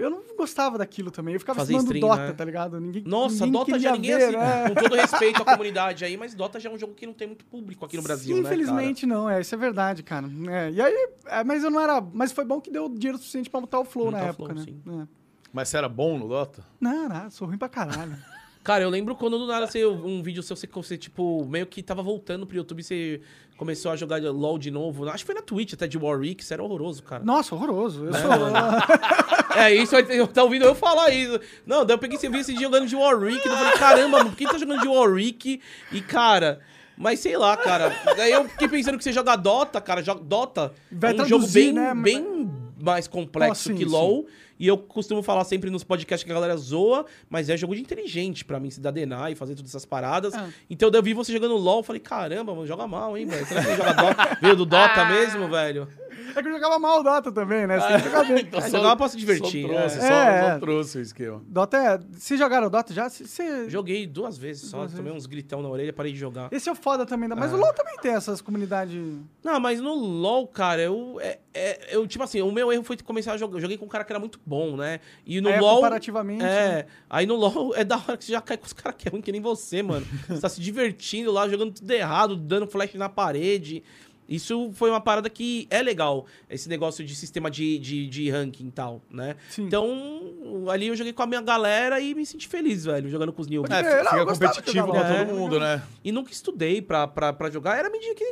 [0.00, 1.34] Eu não gostava daquilo também.
[1.34, 2.32] Eu ficava Fazer stream, Dota, né?
[2.32, 2.80] tá ligado?
[2.80, 4.38] Ninguém, Nossa, ninguém Dota já ninguém ver, assina.
[4.38, 4.68] né?
[4.70, 7.26] Com todo respeito à comunidade aí, mas Dota já é um jogo que não tem
[7.26, 8.40] muito público aqui no Brasil, né?
[8.42, 10.26] Infelizmente não, é, isso é verdade, cara.
[10.48, 12.00] É, e aí, é, mas eu não era.
[12.00, 14.58] Mas foi bom que deu dinheiro suficiente pra montar o Flow Montar na época, Flow,
[14.58, 14.64] né?
[14.64, 15.00] sim.
[15.02, 15.06] É.
[15.52, 16.64] Mas você era bom no Dota?
[16.80, 18.16] Não, não, sou ruim pra caralho.
[18.62, 18.84] Cara.
[18.84, 22.02] Eu lembro quando do nada você, um vídeo seu, você, você, tipo, meio que tava
[22.02, 23.20] voltando pro YouTube, você
[23.56, 25.08] começou a jogar LOL de novo.
[25.08, 27.22] Acho que foi na Twitch até de Warwick, isso era horroroso, cara.
[27.24, 28.06] Nossa, horroroso.
[28.06, 28.30] Eu É, sou.
[29.56, 29.96] É, isso
[30.28, 31.40] tá ouvindo eu falar isso.
[31.66, 34.30] Não, daí eu peguei esse vídeo esse dia jogando de Warwick, eu falei, caramba, mano,
[34.30, 35.60] por que tá jogando de Warwick?
[35.90, 36.60] E, cara,
[36.96, 37.92] mas sei lá, cara.
[38.16, 40.72] Daí eu fiquei pensando que você joga Dota, cara, joga Dota.
[40.92, 41.92] Vai é um jogo bem, né?
[41.94, 42.48] bem
[42.80, 44.26] mais complexo Ah, sim, que LoL.
[44.60, 47.80] E eu costumo falar sempre nos podcasts que a galera zoa, mas é jogo de
[47.80, 50.34] inteligente pra mim, se dar Denai e fazer todas essas paradas.
[50.34, 50.48] Ah.
[50.68, 53.46] Então eu vi você jogando LoL, falei, caramba, mano, joga mal, hein, velho?
[53.46, 54.38] Será que joga Dota?
[54.42, 55.88] Veio do Dota mesmo, velho?
[56.36, 57.80] É que eu jogava mal o Dota também, né?
[57.80, 58.40] Você tem que jogar bem.
[58.42, 60.06] Então, É, só- jogava pra se divertir, Só trouxe, né?
[60.08, 60.52] só, É.
[60.52, 61.42] só trouxe o esquema.
[61.46, 61.98] Dota é.
[62.12, 63.08] Vocês jogaram Dota já?
[63.08, 66.48] Cê- cê- Joguei duas vezes só, Duas tomei uns gritão na orelha, parei de jogar.
[66.52, 67.34] Esse é o foda também, né?
[67.36, 67.40] Ah.
[67.40, 69.00] mas o LoL também tem essas comunidades.
[69.42, 72.96] Não, mas no LoL, cara, eu, é, é- eu, tipo assim, o meu erro foi
[72.98, 73.56] começar a jogar.
[73.56, 75.00] Eu joguei com um cara que era muito bom, né?
[75.26, 75.76] E no É, LoL.
[75.76, 76.78] comparativamente, né?
[76.80, 76.86] É.
[77.08, 79.10] Aí no LoL é da hora que você já cai com os caras que é
[79.10, 80.06] ruim que nem você, mano.
[80.28, 83.82] Você tá se divertindo lá, jogando tudo errado, dando flash na parede.
[84.28, 88.68] Isso foi uma parada que é legal, esse negócio de sistema de, de, de ranking
[88.68, 89.34] e tal, né?
[89.48, 89.64] Sim.
[89.64, 93.42] Então, ali eu joguei com a minha galera e me senti feliz, velho, jogando com
[93.42, 93.72] os newbies.
[93.76, 95.08] É, É, fica competitivo pra LOL.
[95.18, 95.32] todo É.
[95.32, 95.82] mundo, né?
[96.04, 98.24] E nunca estudei pra, pra, pra jogar, era meio que, que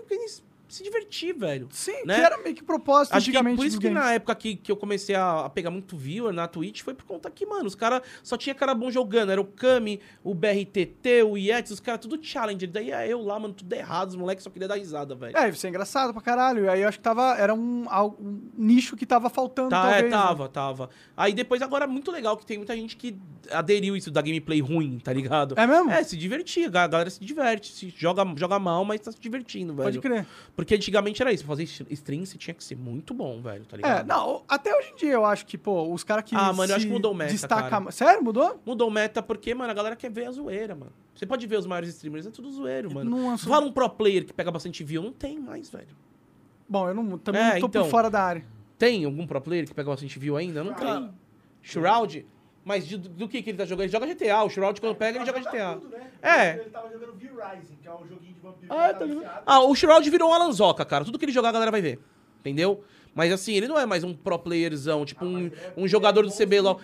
[0.68, 1.68] se divertir, velho.
[1.70, 2.14] Sim, né?
[2.14, 4.02] que era meio que propósito Acho que antigamente por isso que games.
[4.02, 7.04] na época que, que eu comecei a, a pegar muito viewer na Twitch foi por
[7.04, 9.30] conta que, mano, os caras só tinha cara bom jogando.
[9.30, 12.70] Era o Kami, o BRTT, o Yetis, os caras tudo challenger.
[12.70, 14.08] Daí é eu lá, mano, tudo errado.
[14.10, 15.36] Os moleques só queriam dar risada, velho.
[15.36, 16.64] É, isso é engraçado pra caralho.
[16.64, 17.34] E aí eu acho que tava.
[17.38, 17.86] Era um,
[18.20, 20.00] um nicho que tava faltando, Tá, talvez.
[20.00, 20.10] é, né?
[20.10, 20.90] tava, tava.
[21.16, 23.18] Aí depois agora é muito legal que tem muita gente que
[23.50, 25.54] aderiu isso da gameplay ruim, tá ligado?
[25.56, 25.90] É mesmo?
[25.90, 29.72] É, se divertir, a galera se diverte, se joga, joga mal, mas tá se divertindo,
[29.74, 29.84] velho.
[29.84, 30.26] Pode crer.
[30.59, 34.00] Porque antigamente era isso, fazer stream você tinha que ser muito bom, velho, tá ligado?
[34.00, 36.34] É, não, até hoje em dia eu acho que, pô, os caras que.
[36.34, 37.90] Ah, mano, eu acho que mudou o meta, destaca- cara.
[37.92, 38.61] Sério, mudou?
[38.66, 40.90] Mudou o meta porque, mano, a galera quer ver a zoeira, mano.
[41.14, 43.38] Você pode ver os maiores streamers, é tudo zoeiro, mano.
[43.38, 45.86] Sou- Fala um pro player que pega bastante view, não tem mais, velho.
[46.68, 47.84] Bom, eu não, também É, não tô então.
[47.84, 48.44] por fora da área.
[48.76, 50.64] Tem algum pro player que pega bastante view ainda?
[50.64, 51.09] Não tem.
[51.62, 52.26] Shroud?
[52.68, 53.84] Mas de- do, que que ele tá jogando?
[53.86, 54.44] Ele joga GTA.
[54.44, 55.74] O Shroud, quando pega, ele joga GTA.
[55.80, 56.10] Tudo, né?
[56.22, 56.50] É.
[56.60, 58.72] Ele tava jogando V-Rising, que é um joguinho de vampiro.
[58.74, 59.42] Ah, tá ligado.
[59.46, 61.02] Ah, o Shroud virou um Alanzoca, cara.
[61.02, 61.98] Tudo que ele jogar, a galera vai ver.
[62.40, 62.84] Entendeu?
[63.14, 66.78] Mas assim, ele não é mais um pro playerzão, tipo um, um jogador do CBLOL.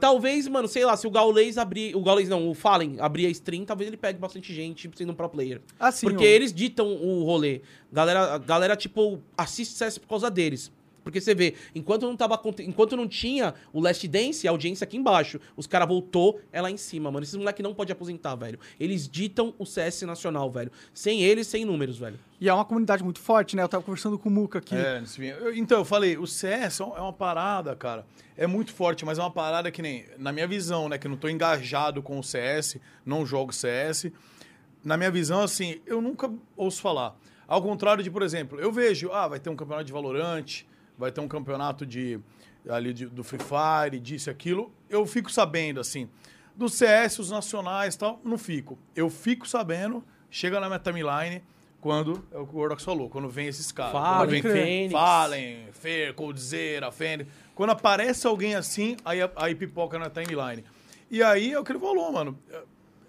[0.00, 1.94] Talvez, mano, sei lá, se o Gaules abrir.
[1.96, 5.14] O Gaules não, o Fallen abrir a stream, talvez ele pegue bastante gente sendo um
[5.14, 5.60] pro player.
[5.78, 7.62] Ah, sim, Porque o- eles ditam o rolê.
[7.92, 10.70] Galera, galera, tipo, assiste CS por causa deles.
[11.08, 14.98] Porque você vê, enquanto não tava enquanto não tinha o Last Dance, a audiência aqui
[14.98, 15.40] embaixo.
[15.56, 17.24] Os caras voltou, é lá em cima, mano.
[17.24, 18.58] Esses moleque não pode aposentar, velho.
[18.78, 20.70] Eles ditam o CS nacional, velho.
[20.92, 22.18] Sem eles, sem números, velho.
[22.38, 23.62] E é uma comunidade muito forte, né?
[23.62, 24.74] Eu tava conversando com o Muca aqui.
[24.74, 25.02] É,
[25.54, 28.04] então, eu falei, o CS é é uma parada, cara.
[28.36, 30.04] É muito forte, mas é uma parada que nem.
[30.18, 30.98] Na minha visão, né?
[30.98, 34.12] Que eu não tô engajado com o CS, não jogo CS.
[34.84, 37.16] Na minha visão, assim, eu nunca ouço falar.
[37.48, 41.12] Ao contrário de, por exemplo, eu vejo, ah, vai ter um campeonato de Valorante, vai
[41.12, 42.18] ter um campeonato de
[42.68, 44.72] ali de- do Free Fire, disso e aquilo.
[44.90, 46.08] Eu fico sabendo, assim.
[46.54, 48.76] Do CS, os nacionais e tal, não fico.
[48.94, 51.42] Eu fico sabendo, chega na minha timeline,
[51.80, 53.92] quando, é o que o Gordox falou, quando vem esses caras.
[53.92, 54.92] Fallen, Quando vem Fênix.
[54.92, 57.30] Fallen, Fer, Coldzera, Fênix.
[57.54, 60.64] Quando aparece alguém assim, aí, aí pipoca na timeline.
[61.10, 62.36] E aí é o que ele falou, mano.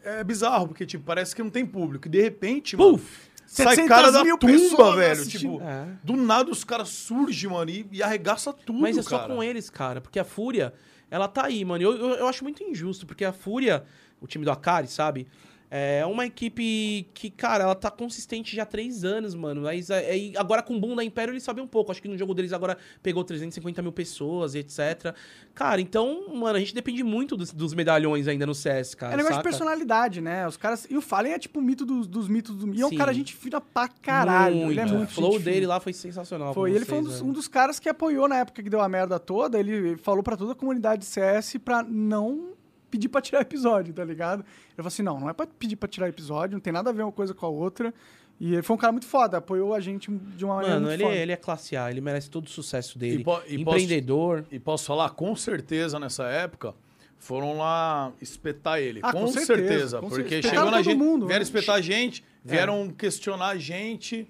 [0.04, 2.08] É, é bizarro, porque, tipo, parece que não tem público.
[2.08, 3.29] E de repente, mano, Puf!
[3.52, 5.12] Sai 700 cara da mil tumba, pessoas velho.
[5.22, 5.40] assistindo.
[5.54, 5.88] Tipo, É.
[6.04, 9.34] do nada os caras surgem, mano, e, e arregaça tudo, Mas é só cara.
[9.34, 10.00] com eles, cara.
[10.02, 10.74] Porque a Fúria,
[11.10, 11.84] ela tá aí, mano.
[11.84, 13.84] Eu, eu, eu acho muito injusto, porque a Fúria,
[14.22, 15.28] o time do Akari, sabe?
[15.72, 19.62] É uma equipe que, cara, ela tá consistente já há três anos, mano.
[19.62, 19.90] Mas
[20.36, 21.92] agora com o boom da Império eles sabem um pouco.
[21.92, 25.14] Acho que no jogo deles agora pegou 350 mil pessoas, etc.
[25.54, 29.14] Cara, então, mano, a gente depende muito dos, dos medalhões ainda no CS, cara.
[29.14, 29.48] É negócio saca?
[29.48, 30.48] de personalidade, né?
[30.48, 30.88] Os caras.
[30.90, 32.74] E o Fallen é tipo o mito dos, dos mitos do.
[32.74, 34.72] E é um cara gente fina pra caralho.
[34.72, 34.98] Ele é Muito.
[34.98, 36.52] muito O flow dele lá foi sensacional.
[36.52, 38.70] Foi, com ele foi um vocês, dos, um dos caras que apoiou na época que
[38.72, 39.60] deu a merda toda.
[39.60, 42.58] Ele falou pra toda a comunidade de CS pra não
[42.90, 44.40] pedir pra tirar episódio, tá ligado?
[44.42, 46.94] Ele falou assim: não, não é pra pedir pra tirar episódio, não tem nada a
[46.94, 47.94] ver uma coisa com a outra.
[48.40, 50.96] E ele foi um cara muito foda, apoiou a gente de uma maneira Mano, muito
[51.02, 51.16] ele, foda.
[51.18, 53.22] ele é classe A, ele merece todo o sucesso dele.
[53.22, 54.46] E po- e posso- Empreendedor.
[54.50, 56.74] E posso falar, com certeza, nessa época,
[57.18, 59.02] foram lá espetar ele.
[59.04, 59.56] Ah, com, com certeza.
[59.58, 60.54] certeza, com porque certeza.
[60.56, 60.98] chegou na gente.
[60.98, 61.44] mundo, vieram né?
[61.44, 64.26] espetar a gente, vieram questionar a gente,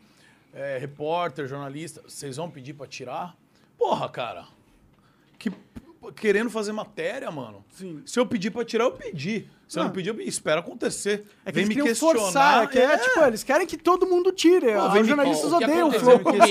[0.56, 2.02] é, repórter, jornalista.
[2.08, 3.38] Vocês vão pedir pra tirar?
[3.78, 4.46] Porra, cara.
[5.38, 5.52] Que,
[6.12, 7.64] querendo fazer matéria, mano.
[7.72, 8.02] Sim.
[8.06, 9.48] Se eu pedir pra tirar, eu pedi.
[9.70, 9.94] Se eu não Não.
[9.96, 11.26] pedir, eu espero acontecer.
[11.46, 12.20] É que Vem eles me questionar.
[12.20, 14.74] forçar, é que é, tipo, eles querem que todo mundo tire.
[14.74, 16.20] Pô, Os jornalistas que odeiam o Flow.
[16.20, 16.44] comigo?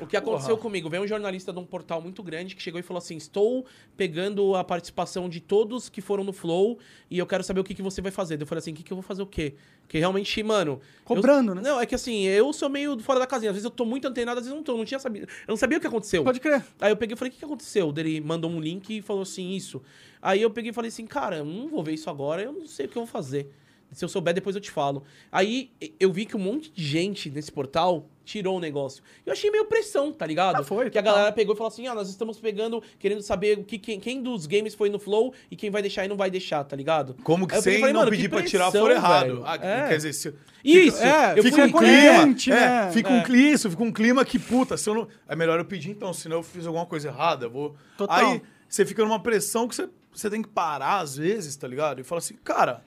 [0.00, 0.62] O que aconteceu Porra.
[0.62, 0.90] comigo?
[0.90, 3.64] Veio um jornalista de um portal muito grande que chegou e falou assim: Estou
[3.96, 6.76] pegando a participação de todos que foram no Flow
[7.08, 8.40] e eu quero saber o que, que você vai fazer.
[8.42, 9.54] Eu falei assim: o que, que eu vou fazer o quê?
[9.82, 10.80] Porque realmente, mano.
[11.04, 11.62] Cobrando, eu- né?
[11.62, 13.50] Não, é que assim, eu sou meio fora da casinha.
[13.52, 14.72] Às vezes eu tô muito antenado, às vezes eu não tô.
[14.72, 15.26] Eu não tinha sabido.
[15.26, 16.24] Eu não sabia o que aconteceu.
[16.24, 16.64] Pode crer.
[16.80, 17.94] Aí eu peguei e falei, o que, que aconteceu?
[17.96, 19.80] Ele mandou um link e falou assim, isso.
[20.24, 22.66] Aí eu peguei e falei assim, cara, eu não vou ver isso agora, eu não
[22.66, 23.50] sei o que eu vou fazer.
[23.92, 25.04] Se eu souber, depois eu te falo.
[25.30, 25.70] Aí
[26.00, 29.02] eu vi que um monte de gente nesse portal tirou o negócio.
[29.24, 30.62] Eu achei meio pressão, tá ligado?
[30.62, 31.16] Ah, foi, que a total.
[31.16, 34.22] galera pegou e falou assim: ah, nós estamos pegando, querendo saber o que, quem, quem
[34.22, 37.14] dos games foi no Flow e quem vai deixar e não vai deixar, tá ligado?
[37.22, 39.42] Como que sem não pedir pra tirar for errado.
[39.44, 39.88] Ah, É.
[39.88, 42.90] Quer dizer, se, Isso, é, eu fica fui um clima, coerente, é, né?
[42.92, 45.08] fica um clima, isso, fica um clima que, puta, se eu não...
[45.28, 47.76] É melhor eu pedir então, senão eu fiz alguma coisa errada, eu vou...
[47.96, 48.32] Total.
[48.32, 48.42] Aí
[48.74, 52.00] você fica numa pressão que você, você tem que parar às vezes, tá ligado?
[52.00, 52.82] E fala assim, cara,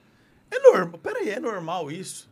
[0.50, 2.30] é normal, pera aí, é normal isso?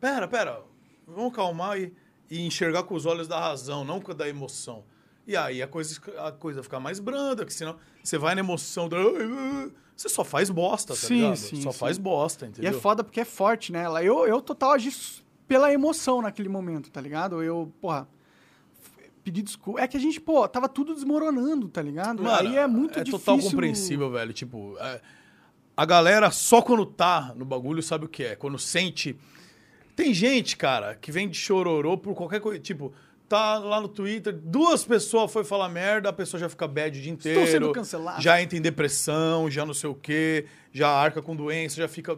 [0.00, 0.62] Pera, pera,
[1.06, 1.92] vamos calmar e,
[2.28, 4.84] e enxergar com os olhos da razão, não com a da emoção.
[5.26, 8.88] E aí a coisa, a coisa fica mais branda, que senão você vai na emoção,
[9.96, 11.36] você só faz bosta, tá Sim, ligado?
[11.36, 11.78] sim, só sim.
[11.78, 12.70] faz bosta, E entendeu?
[12.70, 13.84] é foda porque é forte, né?
[14.02, 14.90] Eu, eu total agi
[15.46, 17.40] pela emoção naquele momento, tá ligado?
[17.42, 18.08] Eu, porra,
[19.20, 19.80] f- pedi desculpa.
[19.80, 22.22] É que a gente, pô, tava tudo desmoronando, tá ligado?
[22.22, 23.18] Mano, Aí é muito é difícil.
[23.24, 24.32] total compreensível, velho.
[24.32, 25.00] Tipo, é,
[25.76, 28.36] a galera só quando tá no bagulho sabe o que é.
[28.36, 29.16] Quando sente.
[29.96, 32.58] Tem gente, cara, que vem de chororô por qualquer coisa.
[32.58, 32.92] Tipo,
[33.28, 37.02] tá lá no Twitter, duas pessoas foi falar merda, a pessoa já fica bad o
[37.02, 37.40] dia inteiro.
[37.40, 38.24] Estão sendo cancelados.
[38.24, 42.16] Já entra em depressão, já não sei o quê, já arca com doença, já fica.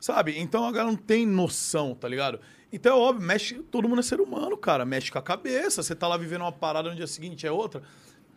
[0.00, 0.38] Sabe?
[0.38, 2.40] Então a galera não tem noção, tá ligado?
[2.72, 3.54] Então é óbvio, mexe.
[3.70, 4.84] Todo mundo é ser humano, cara.
[4.84, 5.82] Mexe com a cabeça.
[5.82, 7.82] Você tá lá vivendo uma parada no dia seguinte é outra.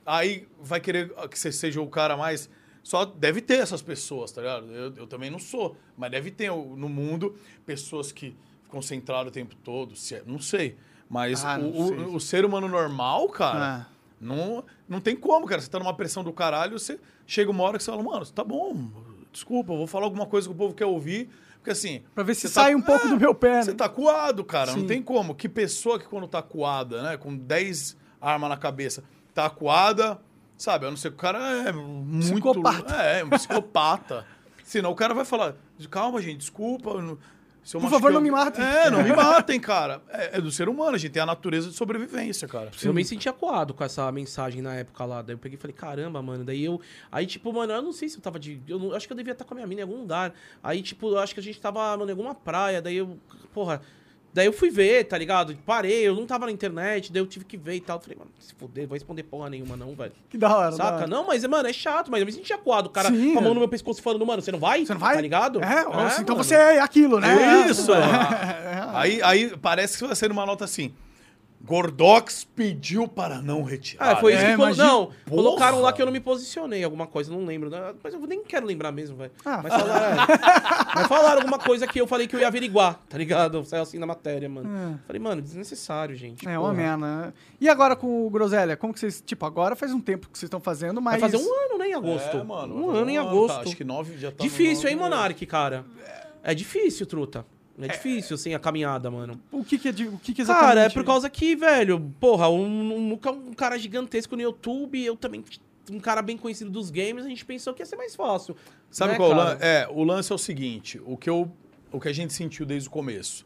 [0.05, 2.49] Aí vai querer que você seja o cara mais.
[2.81, 4.65] Só deve ter essas pessoas, tá ligado?
[4.71, 5.77] Eu, eu também não sou.
[5.97, 9.95] Mas deve ter no mundo pessoas que ficam centradas o tempo todo.
[9.95, 10.75] se é- não sei.
[11.09, 11.61] Mas Ah, o,
[11.95, 13.85] não o- o ser humano normal, cara, Ah.
[14.19, 15.61] não, não tem como, cara.
[15.61, 18.43] Você tá numa pressão do caralho, você chega uma hora que você fala, mano, tá
[18.43, 18.89] bom,
[19.31, 21.29] desculpa, eu vou falar alguma coisa que o povo quer ouvir.
[21.63, 22.03] Porque assim.
[22.13, 23.63] Pra ver se você sai um pouco do meu pé, né?
[23.63, 24.73] Você tá coado, cara.
[24.73, 24.81] Sim.
[24.81, 25.33] Não tem como.
[25.33, 27.15] Que pessoa que quando tá coada, né?
[27.15, 29.01] Com 10 armas na cabeça,
[29.33, 30.19] tá coada,
[30.57, 30.85] sabe?
[30.85, 31.39] A não ser que o cara
[31.69, 32.33] é muito.
[32.33, 33.01] Psicopata.
[33.01, 34.27] É, é um psicopata.
[34.65, 35.55] Senão o cara vai falar:
[35.89, 37.01] calma, gente, desculpa.
[37.01, 37.17] não-
[37.71, 38.63] Por favor, não alguém-" me matem.
[38.65, 40.01] É, não me matem, cara.
[40.09, 42.69] É, é do ser humano, a gente tem a natureza de sobrevivência, cara.
[42.83, 45.21] Eu me senti acuado com essa mensagem na época lá.
[45.21, 46.43] Daí eu peguei e falei, caramba, mano.
[46.43, 46.79] Daí eu.
[47.11, 48.61] Aí, tipo, mano, eu não sei se eu tava de.
[48.67, 50.33] Eu não- acho que eu devia estar com a minha mina em algum lugar.
[50.61, 52.81] Aí, tipo, eu acho que a gente tava, mano, em alguma praia.
[52.81, 53.17] Daí eu.
[53.53, 53.81] Porra.
[54.33, 55.55] Daí eu fui ver, tá ligado?
[55.63, 57.99] Parei, eu não tava na internet, daí eu tive que ver e tal.
[57.99, 60.11] Falei, mano, se fuder, vou responder porra nenhuma, não, velho.
[60.27, 60.71] Que da hora.
[60.71, 60.95] da Saca?
[60.95, 61.07] hora.
[61.07, 62.87] Não, mas, mano, é chato, mas eu me senti acuado.
[62.87, 63.53] O cara Sim, com a mão é.
[63.53, 64.83] no meu pescoço falando, mano, você não vai?
[64.83, 65.15] Você não vai?
[65.15, 65.61] Tá ligado?
[65.61, 66.43] É, assim, então mano.
[66.43, 67.67] você é aquilo, né?
[67.69, 67.93] Isso!
[67.93, 68.89] É.
[68.93, 70.91] aí, aí parece que vai ser uma nota assim.
[71.65, 74.11] Gordox pediu para não retirar.
[74.11, 74.85] Ah, foi isso É, que imagina.
[74.85, 75.17] Não, Porra.
[75.43, 77.69] colocaram lá que eu não me posicionei, alguma coisa, não lembro.
[77.69, 77.93] né?
[78.03, 79.31] Mas eu nem quero lembrar mesmo, velho.
[79.45, 79.61] Ah.
[79.63, 80.15] Mas, falaram,
[80.95, 83.63] mas falaram alguma coisa que eu falei que eu ia averiguar, tá ligado?
[83.63, 84.99] Saiu assim na matéria, mano.
[85.07, 86.47] Falei, mano, desnecessário, gente.
[86.47, 86.97] É uma merda.
[86.97, 87.33] né?
[87.61, 88.75] E agora com o Groselha?
[88.75, 89.23] Como que vocês.
[89.25, 91.19] Tipo, agora faz um tempo que vocês estão fazendo, mas.
[91.21, 92.37] Vai fazer um ano, né, em agosto.
[92.37, 92.75] É, mano.
[92.75, 93.55] um ano em fazer agosto.
[93.55, 94.95] tá, acho que nove já tá Difícil, hein.
[94.97, 95.85] Monark, cara?
[96.43, 97.45] É difícil, truta.
[97.81, 99.39] É difícil, assim, a caminhada, mano.
[99.51, 100.67] O que que é de, o que que exatamente?
[100.69, 104.41] Cara, é por causa que, velho, porra, um, um, Muca é um cara gigantesco no
[104.43, 105.43] YouTube, eu também,
[105.91, 108.55] um cara bem conhecido dos games, a gente pensou que ia ser mais fácil.
[108.91, 109.49] Sabe né, qual é o cara?
[109.49, 109.63] lance?
[109.65, 111.51] É, o lance é o seguinte, o que, eu,
[111.91, 113.43] o que a gente sentiu desde o começo.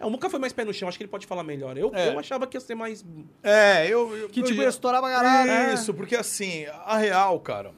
[0.00, 1.76] É, o Muca foi mais pé no chão, acho que ele pode falar melhor.
[1.76, 2.14] Eu, É.
[2.14, 3.04] eu achava que ia ser mais.
[3.42, 4.14] É, eu...
[4.16, 5.50] eu Que eu tipo, ia estourar pra caralho.
[5.50, 5.74] É.
[5.74, 7.72] Isso, porque assim, a real, cara...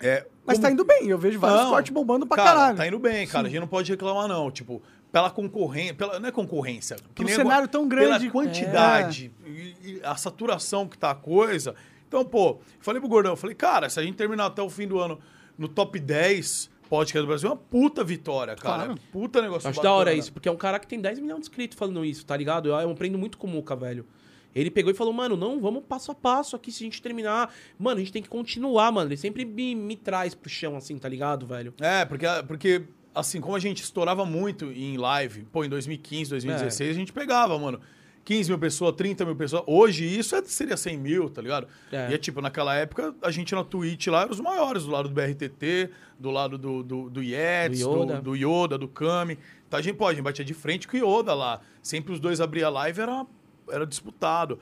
[0.00, 2.76] É, Mas como- tá indo bem, eu vejo vários Não, cortes bombando pra cara, caralho.
[2.76, 3.46] Tá indo bem, cara.
[3.46, 4.50] A gente não pode reclamar, não.
[4.50, 4.82] Tipo,
[5.14, 5.94] pela concorrência.
[5.94, 6.96] Pela, não é concorrência.
[7.14, 8.28] que nem cenário tão grande.
[8.28, 11.76] Pela quantidade e, e a saturação que tá a coisa.
[12.08, 14.98] Então, pô, falei pro Gordão, falei, cara, se a gente terminar até o fim do
[14.98, 15.20] ano
[15.56, 18.86] no top 10 podcast do Brasil, é uma puta vitória, cara.
[18.86, 18.92] Claro.
[18.92, 20.18] É puta negócio Acho da hora bacana.
[20.18, 22.68] isso, porque é um cara que tem 10 milhões de inscritos falando isso, tá ligado?
[22.68, 24.04] Eu, eu aprendo muito com o Muca, velho.
[24.52, 27.54] Ele pegou e falou, mano, não, vamos passo a passo aqui, se a gente terminar.
[27.78, 29.08] Mano, a gente tem que continuar, mano.
[29.08, 31.72] Ele sempre me, me traz pro chão, assim, tá ligado, velho?
[31.80, 32.82] É, porque, porque,
[33.14, 37.58] assim, como a gente estourava muito em live, pô, em 2015, 2016, a gente pegava,
[37.58, 37.80] mano,
[38.24, 39.62] 15 mil pessoas, 30 mil pessoas.
[39.66, 41.66] Hoje isso é- seria 100 mil, tá ligado?
[41.92, 42.10] É.
[42.10, 45.08] E é tipo, naquela época, a gente na Twitch lá era os maiores, do lado
[45.10, 48.12] do BRTT, do lado do, do, do Yetis, Do do Yoda.
[48.14, 48.22] Yoda.
[48.22, 49.38] Do, Yoda, do Kami.
[49.68, 51.60] Então a gente, pô, a gente batia de frente com o Yoda lá.
[51.82, 53.26] Sempre os dois abriam a live, era,
[53.70, 54.58] era disputado.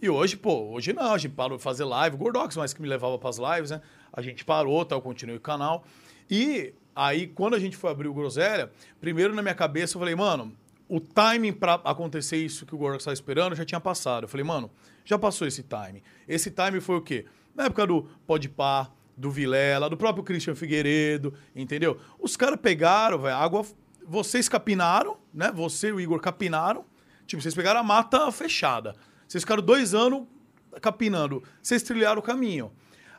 [0.00, 2.14] E hoje, pô, hoje não, a gente parou de fazer live.
[2.14, 3.80] O Gordox mais que me levava pras lives, né?
[4.12, 4.94] A gente parou, tá?
[4.94, 5.84] Eu continuei o canal.
[6.30, 8.70] E aí, quando a gente foi abrir o Groselha,
[9.00, 10.54] primeiro na minha cabeça eu falei, mano,
[10.88, 14.24] o timing pra acontecer isso que o Gordox estava esperando já tinha passado.
[14.24, 14.68] Eu falei, mano,
[15.04, 16.02] já passou esse time.
[16.26, 17.26] Esse time foi o quê?
[17.54, 22.00] Na época do Podpah, do Vilela, do próprio Christian Figueiredo, entendeu?
[22.18, 23.64] Os caras pegaram, velho, água.
[24.04, 25.52] Vocês capinaram, né?
[25.54, 26.84] Você e o Igor capinaram.
[27.24, 28.96] Tipo, vocês pegaram a mata fechada.
[29.28, 30.26] Vocês ficaram dois anos
[30.80, 31.42] capinando.
[31.62, 32.72] Vocês trilharam o caminho.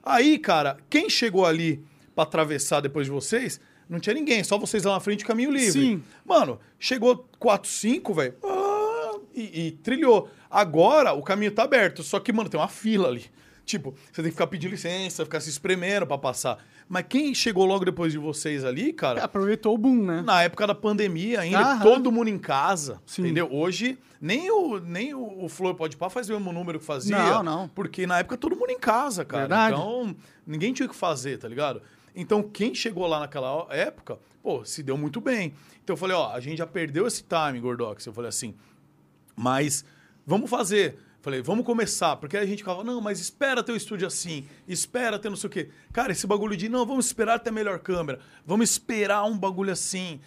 [0.03, 1.85] Aí, cara, quem chegou ali
[2.15, 3.59] pra atravessar depois de vocês,
[3.89, 5.71] não tinha ninguém, só vocês lá na frente, caminho livre.
[5.71, 6.03] Sim.
[6.25, 8.33] Mano, chegou 4, 5, velho.
[8.43, 10.29] ah, e, e trilhou.
[10.49, 13.25] Agora o caminho tá aberto, só que, mano, tem uma fila ali.
[13.65, 16.57] Tipo, você tem que ficar pedindo licença, ficar se espremendo pra passar.
[16.89, 20.21] Mas quem chegou logo depois de vocês ali, cara, Aproveitou o boom, né?
[20.25, 21.79] na época da pandemia ainda, Aham.
[21.83, 23.21] todo mundo em casa, Sim.
[23.21, 23.47] entendeu?
[23.49, 27.17] Hoje, nem o, nem o, o Flor Pode Pá faz o mesmo número que fazia.
[27.17, 27.67] Não, não.
[27.69, 29.43] Porque na época todo mundo em casa, cara.
[29.43, 29.75] Verdade.
[29.75, 30.13] Então,
[30.45, 31.81] ninguém tinha o que fazer, tá ligado?
[32.15, 35.53] Então, quem chegou lá naquela época, pô, se deu muito bem.
[35.83, 38.05] Então, eu falei, ó, a gente já perdeu esse time, Gordox.
[38.05, 38.53] Eu falei assim,
[39.35, 39.85] mas
[40.25, 40.97] vamos fazer.
[41.21, 42.15] Falei, vamos começar.
[42.17, 45.35] Porque aí a gente ficava, não, mas espera ter o estúdio assim, espera ter não
[45.35, 45.69] sei o quê.
[45.93, 49.71] Cara, esse bagulho de, não, vamos esperar ter a melhor câmera, vamos esperar um bagulho
[49.71, 50.19] assim.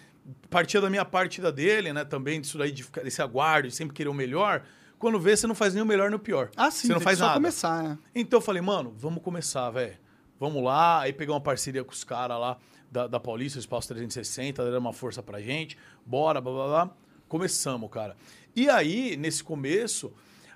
[0.49, 3.75] Partia da minha parte da dele, né, também, disso daí, de ficar, desse aguardo, de
[3.75, 4.63] sempre querer o melhor.
[4.97, 6.49] Quando vê, você não faz nem o melhor nem o pior.
[6.55, 7.35] Ah, sim, Você não faz só nada.
[7.35, 7.97] começar, né?
[8.15, 9.97] Então eu falei, mano, vamos começar, velho.
[10.39, 11.01] Vamos lá.
[11.01, 12.57] Aí pegar uma parceria com os caras lá
[12.91, 15.77] da, da Paulista, o Espaço 360, deram uma força pra gente.
[16.05, 16.95] Bora, blá blá blá.
[17.27, 18.15] Começamos, cara.
[18.55, 20.13] E aí, nesse começo,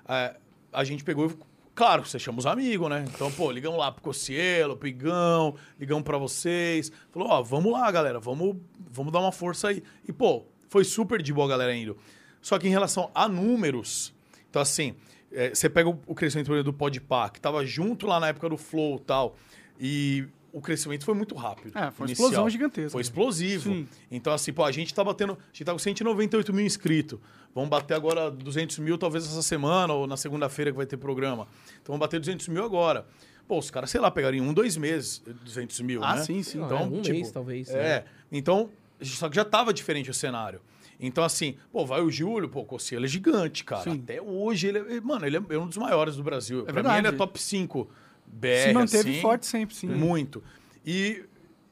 [0.08, 0.36] é,
[0.72, 1.32] a gente pegou.
[1.74, 3.04] Claro, você chama os amigos, né?
[3.14, 6.92] Então, pô, ligamos lá pro Cocielo, pro Igão, ligamos pra vocês.
[7.10, 8.56] Falou, ó, vamos lá, galera, vamos,
[8.90, 9.82] vamos dar uma força aí.
[10.06, 11.96] E, pô, foi super de boa galera indo.
[12.40, 14.14] Só que em relação a números,
[14.48, 14.94] então assim,
[15.32, 18.56] é, você pega o, o crescimento do Podpah, que tava junto lá na época do
[18.56, 19.36] Flow e tal,
[19.80, 21.68] e o crescimento foi muito rápido.
[21.76, 22.28] É, foi uma inicial.
[22.28, 22.90] explosão gigantesca.
[22.90, 23.70] Foi explosivo.
[23.70, 23.88] Sim.
[24.10, 25.32] Então, assim, pô, a gente tá batendo.
[25.32, 27.18] A gente tá com 198 mil inscritos.
[27.54, 31.48] Vamos bater agora 200 mil, talvez essa semana ou na segunda-feira que vai ter programa.
[31.82, 33.06] Então, vamos bater 200 mil agora.
[33.48, 36.22] Pô, os caras, sei lá, pegariam um, dois meses 200 mil, Ah, né?
[36.22, 36.58] sim, sim.
[36.62, 37.68] Então, Então, um tipo, mês, talvez.
[37.70, 37.74] É.
[38.00, 38.04] né?
[38.30, 38.70] Então,
[39.00, 40.60] só que já tava diferente o cenário.
[41.00, 43.82] Então, assim, pô, vai o Júlio, pô, o Cossielo é gigante, cara.
[43.82, 44.00] Sim.
[44.04, 46.62] Até hoje, ele é, mano, ele é um dos maiores do Brasil.
[46.64, 47.02] pra verdade.
[47.02, 47.90] mim, ele é top 5
[48.32, 49.86] BR, Se manteve assim, forte sempre, sim.
[49.86, 50.42] Muito.
[50.84, 51.24] E...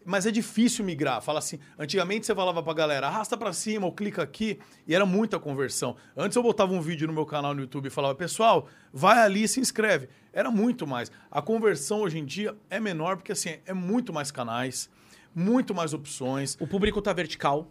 [0.05, 1.21] Mas é difícil migrar.
[1.21, 5.05] Fala assim, antigamente você falava pra galera, arrasta pra cima ou clica aqui, e era
[5.05, 5.97] muita conversão.
[6.17, 9.43] Antes eu botava um vídeo no meu canal no YouTube e falava, pessoal, vai ali
[9.43, 10.09] e se inscreve.
[10.33, 11.13] Era muito mais.
[11.31, 14.89] A conversão hoje em dia é menor, porque assim, é muito mais canais,
[15.35, 16.57] muito mais opções.
[16.59, 17.71] O público tá vertical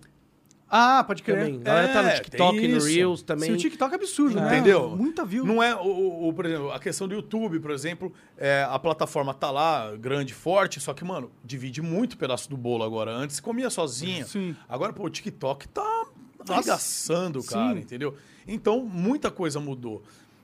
[0.69, 1.37] Ah, pode crer.
[1.45, 1.55] também.
[1.61, 2.83] A galera tá no É, TikTok, no.
[2.83, 3.51] Reels Sim, também.
[3.53, 4.47] o TikTok é absurdo, né?
[4.55, 4.89] Entendeu?
[4.97, 5.45] Muita view.
[5.45, 9.33] Não é, o, o- por exemplo, a questão do YouTube, por exemplo, é, a plataforma
[9.33, 13.11] tá lá, grande, forte, só que, mano, divide muito pedaço do bolo agora.
[13.11, 14.27] Antes comia sozinho.
[14.27, 14.55] Sim.
[14.67, 16.05] Agora, pô, o TikTok tá
[16.49, 17.79] arregaçando, cara, sim.
[17.79, 18.15] entendeu?
[18.47, 20.01] Então, muita coisa mudou.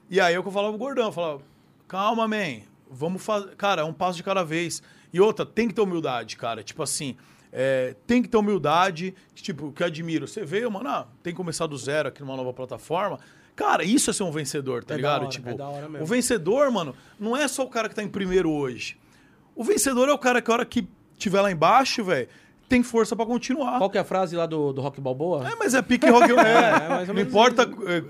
[0.10, 1.42] E aí é o que eu falava pro Gordão, eu falava,
[1.88, 3.56] calma, man, vamos fazer.
[3.56, 4.82] Cara, é um passo de cada vez.
[5.12, 6.64] E outra, tem que ter humildade, cara.
[6.64, 7.16] Tipo assim,
[7.54, 9.14] é, tem que ter humildade.
[9.36, 10.28] que, Tipo, que eu admiro.
[10.28, 13.20] Você veio, mano, ah, tem que começar do zero aqui numa nova plataforma.
[13.56, 15.22] Cara, isso é ser um vencedor, tá É ligado?
[15.22, 16.04] hora, tipo, é da hora mesmo.
[16.04, 18.98] o vencedor, mano, não é só o cara que tá em primeiro hoje.
[19.56, 20.88] O vencedor é o cara que a hora que
[21.20, 22.28] tiver lá embaixo, velho,
[22.70, 23.78] tem força pra continuar.
[23.78, 25.48] Qual que é a frase lá do, do Rock Balboa?
[25.48, 26.24] É, mas é pique rock.
[26.34, 27.64] É, é, mais ou não importa.
[27.88, 28.04] é,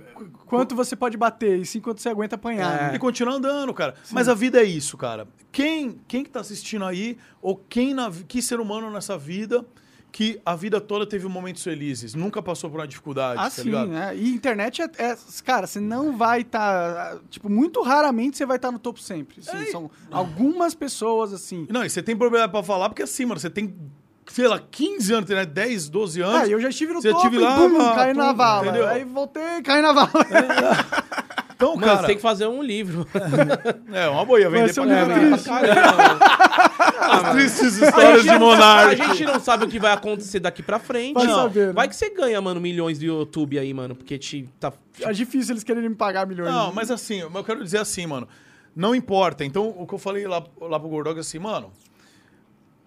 [0.46, 2.80] Quanto você pode bater e sim quanto você aguenta apanhar.
[2.80, 2.88] É.
[2.92, 2.96] né?
[2.96, 3.96] E continua andando, cara.
[4.12, 5.28] Mas a vida é isso, cara.
[5.52, 9.66] Quem, quem que tá assistindo aí, ou quem na, que ser humano nessa vida
[10.12, 13.64] que a vida toda teve momentos felizes, nunca passou por uma dificuldade, Ah, tá sim,
[13.64, 13.88] ligado?
[13.90, 14.16] né?
[14.16, 17.18] E internet é, é- Cara, você não vai estar.
[17.32, 19.40] tipo, muito raramente você vai estar no topo sempre.
[19.40, 21.66] assim, É, São algumas pessoas, assim.
[21.68, 23.74] Não, e você tem problema pra falar, porque assim, mano, você tem,
[24.34, 25.46] sei lá, 15 anos, né?
[25.46, 26.42] 10, 12 anos.
[26.42, 28.36] Ah, eu já estive no Você topo estive e lá, bum, ah, caí na pum,
[28.36, 28.64] vala.
[28.64, 28.88] entendeu?
[28.88, 30.10] Aí voltei, caí na vala.
[31.56, 33.08] Então, Mano, cara, você tem que fazer um livro.
[33.94, 36.26] é uma boia vender pra um livro pra caramba.
[37.00, 39.02] As tristes histórias de Monark.
[39.02, 41.14] A gente não sabe o que vai acontecer daqui pra frente.
[41.14, 41.74] Vai saber, né?
[41.74, 45.54] Vai que você ganha, mano, milhões do YouTube aí, mano, porque te tá É difícil
[45.54, 46.52] eles quererem me pagar milhões.
[46.52, 48.28] Não, mas assim, eu quero dizer assim, mano.
[48.76, 49.46] Não importa.
[49.46, 51.72] Então, o que eu falei lá, lá pro Gordog é assim, mano.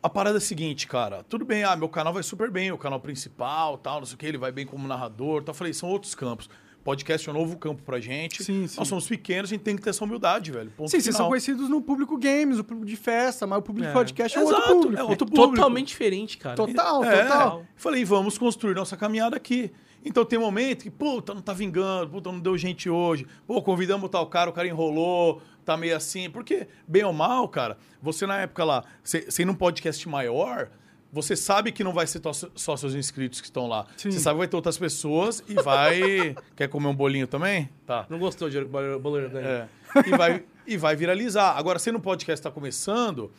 [0.03, 1.25] A parada é a seguinte, cara.
[1.29, 4.19] Tudo bem, ah, meu canal vai super bem, o canal principal, tal, não sei o
[4.19, 5.43] que, ele vai bem como narrador.
[5.43, 5.53] Tal.
[5.53, 6.49] Eu falei, são outros campos.
[6.85, 8.45] Podcast é um novo campo pra gente.
[8.45, 8.77] Sim, sim.
[8.79, 10.71] Nós somos pequenos, a gente tem que ter essa humildade, velho.
[10.71, 11.17] Ponto Sim, vocês final.
[11.19, 13.91] são conhecidos no público games, no público de festa, mas o público É.
[13.91, 15.01] de podcast é Exato, outro público.
[15.01, 15.55] é outro público.
[15.57, 16.55] totalmente diferente, cara.
[16.55, 17.65] Total, É, total.
[17.75, 19.73] Falei, vamos construir nossa caminhada aqui.
[20.05, 23.27] Então tem momento que, puta, não tá vingando, puta, não deu gente hoje.
[23.47, 26.31] Pô, convidamos tal cara, o cara enrolou, tá meio assim.
[26.31, 30.71] Porque, bem ou mal, cara, você na época lá, você você num podcast maior,
[31.13, 32.21] você sabe que não vai ser
[32.55, 33.87] só seus inscritos que estão lá.
[33.97, 34.11] Sim.
[34.11, 36.37] Você sabe que vai ter outras pessoas e vai.
[36.55, 37.71] Quer comer um bolinho também?
[37.87, 38.07] Tá.
[38.11, 39.49] Não gostou de Boleiro ganhar.
[39.49, 39.69] É.
[40.07, 41.57] E, vai, e vai viralizar.
[41.57, 43.31] Agora, se no podcast está começando,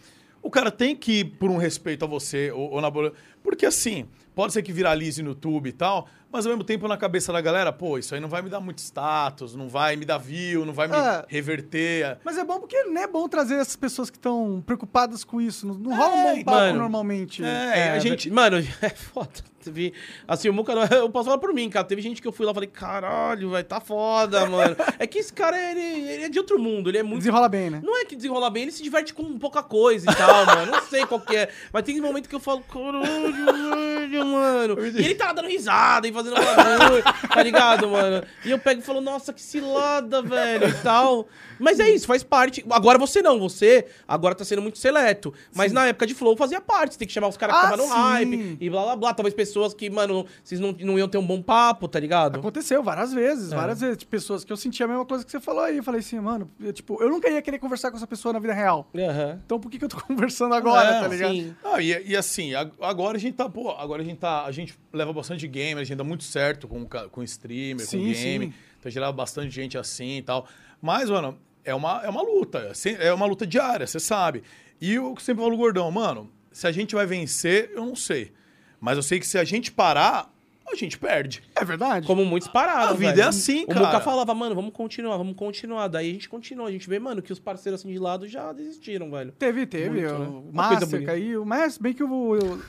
[0.42, 3.14] o cara tem que ir por um respeito a você ou, ou na bola.
[3.44, 6.98] Porque assim, pode ser que viralize no YouTube e tal, Mas ao mesmo tempo, na
[6.98, 10.06] cabeça da galera, pô, isso aí não vai me dar muito status, não vai me
[10.06, 11.26] dar view, não vai me É.
[11.28, 12.18] reverter.
[12.24, 15.66] Mas é bom porque não é bom trazer essas pessoas que estão preocupadas com isso.
[15.66, 16.80] Não, não rola um bom papo mano.
[16.80, 17.44] normalmente.
[17.44, 18.30] É, a gente.
[18.30, 19.30] Mano, é foda.
[19.68, 19.94] Teve,
[20.28, 21.86] assim, o Muca, eu posso falar por mim, cara.
[21.86, 24.76] Teve gente que eu fui lá e falei, caralho, vai tá foda, mano.
[24.98, 27.20] é que esse cara, ele, ele é de outro mundo, ele é muito.
[27.20, 27.82] Desenrola bem, né?
[27.84, 30.72] Não é que desenrola bem, ele se diverte com pouca coisa e tal, mano.
[30.72, 31.50] Não sei qual que é.
[31.72, 34.78] Mas tem momento que eu falo, caralho, mano.
[34.98, 38.24] E ele tá dando risada e fazendo bagulho, tá ligado, mano?
[38.46, 41.28] E eu pego e falo, nossa, que cilada, velho, e tal.
[41.60, 42.64] Mas é isso, faz parte.
[42.70, 45.34] Agora você não, você agora tá sendo muito seleto.
[45.56, 46.94] Mas na época de Flow fazia parte.
[46.94, 48.00] Você tem que chamar os caras que Ah, estavam no sim.
[48.00, 49.14] hype e blá blá blá.
[49.14, 52.40] Talvez pessoas que, mano, vocês não, não iam ter um bom papo, tá ligado?
[52.40, 53.56] Aconteceu várias vezes, É.
[53.56, 53.98] várias vezes.
[53.98, 55.78] de Pessoas que eu sentia a mesma coisa que você falou aí.
[55.78, 58.40] Eu falei assim, mano, eu, tipo, eu nunca ia querer conversar com essa pessoa na
[58.40, 58.90] vida real.
[58.96, 59.40] Aham.
[59.46, 61.32] Então por que, que eu tô conversando agora, É, tá ligado?
[61.34, 61.56] Sim.
[61.64, 64.52] Ah, e, e assim, ag- agora a gente tá, pô, agora a gente tá, a
[64.52, 68.16] gente leva bastante gamer, a gente dá muito certo com, com streamer, com Sim, game,
[68.48, 68.54] sim.
[68.80, 70.48] então a gente leva bastante gente assim e tal.
[70.82, 71.38] Mas, mano,
[71.68, 74.44] é uma, é uma luta, é uma luta diária, você sabe.
[74.80, 78.32] E eu sempre falo, gordão, mano, se a gente vai vencer, eu não sei.
[78.80, 80.32] Mas eu sei que se a gente parar,
[80.72, 81.42] a gente perde.
[81.56, 82.06] É verdade.
[82.06, 82.90] Como muitos pararam.
[82.92, 83.22] A vida velho.
[83.24, 83.86] é assim, o cara.
[83.86, 85.88] Muca falava, mano, vamos continuar, vamos continuar.
[85.88, 86.68] Daí a gente continua.
[86.68, 89.32] A gente vê, mano, que os parceiros assim de lado já desistiram, velho.
[89.32, 90.02] Teve, teve.
[90.02, 91.06] Muito, o né?
[91.06, 91.46] Caiu.
[91.46, 92.36] Mas bem que o...
[92.36, 92.62] eu-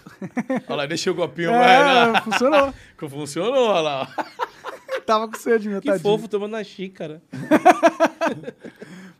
[0.69, 2.20] Olha lá, deixei o copinho, é, né?
[2.23, 2.75] funcionou.
[2.97, 4.15] Que funcionou, olha lá.
[5.05, 6.03] Tava com sede, meu Que tadinho.
[6.03, 7.23] fofo tomando na xícara.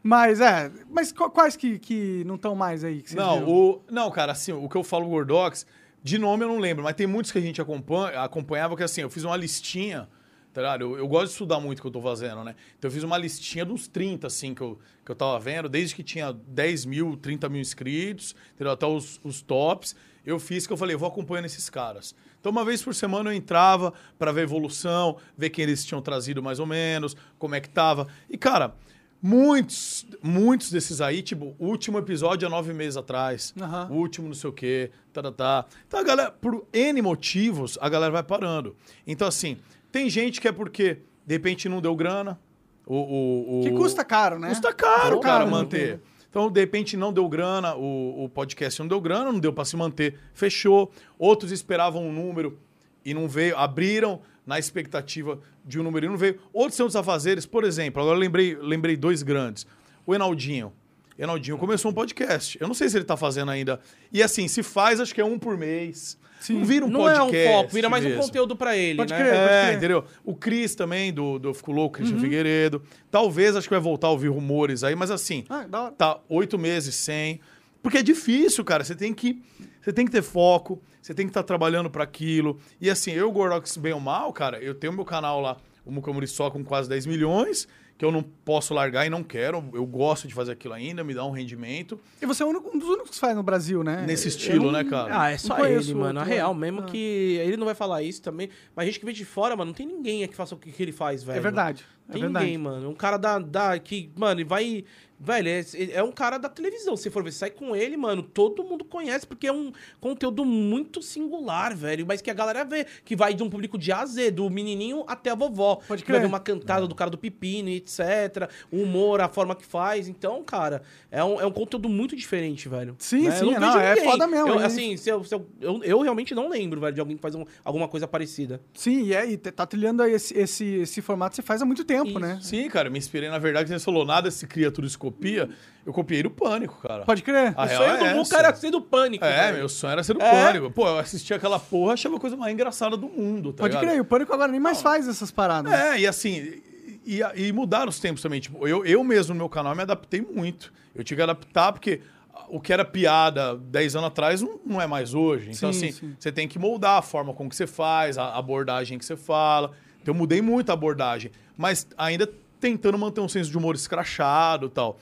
[0.09, 0.73] Mas, é...
[0.91, 3.05] Mas qu- quais que, que não estão mais aí?
[3.13, 3.49] Não, viram?
[3.51, 5.67] o, não, cara, assim, o que eu falo Gordox,
[6.03, 9.03] de nome eu não lembro, mas tem muitos que a gente acompanha, acompanhava que assim,
[9.03, 10.09] eu fiz uma listinha,
[10.55, 10.81] tá ligado?
[10.81, 12.55] Eu, eu gosto de estudar muito o que eu tô fazendo, né?
[12.79, 15.95] Então eu fiz uma listinha dos 30, assim, que eu, que eu tava vendo, desde
[15.95, 18.73] que tinha 10 mil, 30 mil inscritos, entendeu?
[18.73, 19.95] Até os, os tops.
[20.25, 22.15] Eu fiz que eu falei, eu vou acompanhando esses caras.
[22.41, 26.01] Então, uma vez por semana eu entrava pra ver a evolução, ver quem eles tinham
[26.01, 28.07] trazido mais ou menos, como é que tava.
[28.31, 28.75] E, cara,
[29.23, 33.53] muitos, muitos desses aí, tipo, o último episódio é nove meses atrás.
[33.91, 35.67] O último não sei o quê, tá, tá, tá.
[35.87, 38.77] Então a galera, por N motivos, a galera vai parando.
[39.07, 39.57] Então, assim,
[39.93, 42.39] tem gente que é porque, de repente, não deu grana.
[42.87, 44.49] O, o, o- Que custa caro, né?
[44.49, 46.01] Custa caro, Custa cara, caro, manter.
[46.31, 49.65] Então, de repente, não deu grana, o, o podcast não deu grana, não deu pra
[49.65, 50.91] se manter, fechou.
[51.19, 52.59] Outros esperavam um número
[53.05, 56.39] e não veio, abriram na expectativa de um número e não veio.
[56.53, 59.67] Outros são os afazeres, por exemplo, agora eu lembrei, lembrei dois grandes.
[60.07, 60.73] O Enaldinho.
[61.19, 62.57] Enaldinho começou um podcast.
[62.61, 63.79] Eu não sei se ele tá fazendo ainda.
[64.11, 66.17] E assim, se faz, acho que é um por mês.
[66.41, 66.55] Sim.
[66.61, 67.37] Não vira um não podcast.
[67.37, 68.23] é um foco, vira mais um mesmo.
[68.23, 69.19] conteúdo pra ele, Pode né?
[69.19, 69.35] crer.
[69.35, 69.77] É, crer.
[69.77, 70.05] entendeu?
[70.25, 72.23] O Cris também, do, do Fico Louco, Christian Uhum.
[72.23, 72.83] Figueiredo.
[73.11, 75.93] Talvez, acho que vai voltar a ouvir rumores aí, mas assim, Ah, da hora.
[75.93, 77.41] tá oito meses sem.
[77.83, 78.83] Porque é difícil, cara.
[78.85, 79.43] Você tem que,
[79.81, 82.59] você tem que ter foco, você tem que estar trabalhando para aquilo.
[82.81, 86.13] E assim, eu, Gordox, bem ou mal, cara, eu tenho meu canal lá, o Muca
[86.13, 89.65] Muriçó, com quase 10 milhões, que eu não posso largar e não quero.
[89.73, 91.99] Eu gosto de fazer aquilo ainda, me dá um rendimento.
[92.23, 94.05] E você é um dos únicos que faz no Brasil, né?
[94.07, 95.21] Nesse estilo, né, cara?
[95.21, 96.21] Ah, é só Não ele, mano.
[96.21, 96.61] A real né?
[96.61, 96.85] mesmo Ah.
[96.85, 96.97] que.
[97.43, 98.51] Ele não vai falar isso também.
[98.77, 100.59] Mas a gente que vem de fora, mano, não tem ninguém aqui que faça o
[100.59, 101.39] que, ele faz, velho.
[101.39, 101.85] É verdade.
[102.09, 102.45] É Tem verdade.
[102.45, 102.89] ninguém, mano.
[102.89, 103.77] Um cara da, da.
[103.81, 104.85] Que, mano, ele vai.
[105.21, 105.65] Velho, é,
[105.95, 106.97] é um cara da televisão.
[106.97, 111.03] Se for ver, sai com ele, mano, todo mundo conhece, porque é um conteúdo muito
[111.03, 112.07] singular, velho.
[112.07, 114.49] Mas que a galera vê, que vai de um público de A a Z, do
[114.49, 115.77] menininho até a vovó.
[115.89, 116.21] Pode Que Vai crer.
[116.21, 118.49] ver uma cantada do cara do pepino, etc.
[118.71, 120.09] O humor, a forma que faz.
[120.09, 122.95] Então, cara, é um, é um conteúdo muito diferente, velho.
[122.99, 123.31] Sim, Né?
[123.33, 124.11] sim, Eu não, vejo é ninguém.
[124.11, 126.95] foda mesmo, Eu, é assim, se eu, se eu, eu, eu realmente não lembro, velho,
[126.95, 128.61] de alguém que faz um- alguma coisa parecida.
[128.75, 131.85] Sim, e, é, e tá trilhando aí esse, esse, esse formato você faz há muito
[131.85, 132.19] tempo, Isso.
[132.21, 132.39] né?
[132.41, 135.49] Sim, cara, me inspirei, na verdade, você falou nada se cria, tudo copia.
[135.87, 137.05] Eu copiei do Pânico, cara.
[137.05, 137.55] Pode crer.
[137.57, 138.17] A o sonho é do.
[138.17, 139.25] Muca era ser do pânico.
[139.25, 139.59] É, velho.
[139.59, 140.31] meu sonho era ser do É?
[140.31, 140.71] Pânico.
[140.71, 143.91] Pô, eu assistia aquela porra, achava a coisa mais engraçada do mundo, tá Pode ligado?
[143.91, 145.73] crer, o Pânico agora nem mais faz essas paradas.
[145.73, 146.61] É, e assim,
[147.07, 148.39] e, e mudaram os tempos também.
[148.39, 150.71] Tipo, eu, eu mesmo no meu canal me adaptei muito.
[150.95, 152.03] Eu tive que adaptar porque
[152.51, 155.51] o que era piada 10 anos atrás não, não é mais hoje.
[155.53, 156.17] Então, Sim, assim, sim.
[156.19, 159.73] você tem que moldar a forma com que você faz, a abordagem que você fala.
[160.03, 162.29] Então, eu mudei muito a abordagem, mas ainda
[162.61, 164.99] tentando manter um senso de humor escrachado e tal.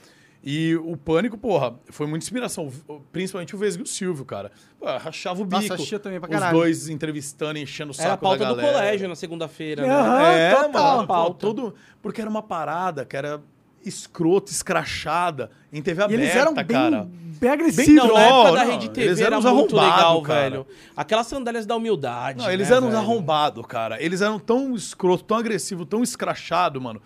[0.49, 2.71] E o Pânico, porra, foi muita inspiração.
[3.11, 4.53] Principalmente o Vesgo e o Silvio, cara.
[4.79, 5.75] Pô, rachava o Nossa, bico.
[5.75, 6.57] assistia também pra Os caralho.
[6.57, 8.79] dois entrevistando, enchendo o saco Era a pauta da do galera.
[8.79, 9.93] colégio na segunda-feira, né?
[9.93, 10.23] Aham.
[10.31, 10.97] É, total.
[10.97, 11.41] mano, Pauta.
[11.41, 13.41] todo, porque era uma parada que era
[13.85, 17.09] escrota, escrachada, em TV E aberta, eles eram bem, cara.
[17.41, 17.87] bem agressivos.
[17.87, 19.97] Bem Não, na época troll, da não, Rede TV eles eram era uns muito arrombados,
[19.99, 20.41] legal, cara.
[20.51, 20.67] velho.
[20.97, 22.39] Aquelas sandálias da humildade.
[22.39, 23.03] Não, eles né, eram uns velho?
[23.03, 24.01] arrombados, cara.
[24.03, 27.01] Eles eram tão escroto, tão agressivo, tão escrachado, mano,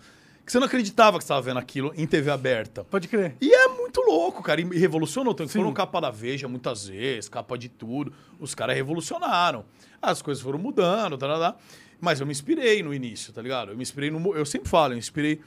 [0.45, 2.83] que você não acreditava que você estava vendo aquilo em TV aberta.
[2.83, 3.35] Pode crer.
[3.39, 4.59] E é muito louco, cara.
[4.61, 5.33] E revolucionou.
[5.33, 5.59] Tanto que Sim.
[5.59, 8.13] foram capa da Veja muitas vezes, capa de tudo.
[8.39, 9.65] Os caras revolucionaram.
[10.01, 11.57] As coisas foram mudando, tá, tá, tá.
[11.99, 13.71] mas eu me inspirei no início, tá ligado?
[13.71, 14.17] Eu me inspirei no.
[14.17, 14.35] humor.
[14.35, 15.39] Eu sempre falo, eu me inspirei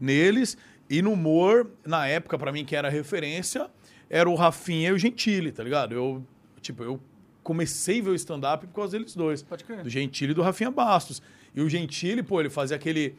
[0.00, 0.56] neles.
[0.88, 3.68] E no humor, na época, pra mim, que era referência,
[4.08, 5.94] era o Rafinha e o Gentili, tá ligado?
[5.94, 6.24] Eu,
[6.60, 7.00] tipo, eu
[7.42, 9.42] comecei a ver o stand-up por causa deles dois.
[9.42, 9.82] Pode crer.
[9.82, 11.20] Do Gentili e do Rafinha Bastos.
[11.54, 13.16] E o Gentili, pô, ele fazia aquele.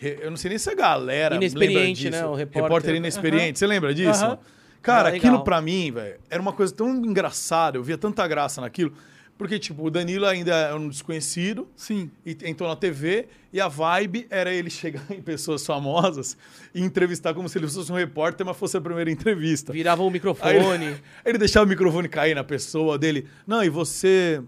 [0.00, 1.36] Eu não sei nem se a galera.
[1.36, 2.10] Inexperiente, lembra disso.
[2.10, 2.26] né?
[2.26, 2.94] O repórter.
[2.94, 3.58] inexperiente.
[3.58, 4.24] Você lembra disso?
[4.24, 4.38] Aham.
[4.82, 7.76] Cara, Ah, aquilo pra mim, velho, era uma coisa tão engraçada.
[7.76, 8.92] Eu via tanta graça naquilo.
[9.38, 11.68] Porque, tipo, o Danilo ainda é um desconhecido.
[11.76, 12.10] Sim.
[12.24, 16.36] E entrou na TV e a vibe era ele chegar em pessoas famosas
[16.74, 19.72] e entrevistar como se ele fosse um repórter, mas fosse a primeira entrevista.
[19.72, 20.84] Virava o Aí microfone.
[20.86, 23.26] ele, ele deixava o microfone cair na pessoa dele.
[23.46, 24.40] Não, e você.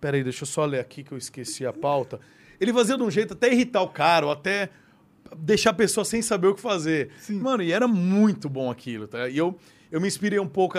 [0.00, 2.20] Peraí, deixa eu só ler aqui que eu esqueci a pauta.
[2.62, 4.70] Ele fazia de um jeito até irritar o cara, ou até
[5.36, 7.10] deixar a pessoa sem saber o que fazer.
[7.18, 7.40] Sim.
[7.40, 9.28] Mano, e era muito bom aquilo, tá?
[9.28, 9.58] E eu,
[9.90, 10.78] eu me inspirei um pouco,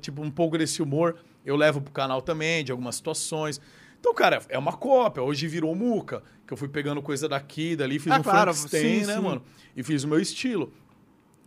[0.00, 1.16] tipo, um pouco desse humor.
[1.46, 3.60] Eu levo pro canal também, de algumas situações.
[4.00, 5.22] Então, cara, é uma cópia.
[5.22, 9.00] Hoje virou muca, que eu fui pegando coisa daqui, dali, fiz Ah, um claro, Frankenstein,
[9.02, 9.20] sim, né, sim.
[9.20, 9.42] mano?
[9.76, 10.72] E fiz o meu estilo.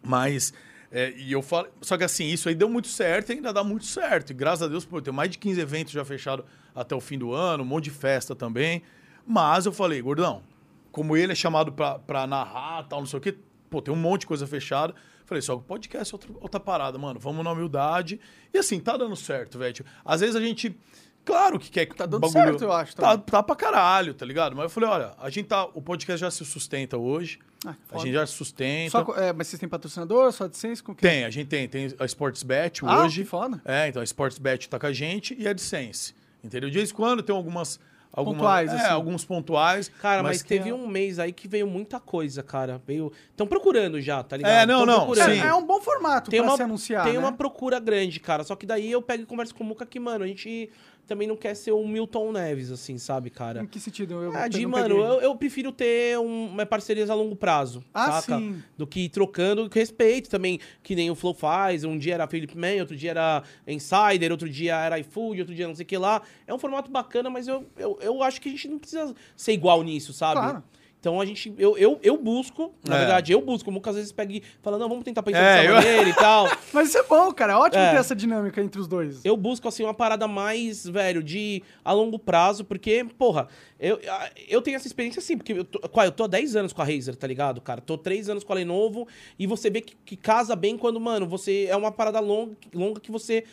[0.01, 0.53] Mas,
[0.89, 1.68] é, e eu falo.
[1.81, 4.30] Só que assim, isso aí deu muito certo e ainda dá muito certo.
[4.30, 7.01] E graças a Deus, pô, eu tenho mais de 15 eventos já fechados até o
[7.01, 8.81] fim do ano, um monte de festa também.
[9.26, 10.44] Mas eu falei, gordão,
[10.91, 13.36] como ele é chamado pra, pra narrar tal, não sei o quê,
[13.70, 14.94] pô, tem um monte de coisa fechada.
[15.26, 17.20] Falei, só que o podcast é outra, outra parada, mano.
[17.20, 18.20] Vamos na humildade.
[18.54, 19.74] E assim, tá dando certo, velho.
[19.74, 20.78] Tipo, Às vezes a gente.
[21.26, 24.58] Claro que quer que Tá dando certo, eu acho, Tá, tá pra caralho, tá ligado?
[24.58, 25.64] Mas eu falei, olha, a gente tá.
[25.74, 27.40] O podcast já se sustenta hoje.
[27.66, 28.91] Ah, a gente já se sustenta.
[28.91, 30.84] Só, é, mas vocês têm patrocinador, só AdSense?
[30.84, 31.08] Com quê?
[31.08, 31.68] Tem, a gente tem.
[31.70, 33.24] Tem a Sportsbet Ah, hoje.
[33.24, 33.62] que foda.
[33.64, 36.14] É, então a Sportsbet tá com a gente e a AdSense.
[36.44, 36.70] Entendeu?
[36.70, 37.80] De vez em quando tem algumas.
[38.14, 38.85] Algumas Pontuais, é, assim.
[38.91, 39.90] alguns pontuais.
[40.02, 42.80] Cara, mas, tem teve a- um mês aí que veio muita coisa, cara.
[42.85, 43.11] Veio.
[43.31, 44.52] Estão procurando já, tá ligado?
[44.52, 45.30] É, não, Tão não, procurando.
[45.31, 45.41] É, sim.
[45.48, 47.19] é um bom formato Tem pra uma, se anunciar, tem né?
[47.19, 48.44] uma procura grande, cara.
[48.44, 50.69] Só que daí eu pego e converso com o Muca que, mano, a gente
[51.08, 53.62] também não quer ser o Milton Neves, assim, sabe, cara?
[53.64, 54.14] Em que sentido?
[54.22, 58.22] Eu, Ah, de, mano, eu, eu prefiro ter um, uma parcerias a longo prazo, Ah,
[58.22, 58.38] saca?
[58.40, 58.64] sim.
[58.78, 61.84] Do que ir trocando, respeito também, que nem o Flow faz.
[61.84, 65.68] Um dia era Felipe Man, outro dia era Insider, outro dia era iFood, outro dia
[65.68, 66.22] não sei o que lá.
[66.48, 69.52] É um formato bacana, mas eu, eu, eu acho que a gente não precisa ser
[69.54, 70.40] igual nisso, sabe?
[70.42, 70.64] Claro.
[71.04, 73.00] Então a gente, eu, eu, eu busco, na É.
[73.00, 73.70] verdade, eu busco.
[73.70, 76.10] O Muca às vezes pega e fala, não, vamos tentar pensar É, dessa eu- maneira
[76.10, 76.48] e tal.
[76.72, 77.52] Mas isso é bom, cara.
[77.52, 77.92] É ótimo É.
[77.92, 79.20] ter essa dinâmica entre os dois.
[79.26, 84.00] Eu busco, assim, uma parada mais, velho, de a longo prazo, porque, porra, eu,
[84.48, 86.82] eu tenho essa experiência assim, porque eu tô, qual, eu tô há 10 anos com
[86.82, 87.82] a Razer, tá ligado, cara?
[87.82, 89.06] Tô 3 anos com a Lenovo,
[89.38, 93.02] e você vê que, que casa bem quando, mano, você é uma parada longa, longa
[93.02, 93.44] que você.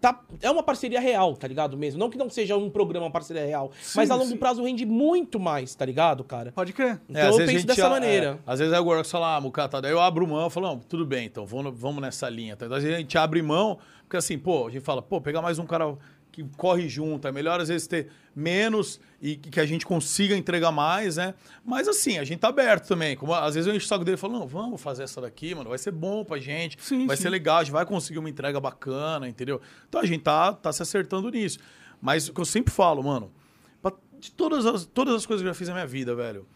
[0.00, 2.00] Tá, é uma parceria real, tá ligado mesmo?
[2.00, 4.36] Não que não seja um programa uma parceria real, mas a longo sim.
[4.38, 6.52] prazo rende muito mais, tá ligado, cara?
[6.52, 6.98] Pode crer.
[7.08, 8.38] Então É, às eu vezes a penso dessa já- maneira.
[8.46, 10.78] é, às vezes agora você fala, ah, Mucata, daí eu abro mão, eu falo, não,
[10.78, 12.56] tudo bem, então vamos, vamos nessa linha.
[12.56, 12.64] Tá?
[12.64, 15.58] Às vezes a gente abre mão, porque assim, pô, a gente fala, pô, pegar mais
[15.58, 15.94] um cara
[16.30, 20.70] que corre junto, é melhor às vezes ter menos e que a gente consiga entregar
[20.70, 21.34] mais, né?
[21.64, 23.16] Mas assim, a gente tá aberto também.
[23.16, 25.54] Como, às vezes eu encho o saco dele e falo, não, vamos fazer essa daqui,
[25.54, 27.24] mano, vai ser bom pra gente, Sim, vai sim.
[27.24, 29.60] ser legal, a gente vai conseguir uma entrega bacana, entendeu?
[29.88, 31.58] Então a gente tá, tá se acertando nisso.
[32.00, 33.30] Mas o que eu sempre falo, mano,
[34.20, 36.46] de todas as, todas as coisas que eu já fiz na minha vida, velho,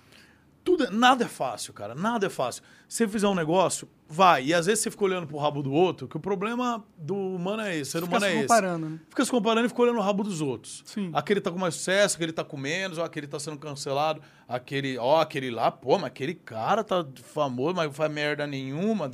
[0.65, 1.95] tudo, é- nada é fácil, cara.
[1.95, 2.63] Nada é fácil.
[2.89, 4.45] Se você fizer um negócio, vai.
[4.47, 7.63] E às vezes você fica olhando pro rabo do outro, que o problema do humano
[7.63, 8.43] é esse, ser Fica humano se é esse.
[8.49, 8.99] comparando, né?
[9.11, 10.83] Fica se comparando e fica olhando o rabo dos outros.
[10.87, 11.11] Sim.
[11.13, 14.97] Aquele tá com mais sucesso, aquele tá com menos, ó, aquele tá sendo cancelado, aquele,
[14.99, 19.11] ó, aquele lá, pô, mas aquele cara tá famoso, mas não faz merda nenhuma.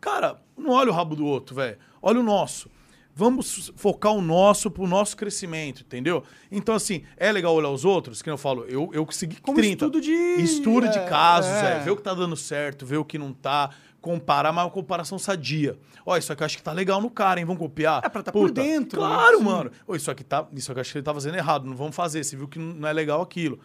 [0.00, 1.78] Cara, não olha o rabo do outro, velho.
[2.02, 2.70] Olha o nosso.
[3.18, 6.22] Vamos focar o nosso pro nosso crescimento, entendeu?
[6.52, 9.86] Então, assim, é legal olhar os outros, que eu falo, eu, eu consegui Como 30.
[9.86, 11.78] estudo de- Estudo de é, casos, é.
[11.78, 11.78] é.
[11.80, 13.70] Ver o que tá dando certo, ver o que não tá,
[14.00, 15.76] comparar, mas uma comparação sadia.
[16.06, 17.44] Ó, isso aqui eu acho que tá legal no cara, hein?
[17.44, 18.02] Vamos copiar?
[18.04, 19.08] É, pra tá por dentro, né?
[19.08, 19.72] Claro, mano.
[19.84, 20.46] Ô, isso aqui tá.
[20.54, 22.22] Isso aqui eu acho que ele tá fazendo errado, não vamos fazer.
[22.22, 23.58] Você viu que não é legal aquilo.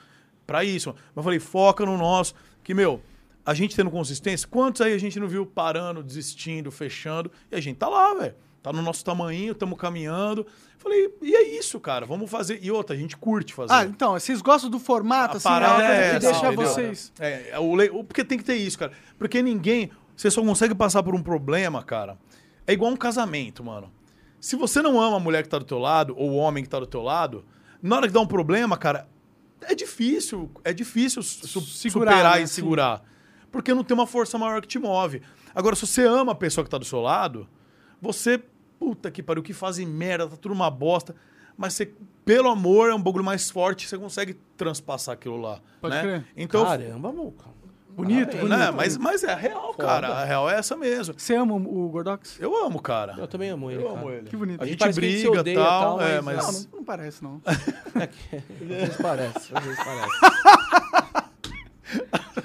[0.48, 0.90] Pra isso.
[0.90, 2.34] Mas eu falei, foca no nosso.
[2.64, 3.02] Que, meu,
[3.46, 7.32] a gente tendo consistência, quantos aí a gente não viu parando, desistindo, fechando?
[7.52, 8.34] E a gente tá lá, velho.
[8.64, 10.48] Tá no nosso tamanho, estamos caminhando.
[10.78, 12.06] Falei, e é isso, cara.
[12.06, 12.60] Vamos fazer.
[12.64, 13.74] E outra, a gente curte fazer.
[13.74, 17.14] Ah, então, vocês gostam do formato, A assim, é parada coisa é que deixa vocês...
[17.20, 18.94] É, é o le- porque tem que ter isso, cara.
[19.20, 19.92] Porque ninguém.
[20.16, 22.18] Você só consegue passar por um problema, cara.
[22.66, 23.92] É igual um casamento, mano.
[24.40, 26.70] Se você não ama a mulher que tá do teu lado, ou o homem que
[26.70, 27.44] tá do teu lado,
[27.82, 29.10] na hora que dá um problema, cara,
[29.62, 30.50] é difícil.
[30.64, 32.44] É difícil su- Segurar, superar né?
[32.44, 32.54] e Sim.
[32.56, 33.04] segurar.
[33.52, 35.22] Porque não tem uma força maior que te move.
[35.54, 37.48] Agora, se você ama a pessoa que tá do seu lado,
[38.02, 38.42] você.
[38.84, 41.16] Puta que pariu, que fazem merda, tá tudo uma bosta.
[41.56, 41.94] Mas você,
[42.26, 45.62] pelo amor, é um bagulho mais forte, você consegue transpassar aquilo lá.
[45.80, 46.02] Pode né?
[46.02, 46.26] crer.
[46.36, 47.46] Então, Caramba, Muca.
[47.96, 48.42] Bonito, Parabéns.
[48.42, 48.58] bonito.
[48.60, 48.72] Né?
[48.72, 50.08] Mas, mas é a real, cara.
[50.08, 51.14] A real é essa mesmo.
[51.18, 52.38] Você ama o Gordox?
[52.42, 53.14] Eu amo, cara.
[53.18, 54.00] Eu também amo ele, Eu cara.
[54.00, 54.28] amo ele.
[54.30, 54.62] Que bonito.
[54.62, 56.84] A gente a gente se briga e odeia tal, tal, é, mas- Não, não, não
[56.84, 57.42] parece, não.
[58.02, 61.24] É que- às vezes parece, às vezes parece.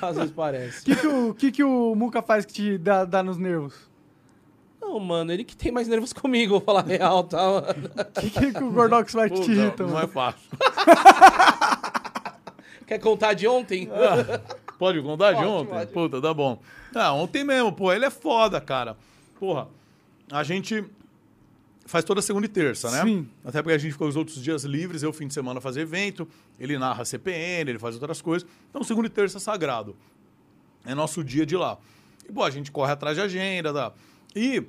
[0.00, 0.80] Às vezes parece.
[0.80, 3.87] O que, que, o, que, que o Muca faz que te dá, dá nos nervos?
[4.88, 7.66] Não, mano, ele que tem mais nervos comigo, vou falar a real, tá, mano?
[7.94, 10.48] O que, que, que o Gordox que te Puta, irrita, não é fácil.
[12.86, 13.86] Quer contar de ontem?
[14.78, 15.74] Pode contar de Pode, ontem?
[15.74, 15.92] pode.
[15.92, 16.58] Puta, tá bom.
[16.94, 18.96] Ah, ontem mesmo, pô, ele é foda, cara.
[19.38, 19.68] Porra,
[20.32, 20.82] a gente
[21.84, 23.02] faz toda segunda e terça, né?
[23.02, 23.28] Sim.
[23.44, 26.26] Até porque a gente ficou os outros dias livres, eu fim de semana fazer evento,
[26.58, 28.48] ele narra CPN, ele faz outras coisas.
[28.70, 29.94] Então, segunda e terça é sagrado.
[30.86, 31.76] É nosso dia de lá.
[32.26, 33.92] E, pô, a gente corre atrás de agenda, tá?
[34.34, 34.62] E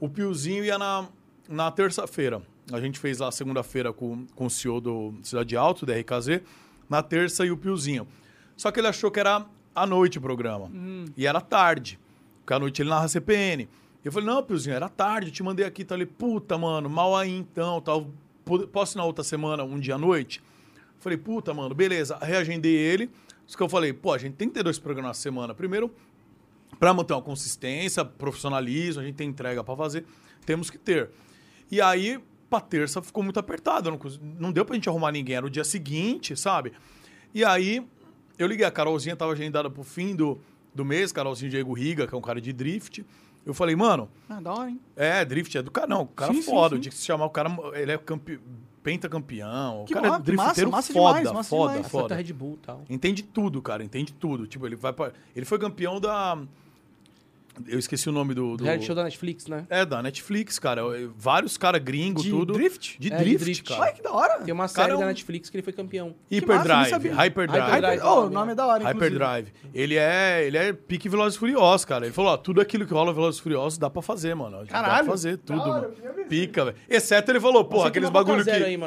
[0.00, 1.08] o Piozinho ia na,
[1.48, 2.42] na terça-feira.
[2.72, 6.40] A gente fez lá segunda-feira com, com o CEO do Cidade Alto, da RKZ,
[6.88, 8.06] na terça e o Piozinho.
[8.56, 10.70] Só que ele achou que era à noite o programa.
[11.16, 11.98] E era tarde.
[12.40, 13.68] Porque à noite ele narra CPN.
[14.04, 15.84] Eu falei, não, Piozinho, era tarde, eu te mandei aqui.
[15.84, 18.10] Tá ali, puta, mano, mal aí então, tal.
[18.72, 20.42] Posso ir na outra semana, um dia à noite?
[20.98, 22.18] Falei, puta, mano, beleza.
[22.20, 23.10] Reagendei ele.
[23.46, 25.54] Isso que eu falei, pô, a gente tem que ter dois programas na semana.
[25.54, 25.92] Primeiro,
[26.78, 30.04] para manter uma consistência, profissionalismo, a gente tem entrega para fazer,
[30.44, 31.10] temos que ter.
[31.70, 32.20] E aí,
[32.50, 33.98] pra terça ficou muito apertado, não,
[34.38, 36.72] não deu pra gente arrumar ninguém, era o dia seguinte, sabe?
[37.34, 37.86] E aí,
[38.38, 40.40] eu liguei, a Carolzinha tava agendada pro fim do,
[40.74, 43.04] do mês, Carolzinho Diego Riga, que é um cara de drift.
[43.44, 44.80] Eu falei, mano, Ah, da hora, hein?
[44.94, 46.78] é, drift é do cara, não, o cara Sim, sim, foda, sim.
[46.78, 48.38] o dia que se chamar o cara, ele é campe...
[48.82, 51.90] pentacampeão, o Que cara massa, é drifteiro massa foda, demais, massa foda, demais.
[51.90, 52.14] foda.
[52.14, 52.84] Red Bull tal.
[52.88, 54.46] Entende tudo, cara, entende tudo.
[54.46, 55.12] Tipo, ele vai pra...
[55.34, 56.38] Ele foi campeão da.
[57.66, 58.56] Eu esqueci o nome do.
[58.56, 58.64] do...
[58.64, 59.66] Reality show da Netflix, né?
[59.68, 60.82] É, da Netflix, cara.
[61.16, 62.54] Vários caras gringos, tudo.
[62.54, 62.96] drift?
[62.98, 63.68] De É, de drift, drift.
[63.68, 63.82] cara.
[63.84, 64.40] Ai, que da hora.
[64.40, 66.14] Tem uma Cara, série é um- da Netflix que ele foi campeão.
[66.30, 66.90] Hyperdrive.
[66.90, 67.14] Hyperdrive.
[67.14, 67.70] Hyperdrive.
[67.70, 68.06] Hyper...
[68.06, 68.84] Oh, o nome é da hora.
[68.84, 69.52] Hyperdrive.
[69.74, 72.06] Ele é, ele é pique Velozes e Furiosos, cara.
[72.06, 74.58] Ele falou, ó, tudo aquilo que rola Velozes e Furiosos dá pra fazer, mano.
[74.60, 75.04] Dá Caralho.
[75.04, 76.24] pra fazer tudo, hora, mano.
[76.28, 76.76] Pica, velho.
[76.88, 78.50] Exceto ele falou, pô, aqueles bagulho que...
[78.50, 78.78] Aí.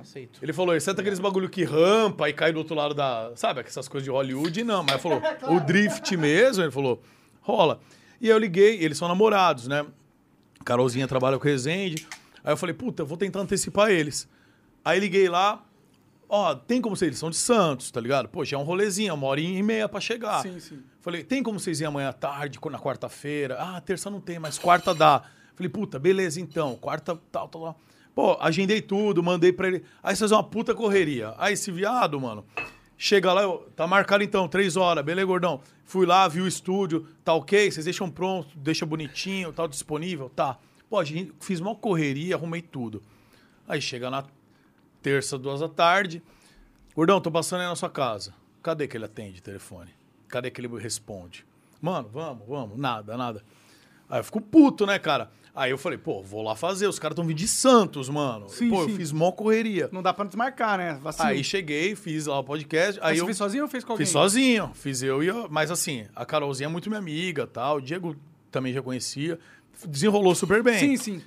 [0.00, 0.38] Aceito.
[0.42, 3.30] Ele falou, exceto aqueles bagulho que rampa e cai do outro lado da.
[3.36, 4.82] Sabe, essas coisas de Hollywood, não.
[4.82, 5.22] Mas ele falou,
[5.56, 7.00] o drift mesmo, ele falou,
[7.42, 7.80] rola.
[8.20, 9.84] E aí eu liguei, eles são namorados, né?
[10.64, 12.06] Carolzinha trabalha com Resende.
[12.42, 14.28] Aí eu falei, puta, vou tentar antecipar eles.
[14.84, 15.64] Aí liguei lá,
[16.28, 18.28] ó, tem como vocês, eles são de Santos, tá ligado?
[18.28, 20.42] Pô, já é um rolezinho, uma hora e meia pra chegar.
[20.42, 20.82] Sim, sim.
[21.00, 23.56] Falei, tem como vocês irem amanhã à tarde, na quarta-feira?
[23.58, 25.22] Ah, terça não tem, mas quarta dá.
[25.54, 27.80] Falei, puta, beleza então, quarta tal, tal, tal.
[28.14, 29.84] Pô, agendei tudo, mandei pra ele.
[30.02, 31.34] Aí vocês uma puta correria.
[31.38, 32.44] Aí esse viado, mano,
[33.02, 35.60] chega lá, eu, tá marcado então, três horas, beleza, gordão?
[35.84, 37.68] Fui lá, vi o estúdio, tá ok?
[37.68, 40.30] Vocês deixam pronto, deixa bonitinho, tá disponível?
[40.30, 40.56] Tá.
[40.88, 43.02] Pô, a gente, fiz uma correria, arrumei tudo.
[43.66, 44.24] Aí chega na
[45.02, 46.22] terça, duas da tarde.
[46.94, 48.32] Gordão, tô passando aí na sua casa.
[48.62, 49.90] Cadê que ele atende o telefone?
[50.28, 51.44] Cadê que ele responde?
[51.80, 52.78] Mano, vamos, vamos.
[52.78, 53.42] Nada, nada.
[54.08, 55.28] Aí eu fico puto, né, cara?
[55.54, 56.86] Aí eu falei, pô, vou lá fazer.
[56.86, 58.48] Os caras estão vindo de Santos, mano.
[58.48, 58.90] Sim, pô, sim.
[58.90, 59.88] eu fiz mó correria.
[59.92, 60.98] Não dá pra desmarcar, né?
[61.02, 61.28] Vacilo.
[61.28, 62.98] Aí cheguei, fiz lá o podcast.
[62.98, 64.06] Mas Aí você eu fez sozinho ou fez com alguém?
[64.06, 64.70] fiz sozinho.
[64.74, 65.48] Fiz eu e eu.
[65.50, 67.76] Mas assim, a Carolzinha é muito minha amiga tal.
[67.76, 68.16] O Diego
[68.50, 69.38] também já conhecia.
[69.86, 70.78] Desenrolou super bem.
[70.78, 71.22] Sim, sim.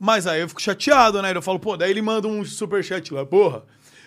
[0.00, 1.32] Mas aí eu fico chateado, né?
[1.32, 3.62] Eu falo, pô, daí ele manda um superchat lá, porra.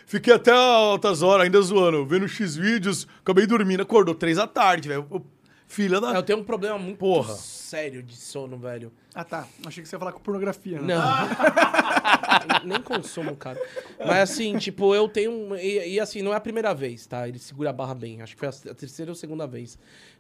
[0.06, 4.88] Fiquei até altas horas ainda zoando, vendo X vídeos, acabei dormindo, acordou três da tarde,
[4.88, 5.26] velho.
[5.68, 6.14] Filha da.
[6.14, 7.34] Eu tenho um problema muito Porra.
[7.36, 8.90] sério de sono, velho.
[9.16, 9.48] Ah, tá.
[9.66, 10.94] Achei que você ia falar com pornografia, né?
[10.96, 11.02] Não.
[12.64, 13.60] Nem consumo, cara.
[14.00, 15.32] Mas assim, tipo, eu tenho.
[15.32, 17.28] um- E, e, assim, não é a primeira vez, tá?
[17.28, 18.22] Ele segura a barra bem.
[18.22, 19.78] Acho que foi a, a terceira ou segunda vez.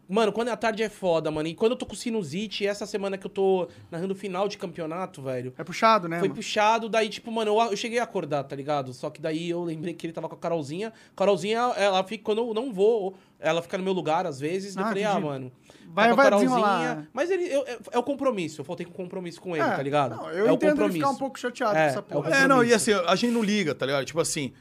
[0.09, 1.49] Mano, quando é à tarde é foda, mano.
[1.49, 4.57] E quando eu tô com sinusite, essa semana que eu tô narrando o final de
[4.57, 5.53] campeonato, velho.
[5.57, 6.19] É puxado, né?
[6.19, 6.35] Foi mano?
[6.37, 8.93] puxado, daí, tipo, mano, eu, eu cheguei a acordar, tá ligado?
[8.93, 10.93] Só que daí eu lembrei que ele tava com a Carolzinha.
[11.13, 14.75] Carolzinha, ela fica, quando eu não vou, ela fica no meu lugar às vezes.
[14.75, 15.51] daí eu Ah, falei, ah, mano.
[15.89, 16.49] Vai- tá a vai Carolzinha.
[16.51, 17.07] desenrolar.
[17.11, 18.61] Mas ele, eu- é, é o compromisso.
[18.61, 20.15] Eu com compromisso com ele, É, tá ligado?
[20.15, 20.97] Não, eu é o entendo ele compromisso.
[20.99, 22.35] ficar um pouco chateado É, com essa é o porra.
[22.35, 24.05] É, não, e assim, a gente não liga, tá ligado?
[24.05, 24.53] Tipo assim,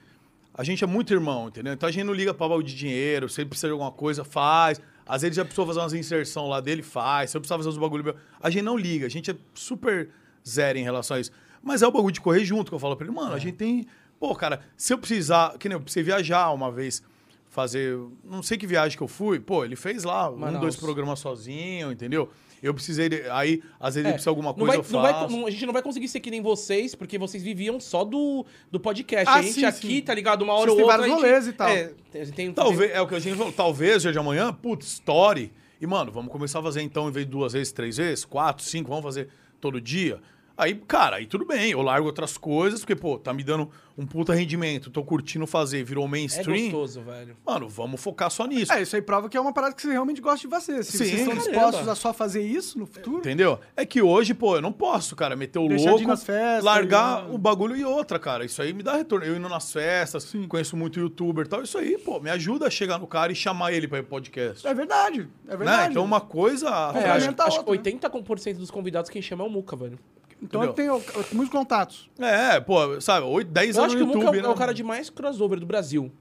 [0.54, 1.72] a gente é muito irmão, entendeu?
[1.72, 4.24] Então a gente não liga pra balde de dinheiro, se ele precisa de alguma coisa,
[4.24, 4.80] faz.
[5.06, 7.30] Às vezes já precisou fazer umas inserção lá dele, faz.
[7.30, 8.16] Se eu precisar fazer uns bagulho meu.
[8.40, 10.08] A gente não liga, a gente é super
[10.48, 11.30] zero em relação a isso.
[11.62, 13.36] Mas é o bagulho de correr junto, que eu falo pra ele, mano, É.
[13.36, 13.86] a gente tem.
[14.18, 15.56] Pô, cara, se eu precisar.
[15.58, 17.02] Que nem eu precisei viajar uma vez,
[17.48, 17.96] fazer.
[18.24, 20.60] Não sei que viagem que eu fui, pô, ele fez lá um, Manaus.
[20.60, 22.30] dois programas sozinho, entendeu?
[22.66, 23.08] Eu precisei.
[23.08, 25.36] de- Aí, às vezes, É, precisa alguma não coisa, vai- eu não vai- faço.
[25.36, 28.44] não- a gente não vai conseguir ser que nem vocês, porque vocês viviam só do,
[28.70, 29.28] do podcast.
[29.28, 30.00] Ah, a gente sim, aqui, sim.
[30.02, 30.42] tá ligado?
[30.42, 30.98] Uma hora Vocês ou outra.
[31.08, 31.68] vários a gente- e tal.
[31.68, 34.86] É, tem, tem- Talvez, é o que a gente falou, talvez dia de amanhã, putz,
[34.94, 35.52] story.
[35.80, 38.64] E, mano, vamos começar a fazer então, em vez de duas vezes, três vezes, quatro,
[38.64, 39.28] cinco, vamos fazer
[39.60, 40.20] todo dia.
[40.58, 44.06] Aí, cara, aí tudo bem, eu largo outras coisas, porque, pô, tá me dando um
[44.06, 46.70] puta rendimento, tô curtindo fazer, virou É mainstream.
[46.70, 47.36] gostoso, velho.
[47.44, 48.72] Mano, vamos focar só nisso.
[48.72, 50.82] É, isso aí prova que é uma parada que você realmente gosta de fazer.
[50.82, 51.50] Se Sim, vocês estão caramba.
[51.50, 53.58] dispostos a só fazer isso no futuro, Entendeu?
[53.76, 57.34] É que hoje, pô, eu não posso, cara, meter o Deixar louco, festas, largar e-
[57.34, 58.44] o bagulho e outra, cara.
[58.44, 59.26] Isso aí me dá retorno.
[59.26, 61.62] Eu indo nas festas, conheço muito youtuber e tal.
[61.62, 64.10] Isso aí, pô, me ajuda a chegar no cara e chamar ele pra ir pro
[64.10, 64.66] podcast.
[64.66, 65.28] é verdade.
[65.46, 65.56] É Né?
[65.56, 65.90] verdade.
[65.90, 66.66] Então uma coisa.
[66.94, 69.98] É, acho, acho que outra, 80% dos convidados quem chama é o Muca, velho.
[70.42, 71.00] Então ele tem ó,
[71.32, 72.10] muitos contatos.
[72.18, 74.42] É, pô, sabe, 8, 10 Eu anos acho que no o Muca YouTube, é o-
[74.44, 74.48] né?
[74.48, 76.12] é o cara de mais crossover do Brasil.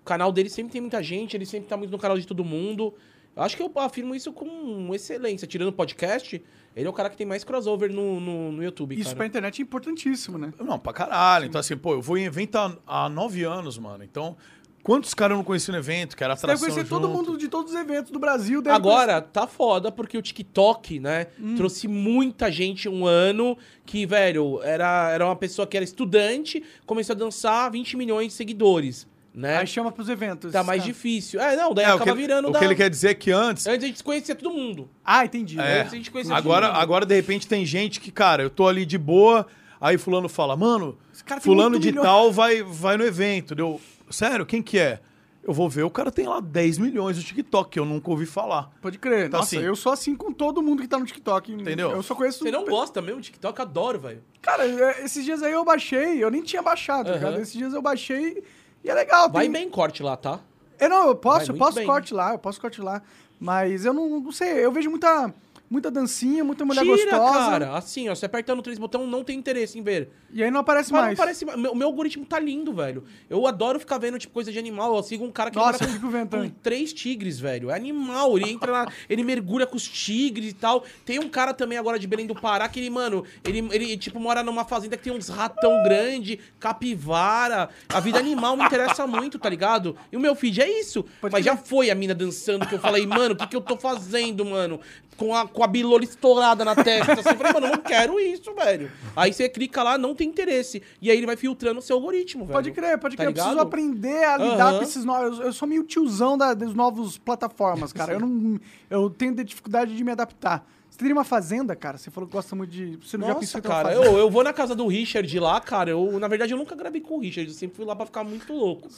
[0.00, 2.44] O canal dele sempre tem muita gente, ele sempre tá muito no canal de todo
[2.44, 2.94] mundo.
[3.34, 5.46] Eu acho que eu afirmo isso com excelência.
[5.46, 6.42] Tirando o podcast,
[6.76, 9.16] ele é o cara que tem mais crossover no, no, no YouTube, Isso cara.
[9.16, 10.52] pra internet é importantíssimo, né?
[10.58, 11.46] Não, pra caralho.
[11.46, 14.04] Então, assim, pô, eu vou em evento há, há 9 anos, mano.
[14.04, 14.36] Então,
[14.82, 17.16] quantos caras eu não conheci no evento, que era Você deve atração conhecer todo junto?
[17.16, 18.60] mundo de todos os eventos do Brasil.
[18.62, 21.54] deve Agora, tá foda, porque o TikTok, né, Hum.
[21.56, 23.56] trouxe muita gente um ano
[23.86, 28.32] que, velho, era, era uma pessoa que era estudante, começou a dançar 20 milhões de
[28.34, 29.58] seguidores, né?
[29.58, 30.52] Aí chama pros eventos.
[30.52, 30.86] Tá mais Tá.
[30.88, 31.40] difícil.
[31.40, 32.58] É, não, daí É, o acaba que, ele- virando o da...
[32.58, 33.66] que ele quer dizer é que antes.
[33.66, 34.90] Antes a gente conhecia todo mundo.
[35.04, 35.58] Ah, entendi.
[35.58, 36.82] É, Antes a gente conhecia agora, todo mundo.
[36.82, 39.46] agora, de repente, tem gente que, cara, eu tô ali de boa,
[39.80, 43.54] aí fulano fala, mano, Esse cara tem fulano de milhões." tal vai, vai no evento.
[43.54, 43.80] Deu,
[44.10, 45.00] sério, quem que é?
[45.44, 48.26] Eu vou ver, o cara tem lá 10 milhões no TikTok, que eu nunca ouvi
[48.26, 48.70] falar.
[48.80, 49.26] Pode crer.
[49.26, 51.52] Então, Nossa, assim- eu sou assim com todo mundo que tá no TikTok.
[51.52, 51.90] Entendeu?
[51.90, 52.44] Eu só conheço...
[52.44, 53.60] Você não gosta mesmo de TikTok?
[53.60, 54.22] Adoro, velho.
[54.40, 57.18] Cara, é, esses dias aí eu baixei, eu nem tinha baixado, tá Aham.
[57.18, 57.40] ligado?
[57.40, 58.44] Esses dias eu baixei
[58.84, 59.28] e é legal.
[59.30, 60.38] Vai tem- bem corte lá, tá?
[60.78, 61.86] Eu não, eu Vai posso, eu muito posso bem.
[61.86, 63.02] corte lá, eu posso corte lá.
[63.40, 65.34] Mas eu não, não sei, eu vejo muita,
[65.72, 67.50] muita dancinha, muita mulher Tira, gostosa.
[67.50, 67.76] cara.
[67.76, 70.10] Assim, ó, você apertando três botões, não tem interesse em ver.
[70.30, 71.18] E aí não aparece Mas mais.
[71.18, 71.44] não parece.
[71.46, 73.04] Meu, meu algoritmo tá lindo, velho.
[73.28, 74.94] Eu adoro ficar vendo, tipo, coisa de animal.
[74.94, 77.70] Eu sigo um cara que Nossa, mora fico vendo com três tigres, velho.
[77.70, 78.36] É animal.
[78.36, 80.84] Ele entra lá, ele mergulha com os tigres e tal.
[81.06, 84.20] Tem um cara também agora de Belém do Pará que ele, mano, ele, ele tipo,
[84.20, 87.70] mora numa fazenda que tem uns ratão grande, capivara.
[87.88, 89.96] A vida animal me interessa muito, tá ligado?
[90.10, 91.04] E o meu feed é isso.
[91.20, 93.60] Pode Mas já foi a mina dançando que eu falei, mano, o que, que eu
[93.60, 94.80] tô fazendo, mano?
[95.22, 97.12] Com a, com a bilola estourada na testa.
[97.12, 98.90] Assim, eu falei, mano, eu não quero isso, velho.
[99.14, 100.82] Aí você clica lá, não tem interesse.
[101.00, 102.52] E aí ele vai filtrando o seu algoritmo, velho.
[102.54, 103.28] Pode crer, pode Tá crer.
[103.30, 103.66] eu preciso ligado?
[103.66, 104.78] aprender a lidar Aham.
[104.78, 105.38] com esses novos.
[105.38, 108.14] Eu sou meio tiozão da, das novas plataformas, cara.
[108.14, 108.58] Eu não.
[108.90, 110.66] Eu tenho dificuldade de me adaptar.
[111.02, 111.98] Você teria uma fazenda, cara?
[111.98, 112.96] Você falou que gosta muito de.
[113.02, 115.60] Você não já pensou Nossa, uma cara, eu, eu vou na casa do Richard lá,
[115.60, 115.90] cara.
[115.90, 117.50] Eu, na verdade, eu nunca gravei com o Richard.
[117.50, 118.88] Eu sempre fui lá pra ficar muito louco.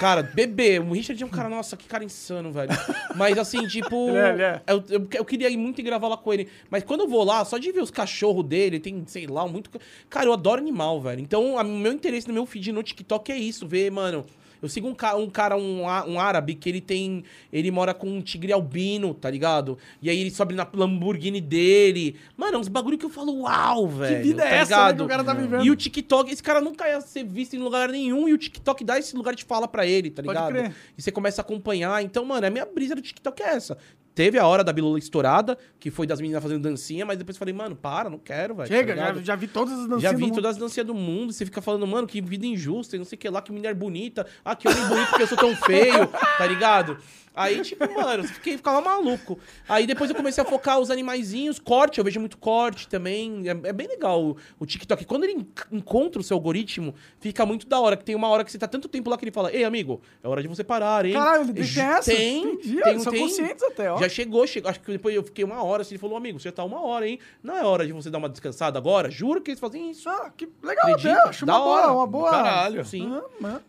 [0.00, 0.80] Cara, bebê.
[0.80, 2.70] O Richard é um cara, nossa, que cara insano, velho.
[3.14, 4.10] Mas assim, tipo.
[4.20, 4.62] É, é.
[4.66, 6.48] Eu, eu, eu queria ir muito ir gravar lá com ele.
[6.68, 9.70] Mas quando eu vou lá, só de ver os cachorros dele, tem, sei lá, muito.
[10.08, 11.20] Cara, eu adoro animal, velho.
[11.20, 14.26] Então, o meu interesse no meu feed no TikTok é isso, ver, mano.
[14.62, 17.24] Eu sigo um, ca um cara, um, um árabe, que ele tem.
[17.52, 19.78] Ele mora com um tigre albino, tá ligado?
[20.02, 22.16] E aí ele sobe na Lamborghini dele.
[22.36, 24.22] Mano, é uns bagulho que eu falo, uau, velho.
[24.22, 25.64] vida é tá essa, né, que o cara tá vivendo?
[25.64, 28.28] E o TikTok, esse cara nunca ia ser visto em lugar nenhum.
[28.28, 30.52] E o TikTok dá esse lugar de fala pra ele, tá Pode ligado?
[30.52, 30.74] crer.
[30.96, 32.02] E você começa a acompanhar.
[32.02, 33.78] Então, mano, a minha brisa do TikTok é essa.
[34.14, 37.54] Teve a hora da Bilula estourada, que foi das meninas fazendo dancinha, mas depois falei,
[37.54, 38.68] mano, para, não quero, velho.
[38.68, 40.02] Chega, tá já, já vi todas as dancinhas.
[40.02, 40.34] Já do vi mundo.
[40.34, 43.16] todas as dancinhas do mundo, você fica falando, mano, que vida injusta, e não sei
[43.16, 44.26] o que lá, que mulher bonita.
[44.44, 46.06] Ah, que homem bonito porque eu sou tão feio,
[46.36, 46.98] tá ligado?
[47.32, 49.38] Aí, tipo, mano, eu fiquei, ficava maluco.
[49.68, 53.44] Aí depois eu comecei a focar os animaizinhos, corte, eu vejo muito corte também.
[53.48, 55.04] É, é bem legal o, o TikTok.
[55.06, 57.96] Quando ele en- encontra o seu algoritmo, fica muito da hora.
[57.96, 60.02] Que tem uma hora que você tá tanto tempo lá que ele fala, ei, amigo,
[60.22, 61.12] é hora de você parar, hein?
[61.12, 62.10] Caralho, ele tem essa?
[62.10, 63.22] Tem, Entendi, tem, eles são tem.
[63.22, 63.96] conscientes até, ó.
[64.00, 64.70] Já chegou, chegou.
[64.70, 65.94] Acho que depois eu fiquei uma hora assim.
[65.94, 67.18] Ele falou, amigo, você tá uma hora, hein?
[67.42, 69.10] Não é hora de você dar uma descansada agora?
[69.10, 70.08] Juro que eles fazem isso.
[70.08, 71.12] Ah, que legal, Acredita?
[71.20, 71.28] até.
[71.28, 71.92] Acho Da uma boa, hora.
[71.92, 72.30] uma boa.
[72.30, 72.84] Caralho.
[72.84, 73.06] Sim.
[73.42, 73.60] Aham.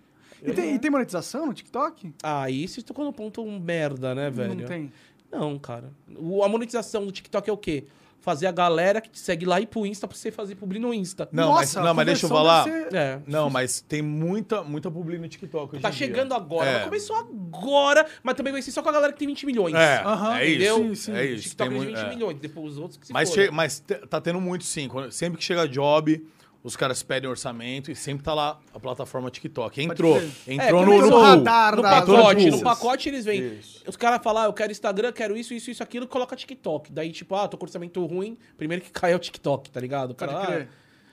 [0.44, 2.14] E, tem, e tem monetização no TikTok?
[2.24, 4.56] Ah, isso tocou no ponto um merda, né, velho?
[4.56, 4.92] Não tem.
[5.32, 5.92] Não, cara.
[6.18, 7.86] O- a monetização do TikTok é o quê?
[8.22, 10.94] Fazer a galera que te segue lá ir pro Insta pra você fazer publi no
[10.94, 11.28] Insta.
[11.32, 12.64] Não, mas, Nossa, não, a mas deixa eu falar.
[12.66, 13.20] ser- É.
[13.26, 16.08] Não, mas tem muita, muita publi no TikTok hoje Tá em dia.
[16.08, 16.70] chegando agora.
[16.70, 16.74] É.
[16.76, 19.74] Mas começou agora, mas também vai ser só com a galera que tem 20 milhões.
[19.74, 20.56] É, Aham, é isso.
[20.56, 20.78] entendeu?
[20.78, 21.14] Sim, sim.
[21.16, 21.44] É isso.
[21.44, 22.16] TikTok tem de muito- 20 é.
[22.16, 24.88] milhões, depois os outros que se Mas, che- mas tá tendo muito sim.
[24.88, 26.24] Quando- sempre que chega job,
[26.64, 29.82] os caras pedem orçamento e sempre tá lá a plataforma TikTok.
[29.82, 30.22] Entrou.
[30.48, 33.58] Entrou É, no, no no radar No pacote, no pacote eles vêm.
[33.60, 33.84] Isso.
[33.88, 36.92] Os caras falam, ah, eu quero Instagram, quero isso, isso, isso, aquilo, coloca TikTok.
[36.92, 40.12] Daí, tipo, ah, tô com orçamento ruim, primeiro que cai é o TikTok, tá ligado?
[40.12, 40.68] O cara, Pode ah, crer.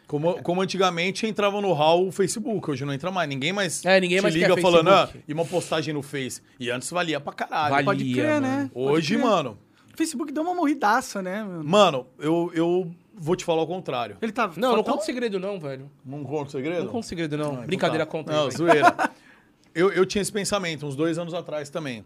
[0.06, 3.28] Como, como antigamente entrava no hall o Facebook, hoje não entra mais.
[3.28, 6.40] Ninguém mais É, ninguém te mais liga falando, ah, e uma postagem no Face.
[6.58, 7.70] E antes valia pra caralho.
[7.70, 8.56] Valia, Pode crer, né?
[8.56, 8.70] mano.
[8.70, 9.26] Pode Hoje, crer.
[9.26, 9.58] mano,
[9.94, 11.42] Facebook deu uma morridaça, né?
[11.42, 11.62] mano?
[11.64, 14.16] mano, eu, eu vou te falar o contrário.
[14.22, 14.46] Ele tá.
[14.48, 14.94] Não, não fortão?
[14.94, 15.90] conta segredo não, velho.
[16.04, 16.84] Não conta o segredo?
[16.84, 17.52] Não conta segredo não.
[17.52, 18.10] então Brincadeira tá.
[18.12, 18.32] conta.
[18.32, 18.94] Não, aí, zoeira.
[19.74, 22.04] eu, eu tinha esse pensamento uns dois anos atrás também.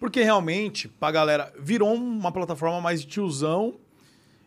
[0.00, 3.74] Porque realmente, pra galera, virou uma plataforma mais de tiozão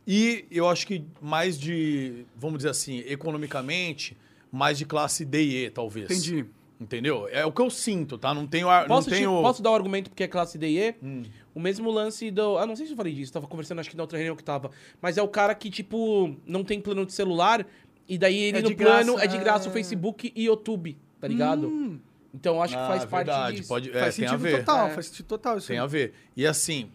[0.08, 4.16] E eu acho que mais de, vamos dizer assim, economicamente,
[4.52, 6.10] mais de classe D e E, talvez.
[6.10, 6.46] Entendi.
[6.80, 7.28] Entendeu?
[7.32, 8.34] É o que eu sinto, tá?
[8.34, 8.68] Não tenho...
[8.68, 9.42] Posso, não te- tenho...
[9.42, 10.96] posso dar o argumento porque é classe D e E?
[11.04, 11.24] Hum.
[11.53, 12.57] O mesmo lance do.
[12.57, 14.44] Ah, não sei se eu falei disso, tava conversando acho que na outra reunião que
[14.44, 14.72] tava.
[15.02, 17.65] Mas é o cara que, tipo, não tem plano de celular
[18.07, 19.73] e daí ele É no plano graça, é de graça o é.
[19.73, 21.68] Facebook e YouTube, tá ligado?
[21.68, 21.99] Hum,
[22.34, 23.68] Então eu acho que Ah, faz parte verdade, disso.
[23.68, 24.60] Pode, é, faz tem a sentido ver.
[24.60, 24.90] total, É.
[24.91, 25.84] faz sentido total isso Tem aí.
[25.84, 26.14] a ver.
[26.38, 26.90] E assim,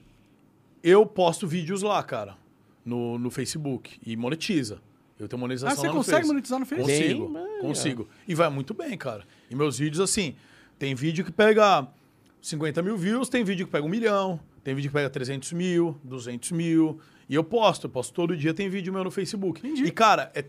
[0.83, 2.37] eu posto vídeos lá, cara,
[2.85, 4.81] no, no Facebook e monetiza.
[5.19, 6.29] Eu tenho monetização Ah, você lá no consegue Face.
[6.29, 6.83] monetizar no Face?
[6.83, 8.09] Consigo, Bem, consigo.
[8.29, 9.25] E vai muito bem, cara.
[9.51, 10.35] E meus vídeos, assim,
[10.79, 11.87] tem vídeo que pega
[12.41, 15.99] 50 mil views, tem vídeo que pega um milhão, tem vídeo que pega 300 mil,
[16.05, 17.01] 200 mil.
[17.29, 19.61] E eu posto, eu posto todo dia, tem vídeo meu no Facebook.
[19.61, 19.85] Entendi.
[19.85, 20.45] E, cara, é,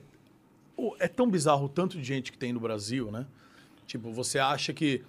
[1.00, 3.26] é tão bizarro o tanto de gente que tem no Brasil, né?
[3.86, 5.04] Tipo, você acha que,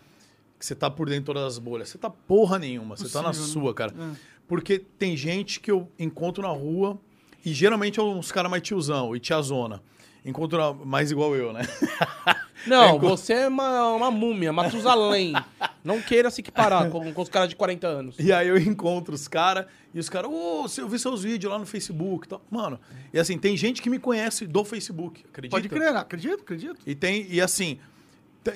[0.58, 1.88] que você tá por dentro de todas as bolhas.
[1.88, 3.52] Você tá porra nenhuma, você tá na Possível, né?
[3.52, 3.94] sua, cara.
[3.98, 4.16] É.
[4.46, 6.98] Porque tem gente que eu encontro na rua,
[7.44, 9.82] e geralmente é uns caras mais tiozão e tiazona.
[10.24, 11.62] Encontro mais igual eu, né?
[12.66, 15.32] Não, Enquanto- você é uma, uma múmia, Matusalém.
[15.84, 18.16] não queira se equiparar com, com os caras de 40 anos.
[18.18, 21.58] E aí eu encontro os caras, e os caras, ô, eu vi seus vídeos lá
[21.58, 22.42] no Facebook e tal.
[22.50, 22.78] Mano,
[23.12, 25.56] e assim, tem gente que me conhece do Facebook, acredita?
[25.56, 26.76] Pode crer, não, acredito, acredito.
[26.86, 27.78] E tem, e assim,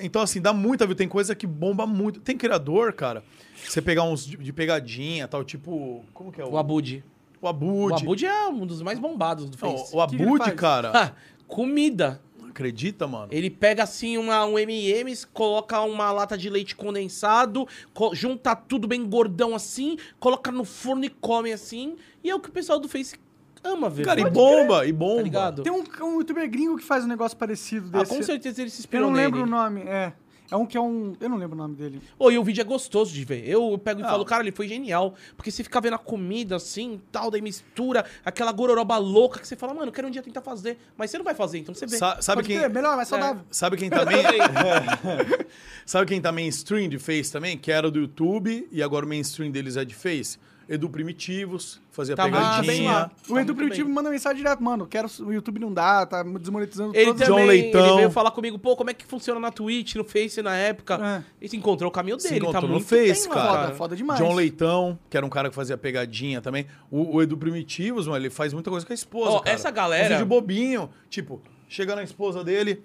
[0.01, 0.95] então assim, dá muita, viu?
[0.95, 2.19] Tem coisa que bomba muito.
[2.19, 3.23] Tem criador, cara,
[3.67, 6.45] você pegar uns de, de pegadinha tal, tipo, como que é?
[6.45, 7.03] O Abud.
[7.41, 7.93] O Abud.
[7.93, 9.95] O Abud é um dos mais bombados do Não, Face.
[9.95, 11.11] o ele Abud, cara, Ah,
[11.47, 12.21] comida.
[12.53, 13.27] Acredita, mano?
[13.31, 18.87] Ele pega assim uma, um M&M's, coloca uma lata de leite condensado, co- junta tudo
[18.87, 21.95] bem gordão assim, coloca no forno e come assim.
[22.23, 23.15] E é o que o pessoal do Face
[23.63, 24.05] ama ver.
[24.05, 25.29] Cara, e bomba, e bomba.
[25.51, 25.63] Tá?
[25.63, 28.15] Tem um, um youtuber gringo que faz um negócio parecido Ah, desse.
[28.15, 29.49] com certeza ele se Eu inspirou não lembro nele.
[29.51, 30.13] o nome, é.
[30.51, 31.13] É um que é um.
[31.19, 32.01] Eu não lembro o nome dele.
[32.19, 33.47] Ô, e o vídeo é gostoso de ver.
[33.47, 34.07] Eu pego e Ah.
[34.09, 35.15] falo, cara, ele foi genial.
[35.35, 39.55] Porque você fica vendo a comida assim, tal, daí mistura, aquela gororoba louca que você
[39.55, 40.77] fala, mano, eu quero um dia tentar fazer.
[40.95, 41.97] Mas você não vai fazer, então você vê.
[41.97, 42.69] Sa- sabe Pode quem...
[42.69, 43.41] melhor, mais saudável.
[43.49, 44.17] Sabe quem tá bem...
[45.85, 47.57] Sabe quem tá mainstream de Face também?
[47.57, 50.37] Que era do YouTube e agora o mainstream deles é de Face?
[50.69, 52.93] Edu Primitivos, fazia Tá muito bem pegadinha.
[52.93, 54.85] Tá O Edu muito Primitivo me manda mensagem direto, mano.
[54.87, 55.07] Quero.
[55.21, 57.85] O YouTube não dá, tá desmonetizando Ele todos John também Leitão.
[57.87, 61.23] ele veio falar comigo, pô, como é que funciona na Twitch, no Face na época.
[61.39, 61.45] É.
[61.45, 63.61] E se encontrou o caminho Se dele, tá encontrou no muito Face, bem cara.
[63.63, 64.19] Foda, foda demais.
[64.19, 66.65] John Leitão, que era um cara que fazia pegadinha também.
[66.89, 69.31] O, o Edu Primitivos, mano, ele faz muita coisa com a esposa.
[69.31, 69.55] Ó, cara.
[69.55, 70.89] essa galera- Um vídeo bobinho.
[71.09, 72.83] Tipo, chega na esposa dele.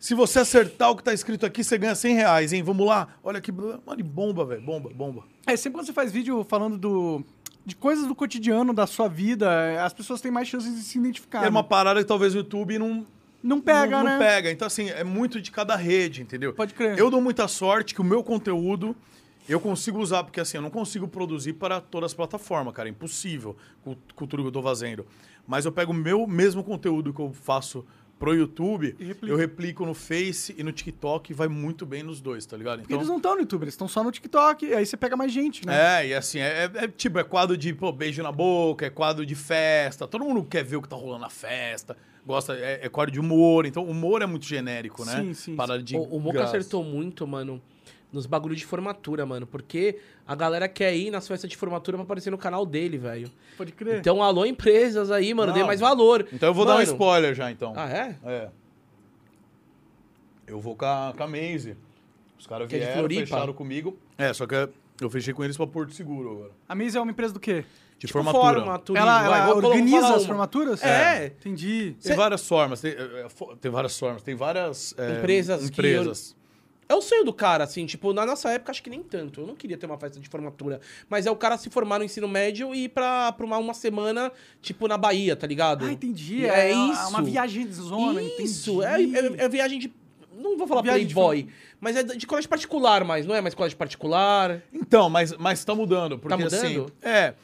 [0.00, 2.62] Se você acertar o que tá escrito aqui, você ganha 100 reais, hein?
[2.62, 3.08] Vamos lá.
[3.22, 3.52] Olha que.
[3.52, 4.62] Mano, bomba, velho.
[4.62, 5.24] Bomba, bomba.
[5.46, 7.22] É, sempre quando você faz vídeo falando do.
[7.66, 11.44] De coisas do cotidiano da sua vida, as pessoas têm mais chances de se identificar.
[11.44, 11.68] é uma né?
[11.68, 13.06] parada que talvez o YouTube não.
[13.42, 14.12] Não pega, não, né?
[14.12, 14.50] não pega.
[14.50, 16.54] Então, assim, é muito de cada rede, entendeu?
[16.54, 16.98] Pode crer.
[16.98, 18.96] Eu dou muita sorte que o meu conteúdo
[19.48, 22.88] eu consigo usar, porque assim, eu não consigo produzir para todas as plataformas, cara.
[22.88, 25.06] É impossível com, com tudo que eu tô fazendo.
[25.46, 27.84] Mas eu pego o meu mesmo conteúdo que eu faço
[28.20, 32.20] pro YouTube, E eu replico no Face e no TikTok e vai muito bem nos
[32.20, 32.80] dois, tá ligado?
[32.80, 35.32] Porque eles não estão no YouTube, eles estão só no TikTok, aí você pega mais
[35.32, 36.02] gente, né?
[36.02, 38.90] É, e assim, é, é- é tipo, é quadro de pô, beijo na boca, é
[38.90, 40.06] quadro de festa.
[40.06, 41.96] Todo mundo quer ver o que tá rolando na festa.
[42.26, 43.64] Gosta, é, é quadro de humor.
[43.64, 45.16] Então, humor é muito genérico, né?
[45.22, 46.58] Sim, sim, Parada de O, o Moca graça.
[46.58, 47.60] acertou muito, mano,
[48.12, 49.46] nos bagulhos de formatura, mano.
[49.46, 53.30] Porque a galera quer ir nas festas de formatura pra aparecer no canal dele, velho.
[53.56, 53.98] Pode crer.
[53.98, 55.66] Então, alô, empresas aí, mano, dê Não.
[55.66, 56.26] mais valor.
[56.32, 57.72] Então eu vou dar um Mano, spoiler já, então.
[57.76, 58.16] Ah, é?
[58.24, 58.48] É.
[60.46, 61.76] Eu vou com a, com a Maze.
[62.38, 63.20] Os caras Que é de vieram, Floripa?
[63.26, 63.98] fecharam comigo.
[64.18, 64.54] É, só que
[65.00, 66.50] eu fechei com eles pra Porto Seguro agora.
[66.68, 67.64] A Maze é uma empresa do quê?
[67.98, 68.60] De Tipo, formatura.
[68.98, 70.82] ela vai, ela vou- vou- vou organiza as formaturas?
[70.82, 71.26] É.
[71.26, 71.94] Entendi.
[72.02, 72.80] Tem várias formas.
[72.80, 73.28] Tem, é, é,
[73.60, 74.22] tem várias formas.
[74.22, 76.34] Tem várias é, Empresas que empresas.
[76.90, 79.42] É o sonho do cara, assim, tipo, na nossa época acho que nem tanto.
[79.42, 80.80] Eu não queria ter uma festa de formatura.
[81.08, 83.72] Mas é o cara se formar no ensino médio e ir pra, pra uma, uma
[83.74, 85.84] semana, tipo, na Bahia, tá ligado?
[85.84, 86.44] Ah, entendi.
[86.44, 87.08] É, É, uma- isso.
[87.10, 89.16] uma viagem de zona, Isso, entendi.
[89.16, 89.92] é, é, é viagem de.
[90.36, 91.46] Não vou falar Viagem de playboy,
[91.80, 94.60] mas é de colégio particular, mas não é mais colégio particular.
[94.72, 96.18] Então, mas, mas tá mudando.
[96.18, 96.64] Porque, Tá mudando?
[96.64, 97.34] Assim, é.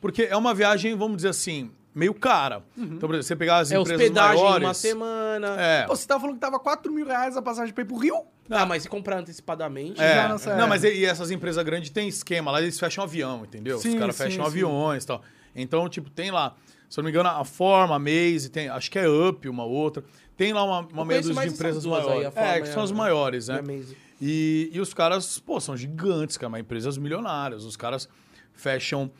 [0.00, 2.62] Porque é uma viagem, vamos dizer assim, meio cara.
[2.76, 4.66] Então, por exemplo, você pegar as É empresas hospedagem maiores...
[4.66, 5.60] uma semana.
[5.60, 5.86] É.
[5.86, 8.24] Pô, você tava falando que tava 4 mil reais a passagem pra ir pro Rio?
[8.50, 10.00] Ah, mas se comprar antecipadamente.
[10.00, 13.78] É, não, mas e, essas empresas grandes têm esquema lá, eles fecham avião, entendeu?
[13.78, 14.50] Sim, Os caras fecham sim.
[14.50, 15.22] aviões e tal.
[15.54, 16.54] Então, tipo, tem lá,
[16.88, 19.64] se eu não me engano, a Forma, a Maze, tem, acho que é Up, uma
[19.64, 20.02] outra.
[20.36, 22.26] Tem lá uma, uma meia dúzia de empresas duas aí, maiores.
[22.26, 23.76] a Forma é, que são as maiores, a né?
[23.76, 23.96] Maze.
[24.20, 27.64] E, e os caras, pô, são gigantes, cara, mas empresas milionárias.
[27.64, 28.08] Os caras
[28.52, 29.10] fecham.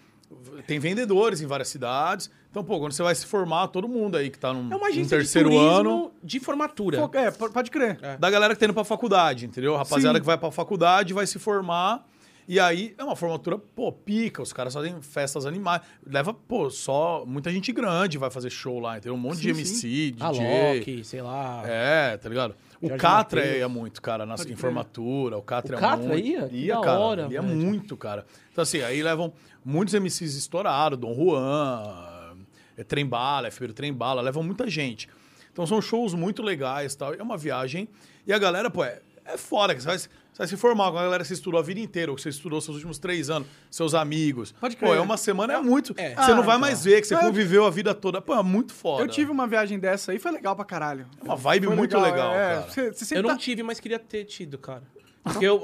[0.67, 2.31] Tem vendedores em várias cidades.
[2.51, 4.91] Então, pô, quando você vai se formar, todo mundo aí que tá num, É uma
[4.91, 6.13] num terceiro de ano.
[6.23, 7.09] de formatura.
[7.09, 7.99] Pô, É, po- pode crer.
[8.03, 8.17] É.
[8.19, 9.75] Da galera que tá indo pra faculdade, entendeu?
[9.77, 10.21] Rapaziada Sim.
[10.21, 12.05] que vai pra faculdade, vai se formar
[12.49, 15.81] E aí é uma formatura, pô, pica, os caras fazem festas animais.
[16.05, 19.61] Leva, pô, só muita gente grande vai fazer show lá, tem um monte de Sim,
[19.61, 20.75] MC, A DJ.
[20.79, 21.63] Loki, sei lá.
[21.65, 22.57] É, tá ligado?
[22.81, 23.59] O Jorge Catra Mateus.
[23.59, 25.39] ia muito, cara, nas, em formatura.
[25.39, 26.27] O Catra O ia Catra muito.
[26.27, 26.49] ia?
[26.49, 26.99] Que Ia, da cara.
[26.99, 27.45] hora, ia velho.
[27.45, 28.27] muito, cara.
[28.51, 29.33] Então, assim, aí levam
[29.65, 32.37] muitos MCs estourados, Dom Juan,
[32.77, 35.09] é, Trembala, é Feiro Trembala, levam muita gente.
[35.53, 37.13] Então são shows muito legais tal.
[37.15, 37.89] É uma viagem.
[38.27, 40.09] E a galera, pô, é, é foda, que você vai, você
[40.39, 42.31] vai se formar com a galera que você estudou a vida inteira, ou que você
[42.31, 44.53] estudou seus últimos três anos, seus amigos.
[44.53, 44.99] Pode Pô, crer.
[44.99, 45.93] é uma semana, é muito.
[45.99, 46.15] é.
[46.15, 46.61] Você Ah, não vai então.
[46.61, 47.21] mais ver, que você É.
[47.21, 48.23] conviveu a vida toda.
[48.23, 49.03] Pô, é muito foda.
[49.03, 51.07] Eu tive uma viagem dessa aí, foi legal pra caralho.
[51.21, 52.37] É uma vibe Foi muito legal, é.
[52.37, 52.61] cara.
[52.63, 54.83] Você, você Eu sempre não tá- tive, mas queria ter tido, cara.
[55.23, 55.63] Porque eu.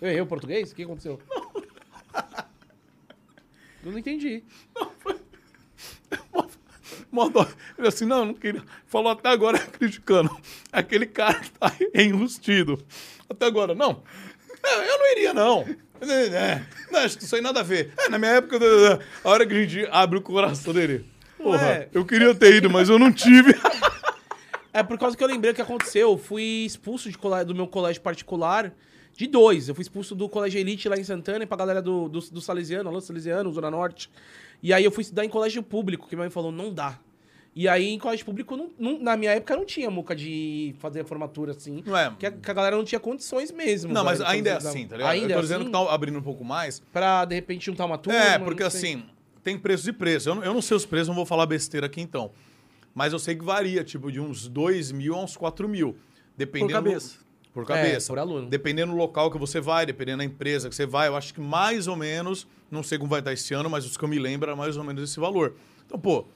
[0.00, 0.72] Eu errei o português?
[0.72, 1.20] O que aconteceu?
[3.82, 4.44] Eu não entendi.
[7.10, 7.46] Mandou.
[7.78, 8.62] Ele assim, não, não queria.
[8.86, 10.30] Falou até agora criticando.
[10.70, 12.78] Aquele cara tá enrustido.
[13.28, 14.02] Até agora, não.
[14.62, 15.64] É, Eu não iria, não.
[16.02, 17.92] É, não, acho que isso aí nada a ver.
[17.98, 18.58] É, na minha época,
[19.24, 21.04] a hora que a gente abre o coração dele.
[21.36, 21.88] Porra, Ué.
[21.92, 23.54] eu queria ter ido, mas eu não tive.
[24.72, 26.10] É por causa que eu lembrei o que aconteceu.
[26.12, 28.72] Eu fui expulso de colé- do meu colégio particular
[29.20, 29.68] de dois.
[29.68, 32.40] Eu fui expulso do colégio Elite lá em Santana e pra galera do, do, do
[32.40, 34.10] Salesiano, Alô Salesiano, Zona Norte.
[34.62, 36.98] E aí eu fui estudar em colégio público, que minha mãe falou, não dá.
[37.54, 41.04] E aí em colégio público, não, não- na minha época, não tinha muca de fazer
[41.04, 41.82] formatura assim.
[41.84, 42.14] Não é?
[42.18, 43.92] Que a, que a galera não tinha condições mesmo.
[43.92, 45.12] Não, mas ainda é assim, tá ligado?
[45.12, 45.70] Ainda eu tô é dizendo assim?
[45.70, 46.80] que tá abrindo um pouco mais.
[46.90, 48.18] Pra, de repente, juntar uma turma.
[48.18, 49.04] É, porque assim,
[49.44, 50.28] tem preços e preços.
[50.28, 52.30] Eu não, eu não sei os preços, não vou falar besteira aqui então.
[52.94, 55.94] Mas eu sei que varia, tipo, de uns 2 mil a uns 4 mil.
[56.38, 56.72] Dependendo.
[56.72, 57.29] Por cabeça.
[57.52, 58.06] Por cabeça.
[58.06, 58.48] É, por aluno.
[58.48, 61.40] Dependendo do local que você vai, dependendo da empresa que você vai, eu acho que
[61.40, 64.18] mais ou menos, não sei como vai estar esse ano, mas os que eu me
[64.18, 65.54] lembro é mais ou menos esse valor.
[65.84, 66.26] Então, pô,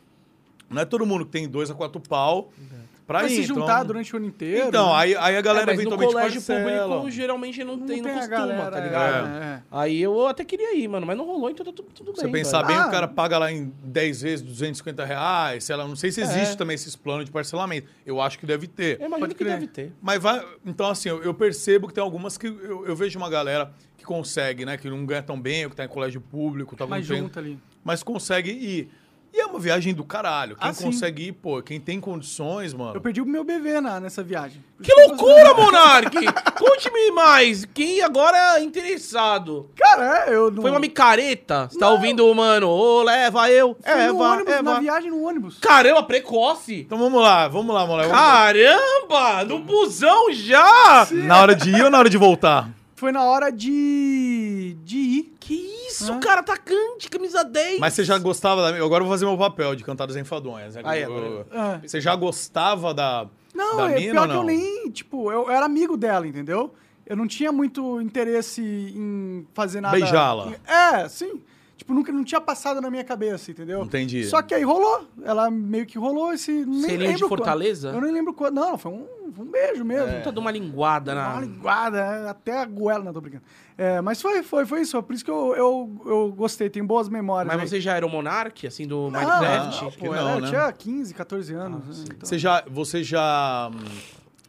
[0.69, 2.51] não é todo mundo que tem dois a quatro pau
[3.07, 3.37] pra Vai ir.
[3.37, 4.69] se então- juntar durante o ano inteiro.
[4.69, 4.95] Então, né?
[4.97, 6.89] aí, aí a galera é, mas no eventualmente colégio parcela.
[6.97, 9.27] público geralmente não, tem, não a costuma, galera, tá ligado?
[9.29, 9.63] é, é.
[9.71, 12.33] Aí eu até queria ir, mano, mas não rolou, então tá tudo, tudo Você bem.
[12.33, 12.69] pensar velho.
[12.69, 12.89] bem, Ah.
[12.89, 16.55] o cara paga lá em 10 vezes, 250 reais, sei lá, não sei se existe
[16.55, 16.57] É.
[16.57, 17.89] também esses planos de parcelamento.
[18.07, 18.93] Eu acho que deve ter.
[19.01, 19.55] Eu imagino Pode que crer.
[19.55, 19.93] deve ter.
[20.01, 20.45] Mas vai.
[20.65, 24.05] Então, assim, eu, eu percebo que tem algumas que eu, eu vejo uma galera que
[24.05, 24.77] consegue, né?
[24.77, 27.59] Que não ganha tão bem, ou que tá em colégio público, tá treino, junto ali.
[27.85, 28.91] mas consegue ir.
[29.37, 30.55] E é uma viagem do caralho.
[30.55, 30.85] Quem Ah, sim.
[30.85, 32.95] consegue ir, pô, quem tem condições, mano.
[32.95, 34.63] Eu perdi o meu bebê na, nessa viagem.
[34.81, 36.15] Que loucura, Monark!
[36.57, 37.65] Conte-me mais.
[37.65, 39.69] Quem agora é interessado?
[39.77, 40.63] Cara, é, eu não...
[40.63, 41.67] Foi uma micareta?
[41.69, 42.69] Você tá ouvindo, mano?
[42.69, 43.77] Ô, leva eu.
[43.83, 45.59] Foi É, no vá, ônibus, é, na viagem no ônibus.
[45.59, 46.83] Caramba, precoce.
[46.87, 48.11] Então vamos lá, vamos lá, moleque.
[48.13, 51.09] Caramba, no busão já.
[51.11, 52.69] Na hora de ir ou na hora de voltar?
[53.05, 54.79] Foi na hora de...
[54.83, 55.35] de ir.
[55.39, 55.55] Que
[55.89, 56.21] isso, Hã?
[56.21, 57.79] cara, atacante, camisa 10.
[57.79, 58.83] Mas você já gostava da.
[58.83, 60.75] Agora eu vou fazer meu papel de cantadas enfadonhas.
[60.75, 60.81] né?
[60.87, 61.81] Aí, Eu- agora- Ah.
[61.87, 63.27] Você já gostava da.
[63.55, 64.45] Não, da é mina pior ou que eu não?
[64.45, 64.91] nem...
[64.91, 66.73] Tipo, eu, eu era amigo dela, entendeu?
[67.07, 69.95] Eu não tinha muito interesse em fazer nada...
[69.95, 70.55] Beijá-la.
[70.67, 71.43] É, sim.
[71.85, 73.83] Tipo, nunca não tinha passado na minha cabeça, entendeu?
[73.83, 74.25] Entendi.
[74.25, 75.07] Só que aí rolou.
[75.23, 76.65] Ela meio que rolou esse...
[76.65, 77.29] Nem de lembro quando.
[77.29, 77.91] Fortaleza?
[77.91, 78.55] Eu nem lembro quando.
[78.55, 79.07] Não, foi um,
[79.39, 80.17] um beijo mesmo.
[80.17, 81.41] Puta de uma linguada Uma na...
[81.43, 83.45] linguada, é, até a goela, não tô brincando.
[83.77, 85.03] É, mas foi, foi, foi isso.
[85.03, 87.53] Por isso que eu, eu, eu gostei, tenho boas memórias.
[87.53, 87.69] Mas aí.
[87.69, 89.85] você já era o Monark, assim, do Não, Minecraft?
[89.85, 90.49] não, pô, não, eu né?
[90.49, 91.99] tinha 15, 14 anos.
[91.99, 92.27] né, então.
[92.27, 93.85] Você já, você já hum,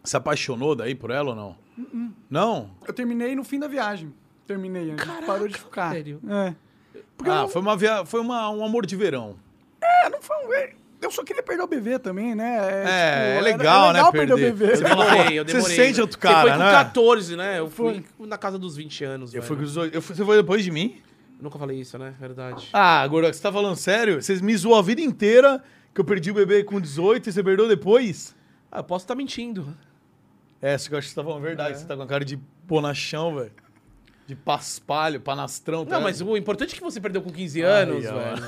[0.06, 1.56] se apaixonou daí por ela ou não?
[1.78, 2.12] Uh-uh.
[2.30, 2.72] Não?
[2.88, 4.14] Eu terminei no fim da viagem.
[4.48, 5.92] Terminei, a gente parou de ficar.
[5.92, 6.22] sério?
[6.30, 6.56] É.
[7.18, 8.06] Porque ah, não, foi, uma via...
[8.06, 9.36] foi uma, um amor de verão.
[9.82, 10.76] é, não foi um...
[11.02, 12.56] Eu só queria perder o bebê também, né?
[12.58, 14.54] É, tipo, é era- legal, é né, legal perder o perder.
[14.56, 14.74] bebê.
[14.74, 15.76] Eu demorei, eu Você demorei.
[15.76, 16.72] sente outro Você foi cara, com né?
[16.72, 17.60] 14, né?
[17.60, 18.28] Eu fui Foi.
[18.28, 19.48] na casa dos 20 anos, Eu velho.
[19.48, 20.98] fui com os eu fui- Você foi depois de mim?
[21.40, 22.16] Nunca falei isso, né?
[22.20, 22.70] Verdade.
[22.74, 24.20] Ah, agora você tá falando sério?
[24.22, 25.62] Vocês me zoou a vida inteira
[25.94, 28.34] que eu perdi o bebê com 18 e você perdeu depois?
[28.72, 29.78] Ah, eu posso estar mentindo.
[30.62, 31.72] É, acho que eu acho que você tá falando a verdade.
[31.74, 31.76] É.
[31.76, 33.52] Você tá com a cara de bonachão, velho.
[34.28, 35.86] De paspalho, panastrão.
[35.86, 38.44] tá Não, mas o importante é que você perdeu com 15 anos, Ai, velho.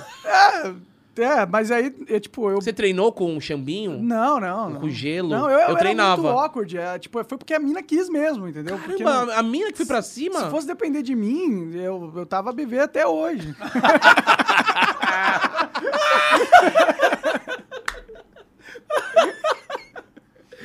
[1.19, 2.61] É, mas aí, é, tipo, eu...
[2.61, 3.97] Você treinou com o Xambinho?
[3.99, 4.79] Não, não, não.
[4.81, 5.29] Com gelo?
[5.29, 6.21] Não, eu, eu, era treinava.
[6.21, 6.77] muito awkward.
[6.77, 8.77] É, tipo, foi porque a mina quis mesmo, entendeu?
[8.77, 10.41] Porque não- Caramba, a mina que foi pra cima?
[10.41, 13.55] Se fosse depender de mim, eu, eu tava bebê até hoje.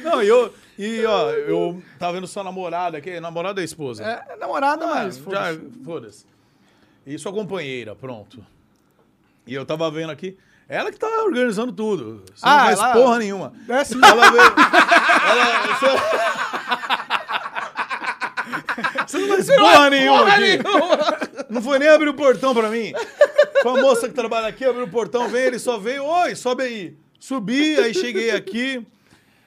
[0.03, 0.53] Não, e eu.
[0.79, 4.03] E, ó, eu tava vendo sua namorada aqui, namorada ou esposa?
[4.05, 5.61] É namorada, Ah, mas foda-se.
[5.85, 6.27] foda-se.
[7.07, 8.45] E sua companheira, pronto.
[9.47, 10.37] E eu tava vendo aqui.
[10.69, 12.23] Ela que tá organizando tudo.
[12.35, 13.53] Você não Ah, faz ela- porra nenhuma.
[13.69, 14.01] É sim.
[14.03, 14.43] Ela veio.
[14.43, 15.87] ela, você...
[19.07, 20.99] você não faz porra nenhuma Porra nenhuma!
[21.51, 22.93] Não foi nem abrir o portão pra mim.
[23.63, 26.63] Foi a moça que trabalha aqui, abriu o portão, veio, ele só veio, oi, sobe
[26.63, 26.97] aí.
[27.21, 28.85] Subi, aí cheguei aqui.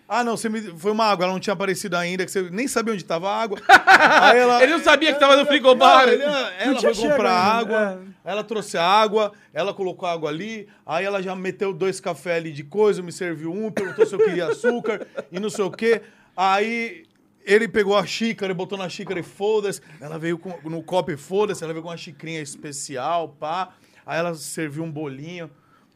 [0.07, 0.61] Ah, não, você me...
[0.77, 3.41] foi uma água, ela não tinha aparecido ainda, que você nem sabia onde tava a
[3.41, 3.59] água.
[4.21, 4.61] Aí ela...
[4.61, 6.05] Ele não sabia que tava no frigobar.
[6.05, 10.67] Não, ele- ela tinha foi comprar ainda, água, ela trouxe água, ela colocou água ali,
[10.85, 14.19] aí ela já meteu dois cafés ali de coisa, me serviu um, perguntou se eu
[14.19, 16.01] queria açúcar e não sei o quê.
[16.37, 17.03] Aí
[17.43, 19.81] ele pegou a xícara e botou na xícara e foda-se.
[20.01, 23.69] Ela veio com, no copo e foda-se, ela veio com uma xicrinha especial, pá.
[24.05, 25.49] Aí ela serviu um bolinho.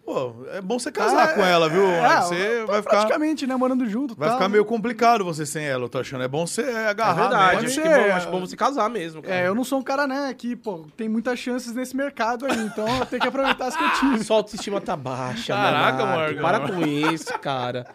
[0.09, 1.85] Pô, é bom você casar Ah, com ela, viu?
[1.87, 2.97] é, você tô vai ficar...
[2.97, 4.15] praticamente, né, morando junto.
[4.15, 4.53] Vai tal, ficar né?
[4.53, 6.23] meio complicado você sem ela, eu tô achando.
[6.23, 7.29] É bom você É agarrar.
[7.29, 7.61] verdade.
[7.61, 7.67] mesmo.
[7.67, 8.11] Acho Pode que ser, bom, é.
[8.13, 9.35] acho bom você casar mesmo, cara.
[9.35, 12.57] É, eu não sou um cara, né, que, pô, tem muitas chances nesse mercado aí,
[12.59, 14.23] então eu tenho que aproveitar as que eu tive.
[14.23, 16.35] Sua autoestima tá baixa, Caraca, Monark.
[16.35, 16.41] Morgan.
[16.41, 17.85] Para com isso, cara.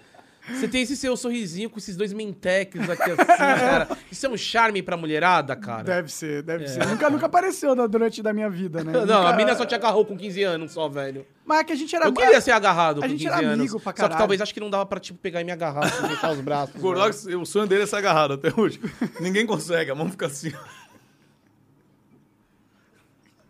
[0.47, 3.89] Você tem esse seu sorrisinho com esses dois menteques aqui assim, cara.
[4.13, 5.85] Isso é um charme pra mulherada, cara.
[5.85, 6.87] Deve ser, deve ser.
[6.87, 8.93] Nunca, nunca apareceu né, durante da minha vida, né?
[8.93, 11.27] Não, Nunca- a mina só te agarrou com 15 anos só, velho.
[11.47, 12.05] Mas é que a gente era...
[12.07, 13.59] Eu queria ser agarrado a com gente 15 era anos.
[13.61, 14.19] amigo pra só que caralho.
[14.19, 16.75] talvez acho que não dava pra, tipo, pegar e me agarrar, assim, fechar os braços.
[16.75, 18.79] O Gordox, o sonho dele é ser agarrado até hoje.
[19.21, 20.53] Ninguém consegue, a mão fica assim.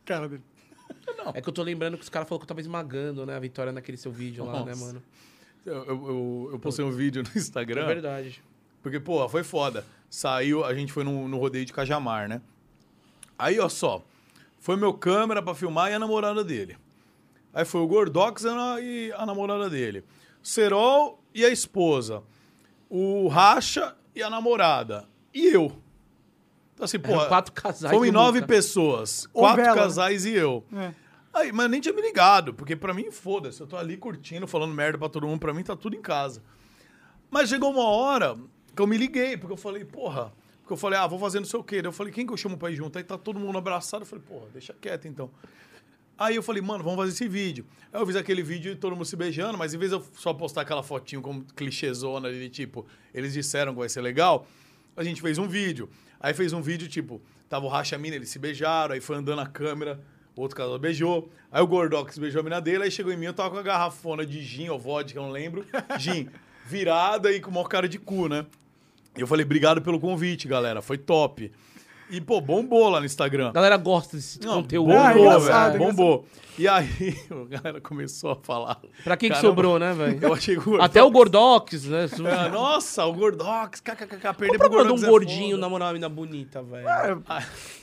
[0.05, 0.43] Cara dele.
[1.35, 3.41] É que eu tô lembrando que os caras falaram que eu tava esmagando, né, a
[3.41, 4.85] Vitória naquele seu vídeo lá, né, Nossa.
[4.85, 5.03] mano?
[5.65, 7.87] Eu, eu, eu- postei um vídeo no É Instagram.
[7.87, 8.43] verdade.
[8.83, 9.85] Porque, pô, foi foda.
[10.11, 12.41] Saiu, a gente foi no, no rodeio de Cajamar, né?
[13.39, 14.05] Aí, ó só.
[14.61, 16.77] Foi meu câmera pra filmar e a namorada dele.
[17.53, 18.45] Aí foi o Gordox
[18.83, 20.05] e a, namorada dele.
[20.43, 22.23] Serol e a esposa.
[22.89, 25.07] O Racha e a namorada.
[25.33, 25.77] E eu.
[26.75, 27.13] Então, assim, pô.
[27.13, 29.29] Eram quatro casais Fomos nove pessoas.
[29.33, 29.83] Ou quatro vela, né?
[29.83, 30.65] casais e eu.
[30.73, 30.93] É.
[31.35, 33.61] Aí, mas eu nem tinha me ligado, porque pra mim, foda-se.
[33.61, 35.41] Eu tô ali curtindo, falando merda pra todo mundo.
[35.41, 36.43] Pra mim, tá tudo em casa.
[37.31, 38.37] Mas chegou uma hora
[38.75, 40.33] que eu me liguei, porque eu falei, porra.
[40.61, 41.83] Porque eu falei, ah, vou fazer não sei o quê.
[41.83, 42.97] Daí eu falei, quem que eu chamo pra ir junto?
[42.97, 44.03] Aí tá todo mundo abraçado.
[44.03, 45.31] Eu falei, porra, deixa quieto então.
[46.17, 47.67] Aí eu falei, mano, vamos fazer esse vídeo.
[47.93, 50.07] Aí eu fiz aquele vídeo de todo mundo se beijando, mas em vez de eu
[50.15, 54.47] só postar aquela fotinho como clichêzona ali, tipo, eles disseram que vai ser legal,
[54.97, 55.89] a gente fez um vídeo.
[56.21, 59.17] Aí fez um vídeo, tipo, tava o Racha e mina, eles se beijaram, aí foi
[59.17, 60.01] andando a câmera,
[60.37, 61.31] outro casal beijou.
[61.51, 63.63] Aí o Gordox beijou a mina dele, aí chegou em mim, eu tava com a
[63.63, 65.65] garrafona de gin ou vodka, eu não lembro,
[65.99, 66.29] gin,
[66.67, 68.45] virada e com uma cara de cu, né?
[69.17, 71.53] E eu falei, obrigado pelo convite, galera, foi top.
[72.11, 73.49] E, pô, bombou lá no Instagram.
[73.49, 74.93] A galera gosta desse Não, conteúdo.
[74.93, 75.85] Ah, bombou, engraçado, velho.
[75.87, 76.25] Bombou.
[76.57, 78.79] E aí, a galera começou a falar.
[79.03, 80.19] Pra quem que Caramba, sobrou, né, velho?
[80.23, 82.07] Eu achei que o Até o Gordox, né?
[82.07, 85.61] É, nossa, o Gordox, kkkk, o pro Gordox um é gordinho foda.
[85.63, 86.87] namorar uma mina bonita, velho?
[86.89, 87.17] É,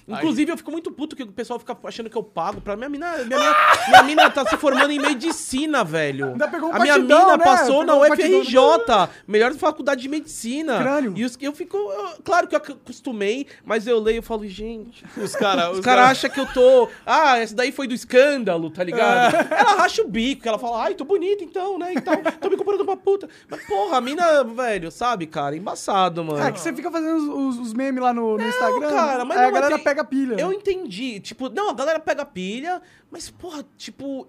[0.08, 2.90] Inclusive, eu fico muito puto que o pessoal fica achando que eu pago pra minha
[2.90, 3.18] mina.
[3.26, 3.56] Minha mina,
[3.90, 6.28] minha mina tá se formando em medicina, velho.
[6.30, 7.44] Ainda pegou um A minha batidão, mina né?
[7.44, 8.40] passou na Pegou um batidão.
[8.40, 10.80] UFRJ, melhor faculdade de medicina.
[10.80, 11.14] Crânio.
[11.16, 11.78] E os, eu fico.
[11.78, 15.04] eu- claro que eu acostumei, mas eu leio e falo, gente.
[15.18, 15.78] Os caras.
[15.78, 16.90] Os caras acham que eu tô.
[17.06, 19.36] Ah, essa daí foi do escândalo, tá ligado?
[19.36, 19.60] É.
[19.60, 21.94] Ela racha o bico, ela fala, ai, tô bonita então, né?
[21.94, 23.28] Então, tô me comparando pra puta.
[23.50, 25.56] Mas, porra, a mina, velho, sabe, cara?
[25.56, 26.44] Embaçado, mano.
[26.44, 28.90] É que você fica fazendo os, os- os memes lá no, no Instagram.
[28.90, 30.36] cara, mas aí a não é galera que- pega pilha.
[30.40, 31.20] Eu entendi.
[31.20, 34.28] Tipo, não, a galera pega pilha, mas, porra, tipo.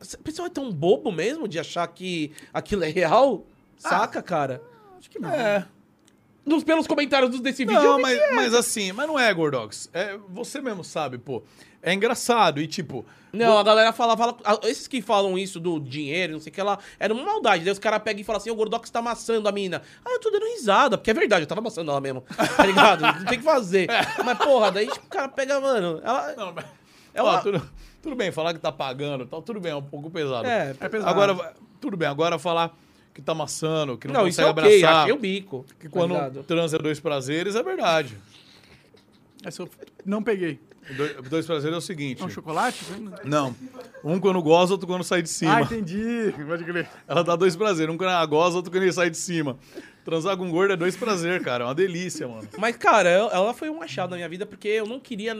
[0.00, 3.44] O pessoal é tão bobo mesmo de achar que aquilo é real?
[3.78, 4.62] Saca, cara?
[4.98, 5.30] Acho que não.
[5.30, 5.66] É.
[6.44, 7.82] Nos, pelos comentários dos- desse vídeo.
[7.82, 8.32] Não, mas, é.
[8.34, 9.88] mas assim, mas não é, Gordox.
[9.92, 11.42] É, você mesmo sabe, pô.
[11.82, 13.04] É engraçado e tipo.
[13.32, 14.36] Não, a galera fala, fala.
[14.64, 17.64] Esses que falam isso do dinheiro, não sei o que lá, era uma maldade.
[17.64, 19.82] Daí os caras pegam e falam assim: o Gordox tá amassando a mina.
[20.04, 22.22] Ah, eu tô dando risada, porque é verdade, eu tava amassando ela mesmo.
[22.56, 23.00] Tá ligado?
[23.02, 23.88] Não tem o que fazer.
[24.24, 26.00] Mas, porra, daí tipo, o cara pega, mano.
[26.02, 26.34] Ela.
[26.36, 26.64] Não, mas.
[27.12, 27.70] É ó, tudo,
[28.02, 30.46] tudo bem, falar que tá pagando, tal, tudo bem, é um pouco pesado.
[30.48, 31.08] É, É pesado.
[31.10, 32.74] Agora, tudo bem, agora falar
[33.14, 35.02] que tá amassando, que não, Não, isso consegue é ok, abraçar.
[35.02, 35.64] achei o bico.
[35.78, 38.18] Que tá quando transa dois prazeres é verdade.
[39.44, 39.70] Essa eu
[40.04, 40.58] não peguei.
[40.96, 42.20] Dois, dois prazeres é o seguinte.
[42.22, 42.84] É um chocolate?
[43.24, 43.54] Não.
[44.02, 45.56] Um quando goza, outro quando sai de cima.
[45.56, 46.34] Ah, entendi.
[46.46, 46.88] Pode crer.
[47.08, 47.94] Ela dá dois prazeres.
[47.94, 49.56] Um quando ela goza, outro quando ele sai de cima.
[50.04, 51.64] Transar com gordo é dois prazer, cara.
[51.64, 52.46] É uma delícia, mano.
[52.58, 55.34] Mas, cara, ela ela foi um achado na minha vida porque eu não queria,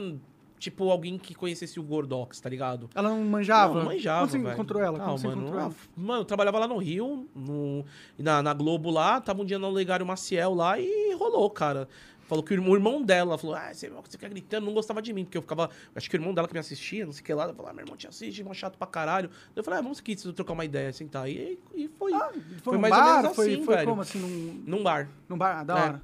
[0.59, 2.89] tipo, alguém que conhecesse o Gordox, tá ligado?
[2.95, 3.75] Ela não manjava?
[3.75, 4.53] Não, manjava, Como você velho.
[4.55, 4.99] encontrou ela?
[4.99, 5.71] Como você mano, encontrou ela?
[5.75, 7.85] ah, mano, eu trabalhava lá no Rio, no,
[8.19, 11.89] na, na Globo lá, tava um dia no Legário Maciel lá e rolou, cara.
[12.27, 15.25] Falou que o irmão, dela falou, ah, você, você fica gritando, não gostava de mim,
[15.25, 15.69] porque eu ficava.
[15.95, 17.73] Acho que o irmão dela que me assistia, não sei o que lá, eu falava,
[17.73, 19.29] ah, meu irmão te assiste, irmão chato pra caralho.
[19.55, 21.29] Eu falei, ah, vamos aqui trocar uma ideia, sentar.
[21.29, 22.13] E, e foi.
[22.13, 23.17] Foi, foi num mais bar?
[23.17, 23.89] ou menos foi, assim, foi velho.
[23.91, 24.19] como assim?
[24.19, 25.11] Num, Num bar.
[25.29, 25.59] num bar?
[25.61, 25.83] Ah, da É.
[25.83, 26.03] hora.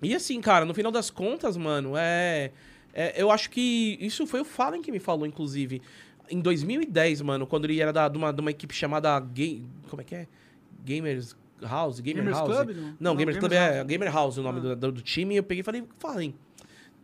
[0.00, 2.52] E assim, cara, no final das contas, mano, é,
[2.92, 5.80] é- Eu acho que isso foi o Fallen que me falou, inclusive.
[6.30, 9.18] Em 2010, mano, quando ele era da, de, uma, de uma equipe chamada.
[9.20, 10.26] Ga- como é que é?
[10.84, 12.00] Gamers House?
[12.00, 12.54] Gamer Gamers House?
[12.56, 12.82] Club, não?
[12.82, 13.86] Não, Não, Gamers Club Gamers é House.
[13.88, 14.74] Gamer House o nome Ah.
[14.74, 15.36] do, do, time.
[15.36, 16.34] Eu peguei e falei, Fallen.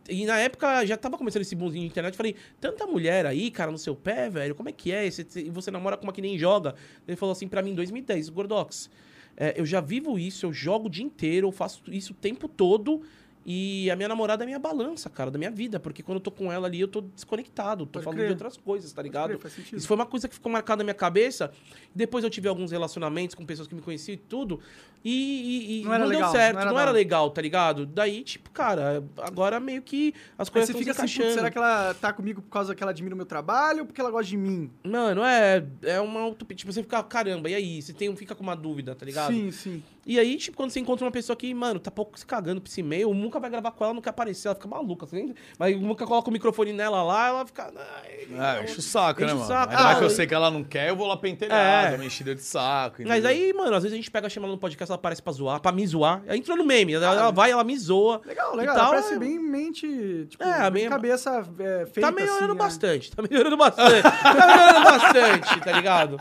[0.07, 2.15] E na época já tava começando esse boomzinho de internet.
[2.15, 5.07] Falei, tanta mulher aí, cara, no seu pé, velho, como é que é?
[5.07, 6.75] E você, e você namora com uma que nem joga?
[7.07, 8.89] Ele falou assim pra mim em 2010, Gordox.
[9.35, 12.47] é, eu já vivo isso, eu jogo o dia inteiro, eu faço isso o tempo
[12.47, 13.01] todo.
[13.45, 15.79] E a minha namorada é minha balança, cara, da minha vida.
[15.79, 17.85] Porque quando eu tô com ela ali, eu tô desconectado.
[17.85, 18.27] Tô Pode falando crer.
[18.27, 19.37] de outras coisas, tá ligado?
[19.37, 19.51] crer.
[19.73, 21.51] Isso foi uma coisa que ficou marcada na minha cabeça.
[21.93, 24.59] Depois eu tive alguns relacionamentos com pessoas que me conheciam e tudo.
[25.07, 26.91] E, e- e Não não, era deu legal, certo, não não era era, da hora.
[26.91, 27.85] legal, tá ligado?
[27.85, 31.35] Daí, tipo, cara, agora meio que as coisas você estão fica se assim, encaixando.
[31.35, 34.01] será que ela tá comigo por causa que ela admira o meu trabalho ou porque
[34.01, 34.71] ela gosta de mim?
[34.83, 36.57] Mano, é, é uma utopia.
[36.57, 37.81] Tipo, você fica, caramba, e aí?
[37.81, 39.31] Você tem, fica com uma dúvida, tá ligado?
[39.31, 39.83] Sim, sim.
[40.07, 42.69] E aí, tipo, quando você encontra uma pessoa que, mano, tá pouco se cagando pra
[42.69, 45.05] esse e-mail, nunca vai gravar com ela, não quer aparecer, ela fica maluca.
[45.05, 47.71] Assim, mas nunca coloca o microfone nela lá, ela fica.
[47.75, 49.47] "Ai, É, enche o saco, Enche né, mano?
[49.47, 49.71] saco.
[49.71, 51.97] Ainda mais Ah, que eu sei que ela não quer, eu vou lá pentelhada, É.
[51.97, 52.97] me enchida de saco.
[53.03, 53.29] Mas entendeu?
[53.29, 55.59] aí, mano, às vezes a gente pega, chama ela no podcast, ela aparece pra zoar,
[55.59, 56.23] pra me zoar.
[56.27, 58.21] Aí entrou no meme, ela, ela vai, ela me zoa.
[58.25, 58.75] Legal, legal.
[58.75, 62.57] tal, Parece é- bem mente, tipo, É, bem cabeça é, feita Tá melhorando assim, né?
[62.57, 64.01] bastante, tá melhorando bastante.
[64.23, 66.19] tá melhorando bastante, tá ligado?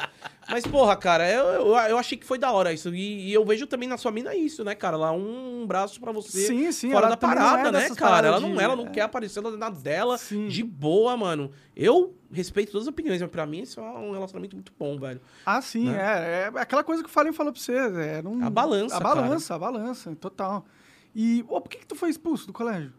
[0.49, 2.95] Mas, porra, cara, eu, eu, eu achei que foi da hora isso.
[2.95, 4.97] E, e eu vejo também na sua mina isso, né, cara?
[4.97, 8.29] Lá um braço pra você Sim, sim, fora da parada, é né, cara?
[8.29, 8.91] Ela não, ela não é.
[8.91, 10.49] quer aparecer na dela Sim.
[10.49, 11.51] de boa, mano.
[11.75, 15.21] Eu respeito todas as opiniões, mas pra mim isso é um relacionamento muito bom, velho.
[15.47, 15.97] Ah, sim, Né?
[15.97, 17.73] é, é aquela coisa que o Fallen falou pra você.
[17.75, 20.67] É, não, A balança, A balança, a balança, total.
[21.15, 22.93] E, por que que tu foi expulso do colégio?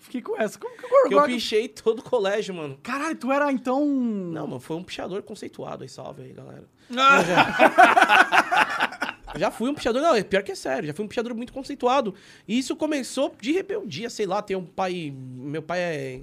[0.00, 0.58] Fiquei com essa.
[0.58, 2.78] Como que o eu pichei todo o colégio, mano.
[2.82, 3.84] Caralho, tu era, então...
[3.84, 6.64] Não, mano, foi um pichador conceituado aí, salve aí, galera.
[9.36, 11.52] Já fui um pichador, não, é pior que é sério, já fui um pichador muito
[11.52, 12.14] conceituado.
[12.48, 15.12] E isso começou de rebeldia, sei lá, tem um pai.
[15.14, 16.20] Meu pai é.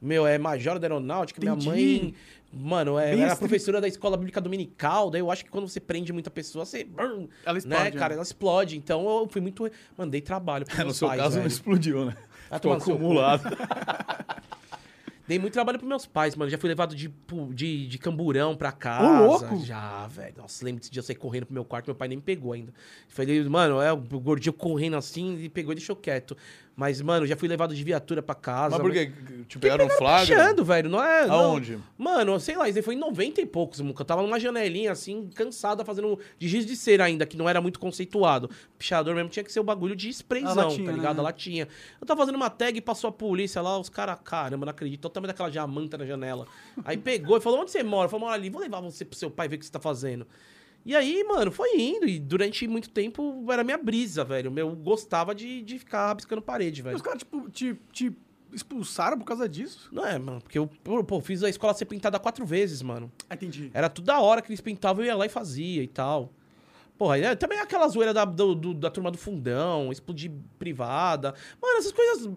[0.00, 1.68] Meu, é major da aeronáutica, Entendi.
[1.68, 2.14] minha mãe.
[2.52, 5.10] Mano, é, era professora da escola bíblica dominical.
[5.10, 6.86] Daí eu acho que quando você prende muita pessoa, você.
[7.44, 8.14] Ela explode, Né, cara, né?
[8.14, 8.76] ela explode.
[8.78, 9.68] Então eu fui muito.
[9.98, 11.52] Mandei trabalho É, no seu pais, caso não velho.
[11.52, 12.16] explodiu, né?
[12.60, 12.92] Seu cu.
[12.92, 13.44] acumulado.
[15.26, 16.50] Dei muito trabalho pros meus pais, mano.
[16.50, 17.10] Já fui levado de,
[17.54, 19.22] de, de camburão pra casa.
[19.22, 19.64] Ô, louco!
[19.64, 20.34] Já, velho.
[20.36, 22.52] Nossa, lembro desse dia eu saí correndo pro meu quarto, meu pai nem me pegou
[22.52, 22.74] ainda.
[23.08, 26.36] Falei, mano, é o gordinho correndo assim e pegou e deixou quieto.
[26.76, 28.70] Mas, mano, já fui levado de viatura pra casa.
[28.70, 29.12] Mas por quê?
[29.46, 30.34] Te pegaram um flagra?
[30.34, 31.24] Pichando, velho, não é.
[31.26, 31.34] não.
[31.34, 31.78] Aonde?
[31.96, 34.02] Mano, sei lá, isso aí foi em 90 e poucos, Muca.
[34.02, 37.60] Eu tava numa janelinha, assim, cansada, fazendo de giz de cera ainda, que não era
[37.60, 38.50] muito conceituado.
[38.76, 41.14] Pichador mesmo tinha que ser o bagulho de sprayzão, latinha, tá ligado?
[41.16, 41.20] né?
[41.20, 41.68] A latinha.
[42.00, 45.04] Eu tava fazendo uma tag, passou a polícia lá, os caras, caramba, não acredito.
[45.04, 46.46] Olha o tamanho daquela diamanta na janela.
[46.84, 48.08] Aí pegou e falou, onde você mora?
[48.08, 50.26] Falou, mora ali, vou levar você pro seu pai ver o que você tá fazendo.
[50.84, 52.06] E aí, mano, foi indo.
[52.06, 54.52] E durante muito tempo era minha brisa, velho.
[54.58, 56.96] Eu gostava de, de ficar rabiscando parede, velho.
[56.96, 58.12] Os caras, tipo, te, te
[58.52, 59.88] expulsaram por causa disso?
[59.92, 63.10] Não é, mano, porque eu pô, fiz a escola ser pintada quatro vezes, mano.
[63.28, 63.70] Ah, entendi.
[63.74, 66.32] Era tudo da hora que eles pintavam, eu ia lá e fazia e tal.
[66.96, 70.30] Porra, é, também aquela zoeira da, do- do- da turma do fundão, explodir
[70.60, 71.34] privada.
[71.60, 72.30] Mano, essas coisas,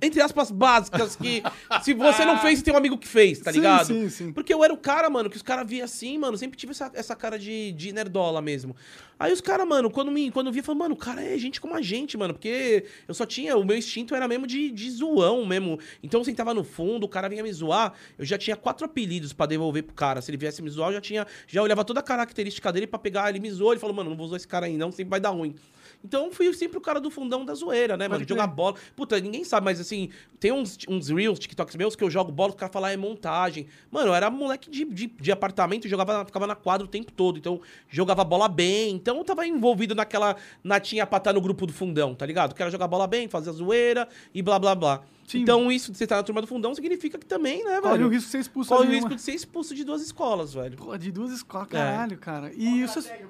[0.00, 1.42] entre aspas, básicas que
[1.82, 3.86] se você não fez, tem um amigo que fez, tá Sim, ligado?
[3.86, 4.32] sim, sim.
[4.32, 6.90] Porque eu era o cara, mano, que os caras via assim, mano, sempre tive essa,
[6.94, 8.74] essa cara de, de nerdola mesmo.
[9.18, 11.74] Aí os caras, mano, quando me quando via, falaram, mano, o cara é gente como
[11.74, 15.44] a gente, mano, porque eu só tinha, o meu instinto era mesmo de, de zoão
[15.44, 15.78] mesmo.
[16.02, 19.32] Então eu sentava no fundo, o cara vinha me zoar, eu já tinha quatro apelidos
[19.32, 20.22] pra devolver pro cara.
[20.22, 22.98] Se ele viesse me zoar, eu já tinha, já olhava toda a característica dele pra
[22.98, 25.10] pegar, ele me zoou, ele falou, mano, não vou zoar esse cara aí não, sempre
[25.10, 25.54] vai dar ruim.
[26.04, 28.24] Então eu fui sempre o cara do fundão da zoeira, né, mano?
[28.26, 28.76] Jogar bola.
[28.94, 32.52] Puta, ninguém sabe, mas assim, tem uns, uns reels, TikToks meus que eu jogo bola,
[32.52, 33.66] o cara fala, ah, é montagem.
[33.90, 37.38] Mano, eu era moleque de, de, de apartamento, jogava, ficava na quadra o tempo todo.
[37.38, 38.94] Então, jogava bola bem.
[38.94, 42.54] Então, eu tava envolvido naquela natinha pra estar no grupo do fundão, tá ligado?
[42.54, 45.02] Quero jogar bola bem, fazer zoeira e blá blá blá.
[45.26, 45.40] Sim.
[45.42, 47.96] Então, isso de você estar na turma do fundão significa que também, né, Corre o
[47.98, 48.08] velho?
[48.08, 50.76] risco de ser expulso Corre o risco de ser expulso de duas escolas, velho.
[50.78, 51.70] Pô, de duas escolas, É.
[51.72, 52.52] caralho, cara.
[52.54, 53.02] E isso...
[53.02, 53.26] Segue.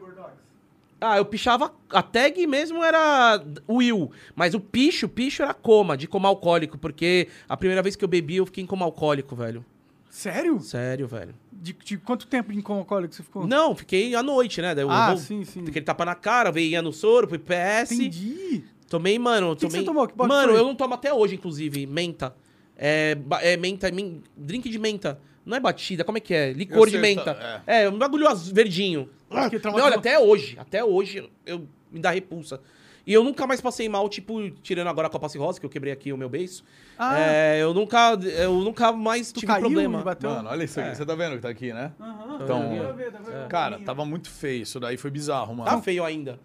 [1.01, 1.73] Ah, eu pichava.
[1.91, 4.11] A tag mesmo era Will.
[4.35, 6.77] Mas o picho, o picho era coma, de coma alcoólico.
[6.77, 9.65] Porque a primeira vez que eu bebi, eu fiquei em coma alcoólico, velho.
[10.11, 10.59] Sério?
[10.61, 11.35] Sério, velho.
[11.53, 13.47] De, de quanto tempo em coma alcoólico você ficou?
[13.47, 14.75] Não, fiquei à noite, né?
[14.75, 15.63] Daí eu Ah, vou- sim, sim.
[15.67, 17.93] Aquele tapa na cara, veio no soro, fui PS.
[17.93, 18.65] Entendi.
[18.89, 19.55] Tomei, mano.
[19.55, 19.81] que tomei...
[19.81, 20.09] você tomou?
[20.09, 20.61] Que mano, foi?
[20.61, 21.87] eu não tomo até hoje, inclusive.
[21.87, 22.35] Menta.
[22.77, 25.21] É, é menta, min- drink de menta.
[25.49, 26.53] Não é batida, como é que é?
[26.53, 27.35] Licor de menta.
[27.35, 29.09] tá, É, um bagulho azul- verdinho.
[29.31, 29.83] Não, traumatizou.
[29.87, 32.61] olha, até hoje, até hoje eu, eu- me dá repulsa.
[33.07, 35.91] E eu nunca mais passei mal, tipo, tirando agora a Copa Rosa, que eu quebrei
[35.91, 36.63] aqui o meu beiço.
[36.99, 37.19] Ah.
[37.19, 40.03] É, eu nunca, eu nunca mais Tu tive caiu problema.
[40.03, 40.29] bateu?
[40.29, 40.91] Mano, olha isso aqui.
[40.91, 40.95] É.
[40.95, 41.93] Você tá vendo que tá aqui, né?
[41.99, 42.39] Aham.
[42.43, 43.49] Então, dá pra ver.
[43.49, 44.63] Cara, tava muito feio.
[44.65, 45.71] Isso daí foi bizarro, mano.
[45.71, 46.39] Tá feio ainda.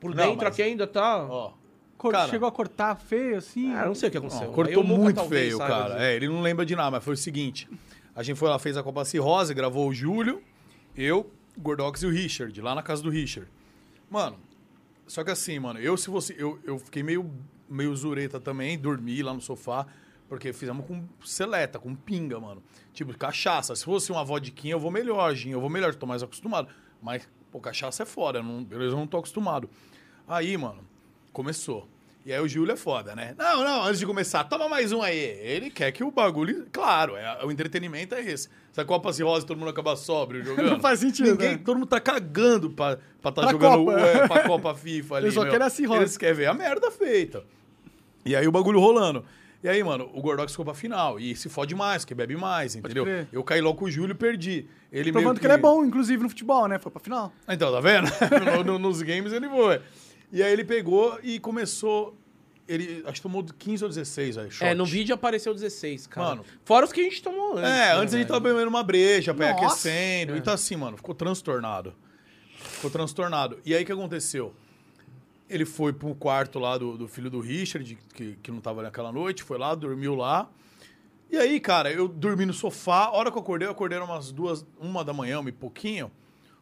[0.00, 1.26] Por Não, dentro mas- aqui ainda tá.
[1.28, 1.52] Ó.
[1.98, 2.28] Cor- cara.
[2.30, 3.74] Chegou a cortar feio, assim?
[3.74, 4.46] Ah, não sei o que aconteceu.
[4.46, 5.94] Não, cortou muito talvez feio, saiba cara.
[5.94, 6.02] dizer.
[6.06, 7.68] É, ele não lembra de nada, mas foi o seguinte.
[8.16, 10.42] A gente foi lá, fez a Copa Cirrose, gravou o Júlio,
[10.96, 13.48] eu, Gordox e o Richard, lá na casa do Richard.
[14.10, 14.38] Mano,
[15.06, 16.34] só que assim, mano, eu se você.
[16.38, 17.30] Eu, eu fiquei meio,
[17.68, 19.86] meio zureta também, dormi lá no sofá,
[20.28, 22.62] porque fizemos com seleta, com pinga, mano.
[22.92, 23.76] Tipo, cachaça.
[23.76, 26.68] Se fosse uma vodquinha, eu vou melhor, Gin, eu vou melhor, tô mais acostumado.
[27.02, 29.70] Mas, Pô, cachaça é foda, não, beleza, eu não tô acostumado.
[30.28, 30.86] Aí, mano,
[31.32, 31.88] começou.
[32.26, 33.36] E aí o Júlio é foda, né?
[33.38, 35.16] Não, não, antes de começar, toma mais um aí.
[35.16, 36.66] Ele quer que o bagulho.
[36.72, 38.48] Claro, é, o entretenimento é esse.
[38.72, 40.66] Essa Copa Cirrose, todo mundo acaba sóbrio jogando.
[40.74, 41.60] Não faz sentido, Ninguém, né?
[41.64, 44.00] Todo mundo tá cagando pra estar tá Pra jogando Copa.
[44.00, 45.26] é, pra Copa FIFA ali.
[45.26, 45.52] Eles só meu.
[45.52, 46.00] querem a cirrose.
[46.00, 47.44] Eles querem ver a merda feita.
[48.24, 49.24] E aí o bagulho rolando.
[49.62, 51.20] E aí, mano, o Gordox ficou pra final.
[51.20, 53.06] E se fode mais, que bebe mais, entendeu?
[53.32, 54.66] Eu caí logo com o Júlio e perdi.
[54.92, 56.78] Ele Provando meio que ele é bom, inclusive, no futebol, né?
[56.80, 57.32] Foi pra final.
[57.48, 58.08] então, tá vendo?
[58.56, 59.80] No- no- nos games ele foi.
[60.32, 62.16] E aí ele pegou e começou.
[62.68, 64.48] Ele acho que tomou 15 ou 16 aí.
[64.60, 66.30] É, no vídeo apareceu 16, cara.
[66.30, 66.44] Mano.
[66.64, 67.70] Fora os que a gente tomou antes.
[67.70, 69.66] É, né, antes a gente tava bebendo uma breja pra ir Nossa.
[69.66, 70.36] aquecendo.
[70.36, 71.94] Então, assim, mano, ficou transtornado.
[72.56, 73.60] Ficou transtornado.
[73.64, 74.52] E aí o que aconteceu?
[75.48, 79.12] Ele foi pro quarto lá do, do filho do Richard, que, que não tava naquela
[79.12, 80.50] noite, foi lá, dormiu lá.
[81.30, 83.04] E aí, cara, eu dormi no sofá.
[83.04, 85.52] A hora que eu acordei, eu acordei era umas duas, uma da manhã, um e
[85.52, 86.10] pouquinho.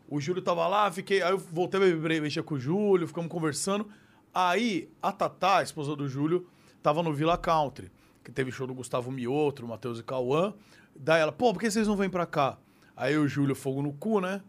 [0.09, 1.22] O Júlio tava lá, fiquei.
[1.22, 3.89] Aí eu voltei a breja com o Júlio, ficamos conversando.
[4.32, 6.47] Aí, a Tatá, a esposa do Júlio,
[6.82, 7.90] tava no Villa Country,
[8.22, 10.52] que teve show do Gustavo Mioto, Matheus e Cauã.
[10.94, 12.59] Daí ela, pô, por que vocês não vêm pra cá?
[12.97, 14.43] Aí o Júlio, fogo no cu, né?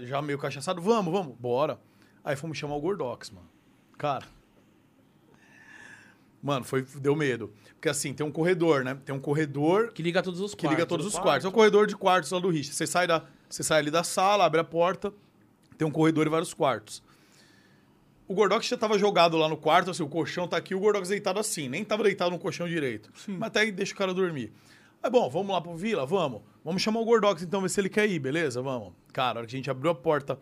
[0.00, 1.78] Já meio cachaçado, vamos, vamos, bora.
[2.24, 3.48] Aí fomos chamar o Gordox, mano.
[3.96, 4.26] Cara.
[6.42, 7.52] Mano, foi, deu medo.
[7.74, 8.98] Porque assim, tem um corredor, né?
[9.04, 10.76] Tem um corredor Que liga todos os que quartos.
[10.76, 11.44] liga todos os quartos.
[11.44, 12.74] É o corredor de quartos lá do Richard.
[12.74, 15.12] Você sai, da, você sai ali da sala, abre a porta,
[15.76, 17.02] tem um corredor e vários quartos.
[18.28, 21.08] O Gordox já tava jogado lá no quarto, assim, o colchão tá aqui, o Gordox
[21.08, 23.12] deitado assim, nem tava deitado no colchão direito.
[23.28, 24.52] Mas até aí deixa o cara dormir.
[25.02, 26.06] Aí, bom, vamos lá pro Vila?
[26.06, 26.40] Vamos.
[26.64, 28.62] Vamos chamar o Gordox então, ver se ele quer ir, beleza?
[28.62, 28.92] Vamos.
[29.12, 30.38] Cara, a hora que a gente abriu a porta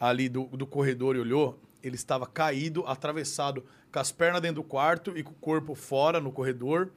[0.00, 4.64] ali do, do corredor e olhou, ele estava caído, atravessado, com as pernas dentro do
[4.64, 6.90] quarto e com o corpo fora no corredor.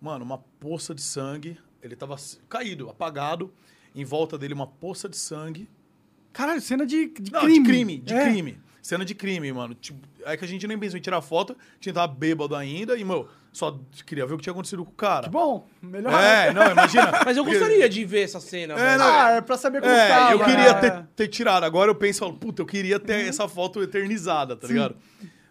[0.00, 1.58] Mano, uma poça de sangue.
[1.82, 3.52] Ele tava s- caído, apagado.
[3.94, 5.68] Em volta dele, uma poça de sangue.
[6.32, 7.58] Caralho, cena de, de Não, crime.
[7.62, 8.30] de crime, de É.
[8.30, 8.58] crime.
[8.80, 9.74] Cena de crime, mano.
[9.74, 12.96] Tipo, é que a gente nem pensou em tirar foto, a gente tava bêbado ainda
[12.98, 15.24] e, meu, só queria ver o que tinha acontecido com o cara.
[15.24, 16.12] Que bom, melhor.
[16.12, 17.12] É, não, imagina.
[17.24, 18.98] Mas eu gostaria de ver essa cena, velho.
[18.98, 20.32] não, Ah, é pra saber como É, tava.
[20.32, 20.74] eu queria é.
[20.74, 21.62] ter, ter tirado.
[21.64, 23.28] Agora eu penso, falo, puta, eu queria ter Uhum.
[23.28, 24.96] essa foto eternizada, tá ligado?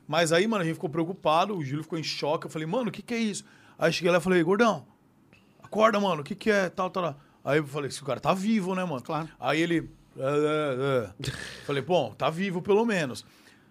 [0.07, 2.47] Mas aí, mano, a gente ficou preocupado, o Júlio ficou em choque.
[2.47, 3.45] Eu falei, mano, o que que é isso?
[3.79, 4.85] Aí cheguei lá e falei, gordão,
[5.63, 6.69] acorda, mano, o que que é?
[6.69, 7.19] Tal, tal, tal.
[7.43, 9.01] Aí eu falei, esse cara tá vivo, né, mano?
[9.01, 9.29] Claro.
[9.39, 9.89] Aí ele.
[10.17, 11.31] "É, é, é."
[11.65, 13.25] falei, bom, tá vivo pelo menos.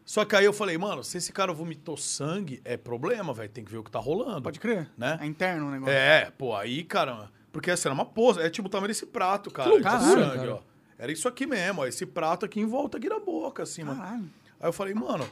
[0.05, 3.49] Só que aí eu falei, mano, se esse cara vomitou sangue, é problema, velho.
[3.49, 4.43] Tem que ver o que tá rolando.
[4.43, 4.91] Pode crer.
[4.99, 5.19] Né?
[5.21, 5.95] É interno o negócio.
[5.95, 7.29] É, pô, aí, cara.
[7.53, 8.41] Porque essa era uma poça.
[8.41, 9.69] É tipo o tamanho desse prato, cara.
[9.71, 10.55] Que loucura, sangue, cara.
[10.55, 10.61] ó.
[10.99, 11.87] Era isso aqui mesmo, ó.
[11.87, 14.01] Esse prato aqui em volta aqui da boca, assim, mano.
[14.01, 14.25] Caralho.
[14.61, 15.29] Aí eu falei, mano.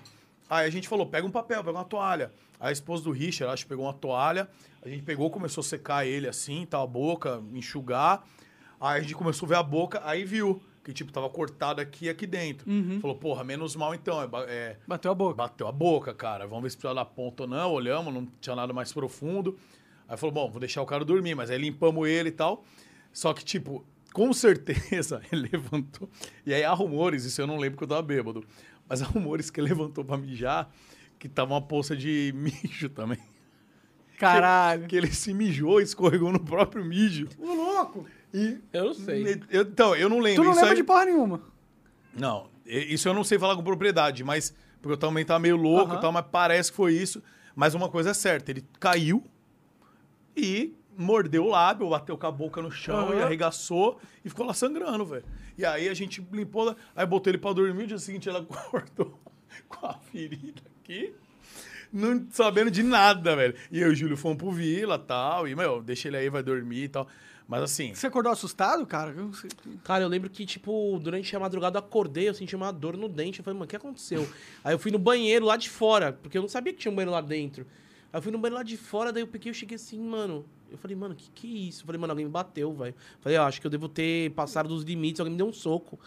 [0.48, 2.32] Aí a gente falou, pega um papel, pega uma toalha.
[2.58, 4.48] Aí a esposa do Richard, acho que pegou uma toalha.
[4.82, 8.24] A gente pegou, começou a secar ele assim, tal, a boca, enxugar.
[8.80, 12.06] Aí a gente começou a ver a boca, aí viu que, tipo, tava cortado aqui
[12.06, 12.66] e aqui dentro.
[13.00, 14.22] Falou, porra, menos mal então.
[14.22, 15.34] É, é, Bateu a boca.
[15.34, 16.46] Bateu a boca, cara.
[16.46, 17.72] Vamos ver se precisa dar ponta ou não.
[17.72, 19.58] Olhamos, não tinha nada mais profundo.
[20.08, 21.34] Aí falou, bom, vou deixar o cara dormir.
[21.34, 22.64] Mas aí limpamos ele e tal.
[23.12, 23.84] Só que, tipo,
[24.14, 26.08] com certeza ele levantou.
[26.46, 28.42] E aí há rumores, isso eu não lembro que eu tava bêbado.
[28.88, 30.70] Mas há rumores que ele levantou pra mijar,
[31.18, 33.18] que tava uma poça de mijo também.
[34.18, 34.86] Caralho.
[34.88, 37.28] Que ele se mijou e escorregou no próprio mijo.
[37.38, 38.06] Ô, louco.
[38.34, 38.58] E.
[38.72, 39.40] Eu não sei.
[39.50, 40.42] Eu- então, eu não lembro.
[40.42, 41.42] Tu não Isso lembra aí- de porra nenhuma.
[42.12, 44.52] Não, isso eu não sei falar com propriedade, mas.
[44.82, 47.22] Porque eu também tava meio louco e tal, mas parece que foi isso.
[47.54, 49.24] Mas uma coisa é certa, ele caiu
[50.36, 53.26] e mordeu o lábio, bateu com a boca no chão e Aham.
[53.26, 55.24] arregaçou e ficou lá sangrando, velho.
[55.56, 59.18] E aí a gente limpou, aí botou ele pra dormir, o dia seguinte ela cortou
[59.68, 61.14] com a ferida aqui.
[61.92, 63.54] Não sabendo de nada, velho.
[63.70, 65.48] E eu e o Júlio fomos pro Vila e tal.
[65.48, 67.08] E, meu, deixa ele aí, vai dormir e tal.
[67.46, 69.14] Mas assim, Você acordou assustado, cara?
[69.82, 73.08] Cara, eu lembro que, tipo, durante a madrugada eu acordei, eu senti uma dor no
[73.08, 73.38] dente.
[73.38, 74.28] Eu falei, mano, o que aconteceu?
[74.62, 76.94] Aí eu fui no banheiro lá de fora, porque eu não sabia que tinha um
[76.94, 77.66] banheiro lá dentro.
[78.12, 80.44] Aí eu fui no banheiro lá de fora, daí eu peguei, eu cheguei assim, mano.
[80.70, 81.82] Eu falei, mano, que que é isso?
[81.82, 82.94] Eu falei, mano, alguém me bateu, velho.
[83.20, 85.98] Falei, ó, acho que eu devo ter passado dos limites, alguém me deu um soco.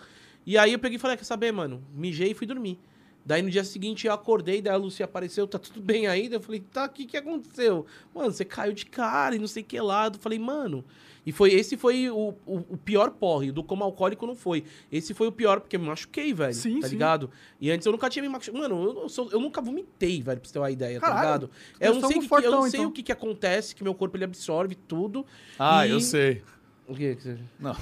[0.45, 1.84] E aí eu peguei e falei, ah, quer saber, mano?
[1.94, 2.80] Mijei e fui dormir.
[3.23, 6.06] Daí no dia seguinte eu acordei, daí a Lucy apareceu, tá tudo bem?
[6.06, 7.86] Daí eu falei, tá, o que que aconteceu?
[8.14, 10.07] Mano, você caiu de cara e não sei que lá.
[10.07, 10.84] Eu falei, mano.
[11.26, 14.64] E foi esse foi o, o, o pior porre, do como alcoólico não foi.
[14.91, 16.53] Esse foi o pior, porque eu me machuquei, velho.
[16.53, 16.93] Sim, tá sim.
[16.95, 17.30] ligado?
[17.60, 18.57] E antes eu nunca tinha me machucado.
[18.57, 21.26] Mano, eu, eu sou- eu nunca vomitei, velho, pra você ter uma ideia, Caralho, tá
[21.26, 21.52] ligado?
[21.80, 22.89] Eu não sei, que, que- eu não fortão, sei então.
[22.89, 25.26] o que, que acontece, que meu corpo ele absorve tudo.
[25.60, 26.41] ah, E- eu sei.
[26.88, 27.15] O que?
[27.15, 27.76] que você- Não.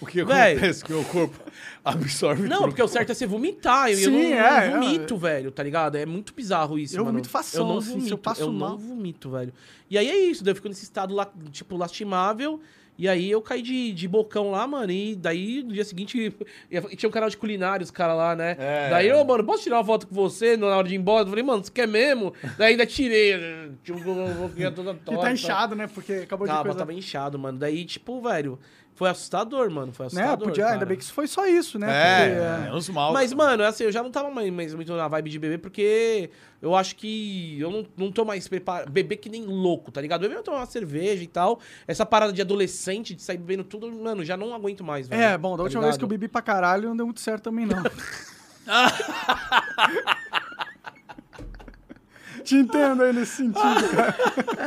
[0.00, 0.52] O que Véi.
[0.52, 1.36] acontece que o meu corpo
[1.84, 2.68] absorve Não, tudo.
[2.68, 3.90] porque o certo é você vomitar.
[3.90, 4.80] Eu, eu Sim, não, é, não é.
[4.86, 5.96] vomito, velho, tá ligado?
[5.96, 7.12] É muito bizarro isso, Eu mano.
[7.12, 8.70] vomito fação, Eu não assim, vomito, eu passo eu mal.
[8.70, 9.52] não vomito, velho.
[9.90, 12.60] E aí é isso, daí eu fico nesse estado lá, tipo, lastimável.
[13.00, 14.90] E aí eu caí de, de bocão lá, mano.
[14.90, 16.32] E daí no dia seguinte
[16.96, 18.56] tinha um canal de culinária, os caras lá, né?
[18.58, 18.90] É.
[18.90, 21.22] Daí, ô, mano, posso tirar uma foto com você na hora de ir embora?
[21.24, 22.34] Eu falei, mano, você quer mesmo?
[22.56, 23.34] Daí ainda tirei.
[23.84, 25.20] Tinha um boquinha toda Que torta.
[25.22, 25.86] tá inchado, né?
[25.86, 26.78] Porque acabou de Tava, coisa...
[26.78, 27.56] tava inchado, mano.
[27.56, 28.58] Daí, tipo, velho,
[28.98, 29.92] foi assustador, mano.
[29.92, 30.06] Foi Né?
[30.22, 30.48] assustador.
[30.48, 30.74] Podia, cara.
[30.74, 31.86] ainda bem que isso foi só isso, né?
[31.88, 33.12] É, Porque, menos mal.
[33.12, 36.30] Mas, mano, assim, eu já não tava mais, mais muito na vibe de beber, porque
[36.60, 38.90] eu acho que eu não, não tô mais preparado.
[38.90, 40.26] Beber que nem louco, tá ligado?
[40.26, 41.60] Eu tomar uma cerveja e tal.
[41.86, 45.22] Essa parada de adolescente, de sair bebendo tudo, mano, já não aguento mais, velho.
[45.22, 45.98] É, bom, da tá última vez ligado?
[46.00, 47.80] que eu bebi pra caralho não deu muito certo também, não.
[52.48, 53.60] Te entendo aí nesse sentido,
[53.94, 54.16] cara.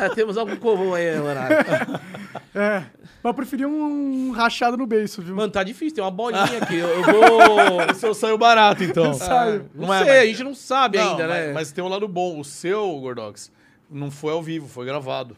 [0.05, 1.39] É, temos algo comum aí, mano.
[2.53, 2.79] É.
[3.23, 5.33] Mas eu preferi um rachado no beiço, viu?
[5.35, 6.75] Mano, tá difícil, tem uma bolinha aqui.
[6.75, 7.81] Eu, eu vou.
[7.91, 9.13] O seu saiu barato, então.
[9.13, 9.69] Saiu.
[9.73, 11.53] Não, Não é, sei, mas- a gente não sabe Não, ainda, mas, né?
[11.53, 12.39] mas tem um lado bom.
[12.39, 13.51] O seu, Gordox,
[13.89, 15.37] não foi ao vivo, foi gravado.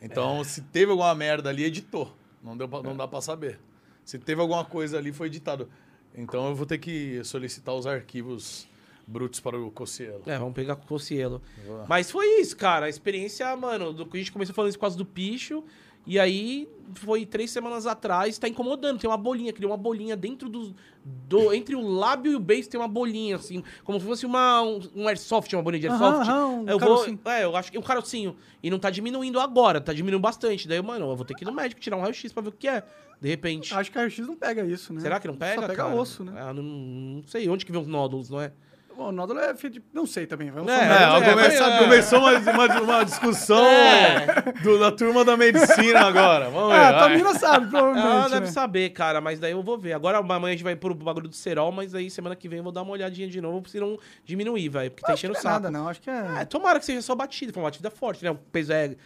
[0.00, 0.06] É.
[0.06, 2.14] Então, se teve alguma merda ali, editou.
[2.42, 3.58] Não, deu pra- não dá pra saber.
[4.04, 5.68] Se teve alguma coisa ali, foi editado.
[6.14, 8.68] Então, eu vou ter que solicitar os arquivos
[9.08, 10.22] brutos para o Cossielo.
[10.26, 11.40] É, vamos pegar com o Cossielo.
[11.66, 11.86] Boa.
[11.88, 12.86] Mas foi isso, cara.
[12.86, 15.64] A experiência, mano, do, a gente começou falando isso por causa do picho.
[16.06, 18.98] E aí, foi três semanas atrás, tá incomodando.
[18.98, 20.74] Tem uma bolinha, criou uma bolinha dentro do,
[21.04, 21.52] do.
[21.52, 23.62] Entre o lábio e o beijo tem uma bolinha, assim.
[23.84, 26.30] Como se fosse uma, um, um airsoft, uma bolinha de Aham, airsoft.
[26.30, 27.20] aham, um eu carocinho.
[27.22, 27.32] vou.
[27.32, 28.36] É, eu acho que um carocinho.
[28.62, 30.66] E não tá diminuindo agora, tá diminuindo bastante.
[30.66, 32.52] Daí, mano, eu vou ter que ir no médico tirar um raio-x pra ver o
[32.52, 32.82] que é.
[33.20, 33.74] De repente.
[33.74, 35.00] Acho que a RX não pega isso, né?
[35.00, 35.60] Será que não pega?
[35.60, 35.94] Só pega cara?
[35.94, 36.32] osso, né?
[36.36, 37.48] Ah, não, não sei.
[37.50, 38.52] Onde que vem os nódulos, não é?
[38.98, 39.82] Bom, o nódulo é feito de...
[39.94, 40.50] Não sei também.
[40.50, 41.22] Vamos É, É, falar.
[41.22, 41.78] é, come- é.
[41.78, 44.26] começou uma, uma, uma discussão É.
[44.60, 46.50] do- da turma da medicina agora.
[46.50, 46.80] Vamos ver.
[46.80, 46.98] Ah, vai.
[46.98, 48.04] tua mina sabe, provavelmente.
[48.08, 48.40] Ela né?
[48.40, 49.92] deve saber, cara, mas daí eu vou ver.
[49.92, 52.64] Agora amanhã a gente vai pro bagulho do cerol, mas aí semana que vem eu
[52.64, 54.90] vou dar uma olhadinha de novo, se não diminuir, velho.
[54.90, 55.54] Porque tá enchendo não o é saco.
[55.54, 55.88] nada, não.
[55.88, 56.24] Acho que é...
[56.40, 58.32] É, tomara que seja só batida, foi uma batida forte, né?
[58.32, 58.96] O peso é.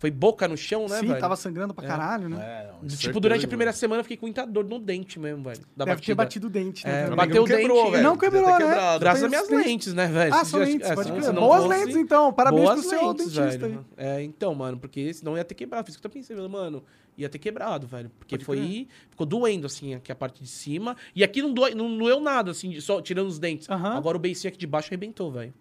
[0.00, 1.20] Foi boca no chão, né, Sim, velho?
[1.20, 2.36] tava sangrando pra caralho, né?
[2.40, 5.18] É, não, Tipo, certeza durante a primeira semana eu fiquei com muita dor no dente
[5.18, 5.58] mesmo, velho.
[5.76, 6.14] Da Deve ter batida.
[6.14, 7.06] batido o dente, né?
[7.06, 7.90] É, bateu o Não quebrou, dente.
[7.90, 8.02] velho.
[8.04, 8.58] Não quebrou, ter né?
[8.58, 9.00] quebrado.
[9.00, 10.32] Graças às minhas lentes, né, velho?
[10.34, 11.32] Ah, são lentes, é, pode se crer.
[11.32, 12.32] Boas lentes, então.
[12.32, 13.84] Parabéns Boas pro seu dentista velho.
[13.96, 15.84] É, então, mano, porque senão ia ter quebrado.
[15.84, 16.84] Fiz isso que eu pensei, mano,
[17.16, 18.08] ia ter quebrado, velho.
[18.20, 18.86] Porque Pode foi.
[19.10, 20.96] Ficou doendo, assim, aqui a parte de cima.
[21.12, 23.68] E aqui não, dói, não doeu nada, assim, de- só tirando os dentes.
[23.68, 23.96] Aham.
[23.96, 25.52] Agora o beicinho aqui de baixo arrebentou, velho.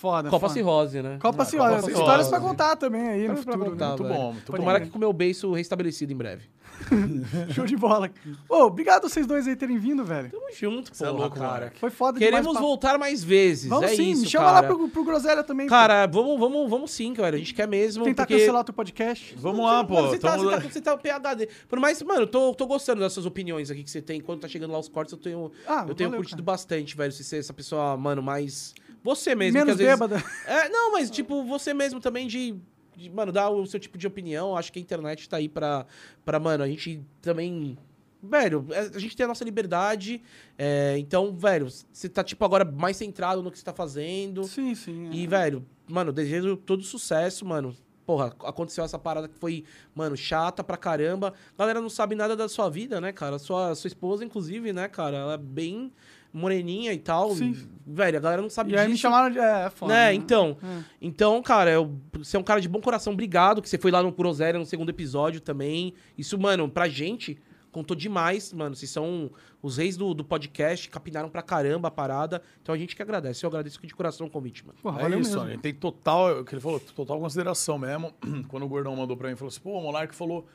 [0.00, 0.54] Foda, Copa foda.
[0.54, 1.18] cirrose, né?
[1.20, 1.74] Copa Ah, Cirrose.
[1.76, 2.30] Copa Histórias Cirrose.
[2.30, 3.58] pra contar também aí no futuro.
[3.66, 3.88] contar, né?
[3.90, 4.14] Muito velho.
[4.14, 4.86] bom, muito Tomara crer.
[4.86, 6.44] que com o meu beiço restabelecido em breve.
[7.54, 8.10] Show de bola.
[8.48, 10.30] Ô, obrigado vocês dois aí terem vindo, velho.
[10.30, 11.70] Tamo junto, Você é louco, cara.
[11.78, 12.64] Foi foda Queremos demais.
[12.64, 13.68] voltar mais vezes.
[13.68, 14.60] Vamos é sim, isso, me chama cara.
[14.60, 15.66] lá pro, pro Groselha também.
[15.66, 15.70] pô.
[15.70, 17.36] Cara, vamos, vamos, vamos sim, cara.
[17.36, 18.02] A gente quer mesmo.
[18.04, 18.38] Tentar porque...
[18.40, 19.34] cancelar o teu podcast.
[19.36, 19.96] Vamos lá, pô.
[19.96, 21.46] Mano, você, tá, você, tá, você tá PHD.
[21.68, 24.18] Por mais, mano, eu tô, tô gostando dessas opiniões aqui que você tem.
[24.18, 26.56] Quando tá chegando lá os cortes, eu tenho, Ah, eu tenho valeu, curtido cara.
[26.56, 27.12] bastante, velho.
[27.12, 28.72] Você ser essa pessoa, mano, mais.
[29.02, 29.58] Você mesmo.
[29.58, 30.24] Menos que às vezes- bêbada.
[30.46, 32.54] É, não, mas tipo, você mesmo também de,
[32.96, 34.56] de, mano, dar o seu tipo de opinião.
[34.56, 35.86] Acho que a internet tá aí pra,
[36.24, 37.76] pra mano, a gente também.
[38.22, 40.22] Velho, é, a gente tem a nossa liberdade.
[40.58, 44.44] é, então, velho, você tá, tipo, agora mais centrado no que você tá fazendo.
[44.44, 45.08] Sim, sim.
[45.08, 45.14] é.
[45.14, 47.74] E, velho, mano, desejo todo sucesso, mano.
[48.04, 49.64] Porra, aconteceu essa parada que foi,
[49.94, 51.32] mano, chata pra caramba.
[51.56, 53.38] Galera não sabe nada da sua vida, né, cara?
[53.38, 55.16] Sua, sua esposa, inclusive, né, cara?
[55.16, 55.90] Ela é bem
[56.32, 57.34] moreninha e tal.
[57.34, 57.56] Sim.
[57.86, 58.90] Velho, a galera não sabe E aí disso.
[58.92, 59.38] me chamaram de.
[59.38, 59.92] É, é foda.
[59.92, 60.14] Né, né?
[60.14, 60.56] então.
[60.62, 60.84] É.
[61.00, 63.12] Então, cara, eu, você é um cara de bom coração.
[63.12, 65.92] Obrigado que você foi lá no Groselha no segundo episódio também.
[66.16, 67.36] Isso, mano, pra gente
[67.72, 68.74] contou demais, mano.
[68.74, 69.30] Vocês são
[69.62, 72.42] os reis do, do podcast, capinaram pra caramba a parada.
[72.62, 73.44] Então a gente que agradece.
[73.44, 74.78] Eu agradeço de coração o convite, mano.
[74.82, 75.46] Porra, É valeu isso, mesmo.
[75.46, 78.12] a gente tem total, o que ele falou, total consideração mesmo.
[78.48, 80.46] Quando o Gordão mandou pra mim, falou assim, pô, o Monark falou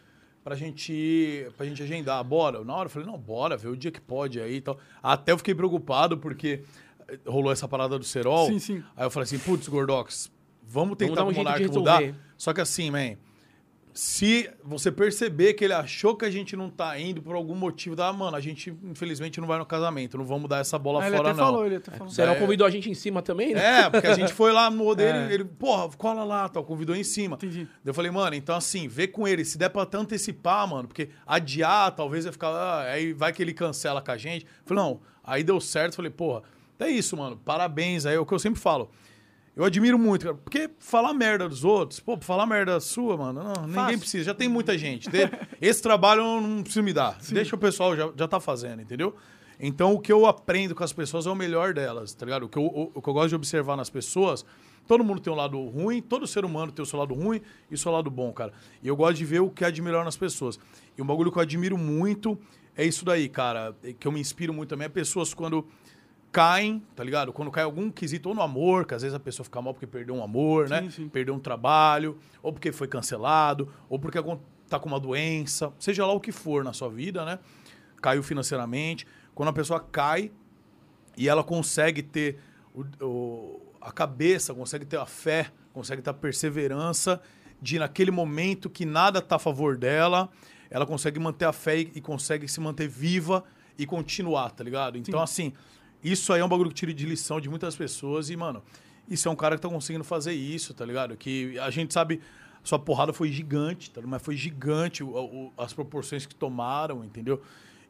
[0.46, 2.64] pra gente, pra gente agendar, bora?
[2.64, 4.78] Na hora eu falei, não, bora, vê o dia que pode aí e tal.
[5.02, 6.62] Até eu fiquei preocupado porque
[7.08, 8.46] eh, rolou essa parada do Serol.
[8.46, 8.84] Sim, sim.
[8.96, 10.32] Aí eu falei assim, putz, Gordox,
[10.62, 12.00] vamos tentar dar um mudar.
[12.38, 13.16] Só que assim, man,
[13.98, 17.96] se você perceber que ele achou que a gente não tá indo por algum motivo,
[17.96, 21.08] da mano, a gente infelizmente não vai no casamento, não vamos dar essa bola Ah,
[21.08, 21.46] ele fora até não.
[21.46, 22.12] falou, ele até falou.
[22.14, 22.36] É.
[22.36, 23.84] convidou a gente em cima também, né?
[23.84, 25.34] É, porque a gente foi lá no dele, É.
[25.34, 27.38] ele, porra, cola lá, tal, convidou em cima.
[27.38, 27.70] Entendi.
[27.86, 31.08] Eu falei, mano, então assim, vê com ele, se der pra até antecipar, mano, porque
[31.26, 34.46] adiar, talvez vai ficar, ah, aí vai que ele cancela com a gente.
[34.66, 36.44] Falei, não, aí deu certo, falei, porra,
[36.78, 38.92] é isso, mano, parabéns, aí é o que eu sempre falo.
[39.56, 43.54] Eu admiro muito, cara, porque falar merda dos outros, pô, falar merda sua, mano, não,
[43.62, 44.00] ninguém Fácil.
[44.00, 45.10] precisa, já tem muita gente.
[45.62, 49.16] Esse trabalho eu não preciso me dar, deixa o pessoal já, já tá fazendo, entendeu?
[49.58, 52.44] Então o que eu aprendo com as pessoas é o melhor delas, tá ligado?
[52.44, 54.46] O que eu, o, o que eu gosto de observar nas pessoas,
[54.86, 57.40] todo mundo tem um lado ruim, todo ser humano tem o seu lado ruim
[57.72, 58.52] e o seu lado bom, cara.
[58.84, 60.60] E eu gosto de ver o que há de melhor nas pessoas.
[60.98, 62.38] E um bagulho que eu admiro muito
[62.76, 65.66] é isso daí, cara, que eu me inspiro muito também, é pessoas quando
[66.36, 67.32] caem, tá ligado?
[67.32, 69.88] Quando cai algum quesito, ou no amor, que às vezes a pessoa fica mal porque
[69.88, 70.82] perdeu um amor, né?
[70.82, 71.08] Sim, sim.
[71.10, 74.20] Perdeu um trabalho, ou porque foi cancelado, ou porque
[74.68, 77.40] tá com uma doença, seja lá o que for na sua vida, né?
[78.02, 79.08] Caiu financeiramente.
[79.34, 80.30] Quando a pessoa cai
[81.18, 82.38] e ela consegue ter
[82.74, 87.22] o- o- a cabeça, consegue ter a fé, consegue ter a perseverança
[87.62, 90.30] de naquele momento que nada tá a favor dela,
[90.70, 93.42] ela consegue manter a fé e, e consegue se manter viva
[93.78, 94.98] e continuar, tá ligado?
[94.98, 95.54] Então, assim,
[96.12, 98.64] isso aí é um bagulho que tira de lição de muitas pessoas e, mano,
[99.10, 101.16] isso é um cara que tá conseguindo fazer isso, tá ligado?
[101.16, 102.22] Que a gente sabe,
[102.64, 104.12] sua porrada foi gigante, tá ligado?
[104.12, 107.42] Mas foi gigante o- o- as proporções que tomaram, entendeu?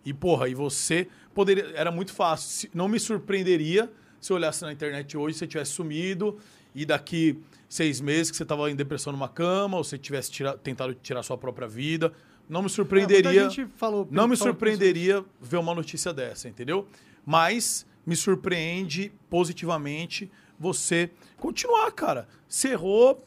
[0.06, 1.72] E, porra, e você poderia.
[1.76, 2.70] Era muito fácil.
[2.74, 6.38] Não me surpreenderia se eu olhasse na internet hoje, você tivesse sumido
[6.76, 7.40] e daqui
[7.70, 11.24] seis meses que você tava em depressão numa cama, ou você tivesse tira- tentado tirar
[11.24, 12.12] sua própria vida.
[12.48, 13.48] Não me surpreenderia.
[13.64, 16.88] É, falou- não me surpreenderia ver uma notícia dessa, entendeu?
[17.26, 22.27] Mas me surpreende positivamente você continuar, cara.
[22.48, 23.26] Se errou,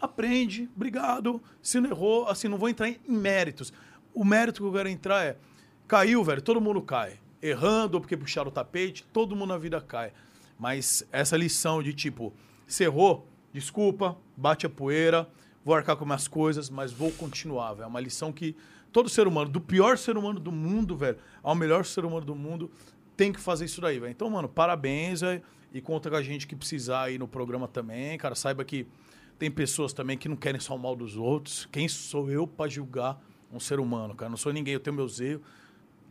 [0.00, 1.42] aprende, obrigado.
[1.60, 3.72] Se não errou, assim, não vou entrar em méritos.
[4.14, 5.36] O mérito que eu quero entrar é:
[5.86, 7.18] caiu, velho, todo mundo cai.
[7.40, 10.12] Errando ou porque puxaram o tapete, todo mundo na vida cai.
[10.58, 12.32] Mas essa lição de tipo,
[12.66, 15.28] se errou, desculpa, bate a poeira,
[15.64, 17.84] vou arcar com minhas coisas, mas vou continuar, velho.
[17.84, 18.54] É uma lição que
[18.92, 22.34] todo ser humano, do pior ser humano do mundo, velho, ao melhor ser humano do
[22.34, 22.70] mundo,
[23.16, 24.10] tem que fazer isso daí, velho.
[24.10, 25.20] Então, mano, parabéns.
[25.72, 28.34] E conta com a gente que precisar aí no programa também, cara.
[28.34, 28.86] Saiba que
[29.38, 31.66] tem pessoas também que não querem só o mal dos outros.
[31.72, 33.20] Quem sou eu pra julgar
[33.52, 34.30] um ser humano, cara?
[34.30, 35.42] Não sou ninguém, eu tenho meus erros.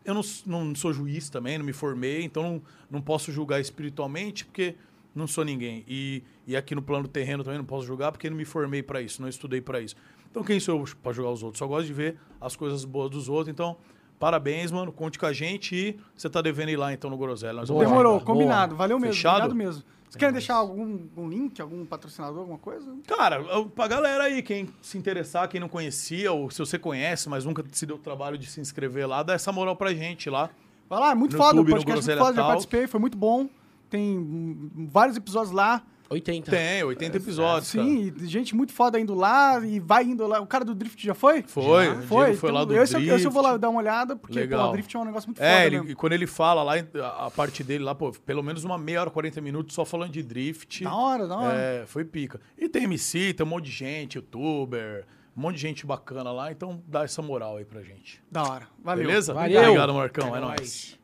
[0.04, 4.46] Eu não, não sou juiz também, não me formei, então não, não posso julgar espiritualmente
[4.46, 4.76] porque
[5.14, 5.84] não sou ninguém.
[5.88, 9.00] E, e aqui no plano terreno também não posso julgar porque não me formei pra
[9.00, 9.96] isso, não estudei pra isso.
[10.30, 11.60] Então quem sou eu pra julgar os outros?
[11.60, 13.50] Só gosto de ver as coisas boas dos outros.
[13.50, 13.78] Então,
[14.22, 14.92] parabéns, mano.
[14.92, 17.66] Conte com a gente e você tá devendo ir lá então no Groselha.
[17.66, 17.84] Vamos lá.
[17.90, 18.24] Demorou, Boa.
[18.26, 18.76] combinado.
[18.76, 19.16] Valeu mesmo.
[19.16, 19.46] Fechado?
[19.46, 19.84] Obrigado mesmo.
[20.04, 22.94] Vocês querem deixar algum, algum link, algum patrocinador, alguma coisa?
[23.08, 23.42] Cara,
[23.74, 27.64] pra galera aí, quem se interessar, quem não conhecia, ou se você conhece, mas nunca
[27.72, 30.50] se deu o trabalho de se inscrever lá, dá essa moral pra gente lá.
[30.90, 31.56] Vai lá, é muito No foda.
[31.58, 33.48] YouTube, o podcast é muito foda, já participei, foi muito bom.
[33.90, 35.82] Tem vários episódios lá.
[36.12, 36.52] 80.
[36.52, 37.72] Tem, 80 episódios.
[37.72, 37.86] cara.
[37.86, 40.40] Sim, e gente muito foda indo lá e vai indo lá.
[40.42, 41.42] O cara do Drift já foi?
[41.44, 42.02] Foi, Já?
[42.02, 42.34] foi.
[42.36, 43.62] Foi lá do esse, eu- esse eu vou lá Drift.
[43.62, 44.64] dar uma olhada, porque Legal.
[44.66, 45.92] pô, o Drift é um negócio muito foda É, ele, mesmo.
[45.92, 49.02] e quando ele fala lá, a a parte dele lá, pô, pelo menos uma meia
[49.02, 50.84] hora, 40 minutos só falando de drift.
[50.84, 51.58] Da hora, da hora.
[51.58, 52.42] É, foi pica.
[52.58, 55.06] E tem MC, tem um monte de gente, youtuber,
[55.36, 58.22] um monte de gente bacana lá, então dá essa moral aí pra gente.
[58.30, 58.68] Da hora.
[58.84, 59.08] Valeu.
[59.08, 59.34] Beleza?
[59.34, 59.62] Valeu.
[59.62, 60.36] Obrigado, Marcão.
[60.36, 60.60] É, É nóis.
[60.60, 61.00] nóis.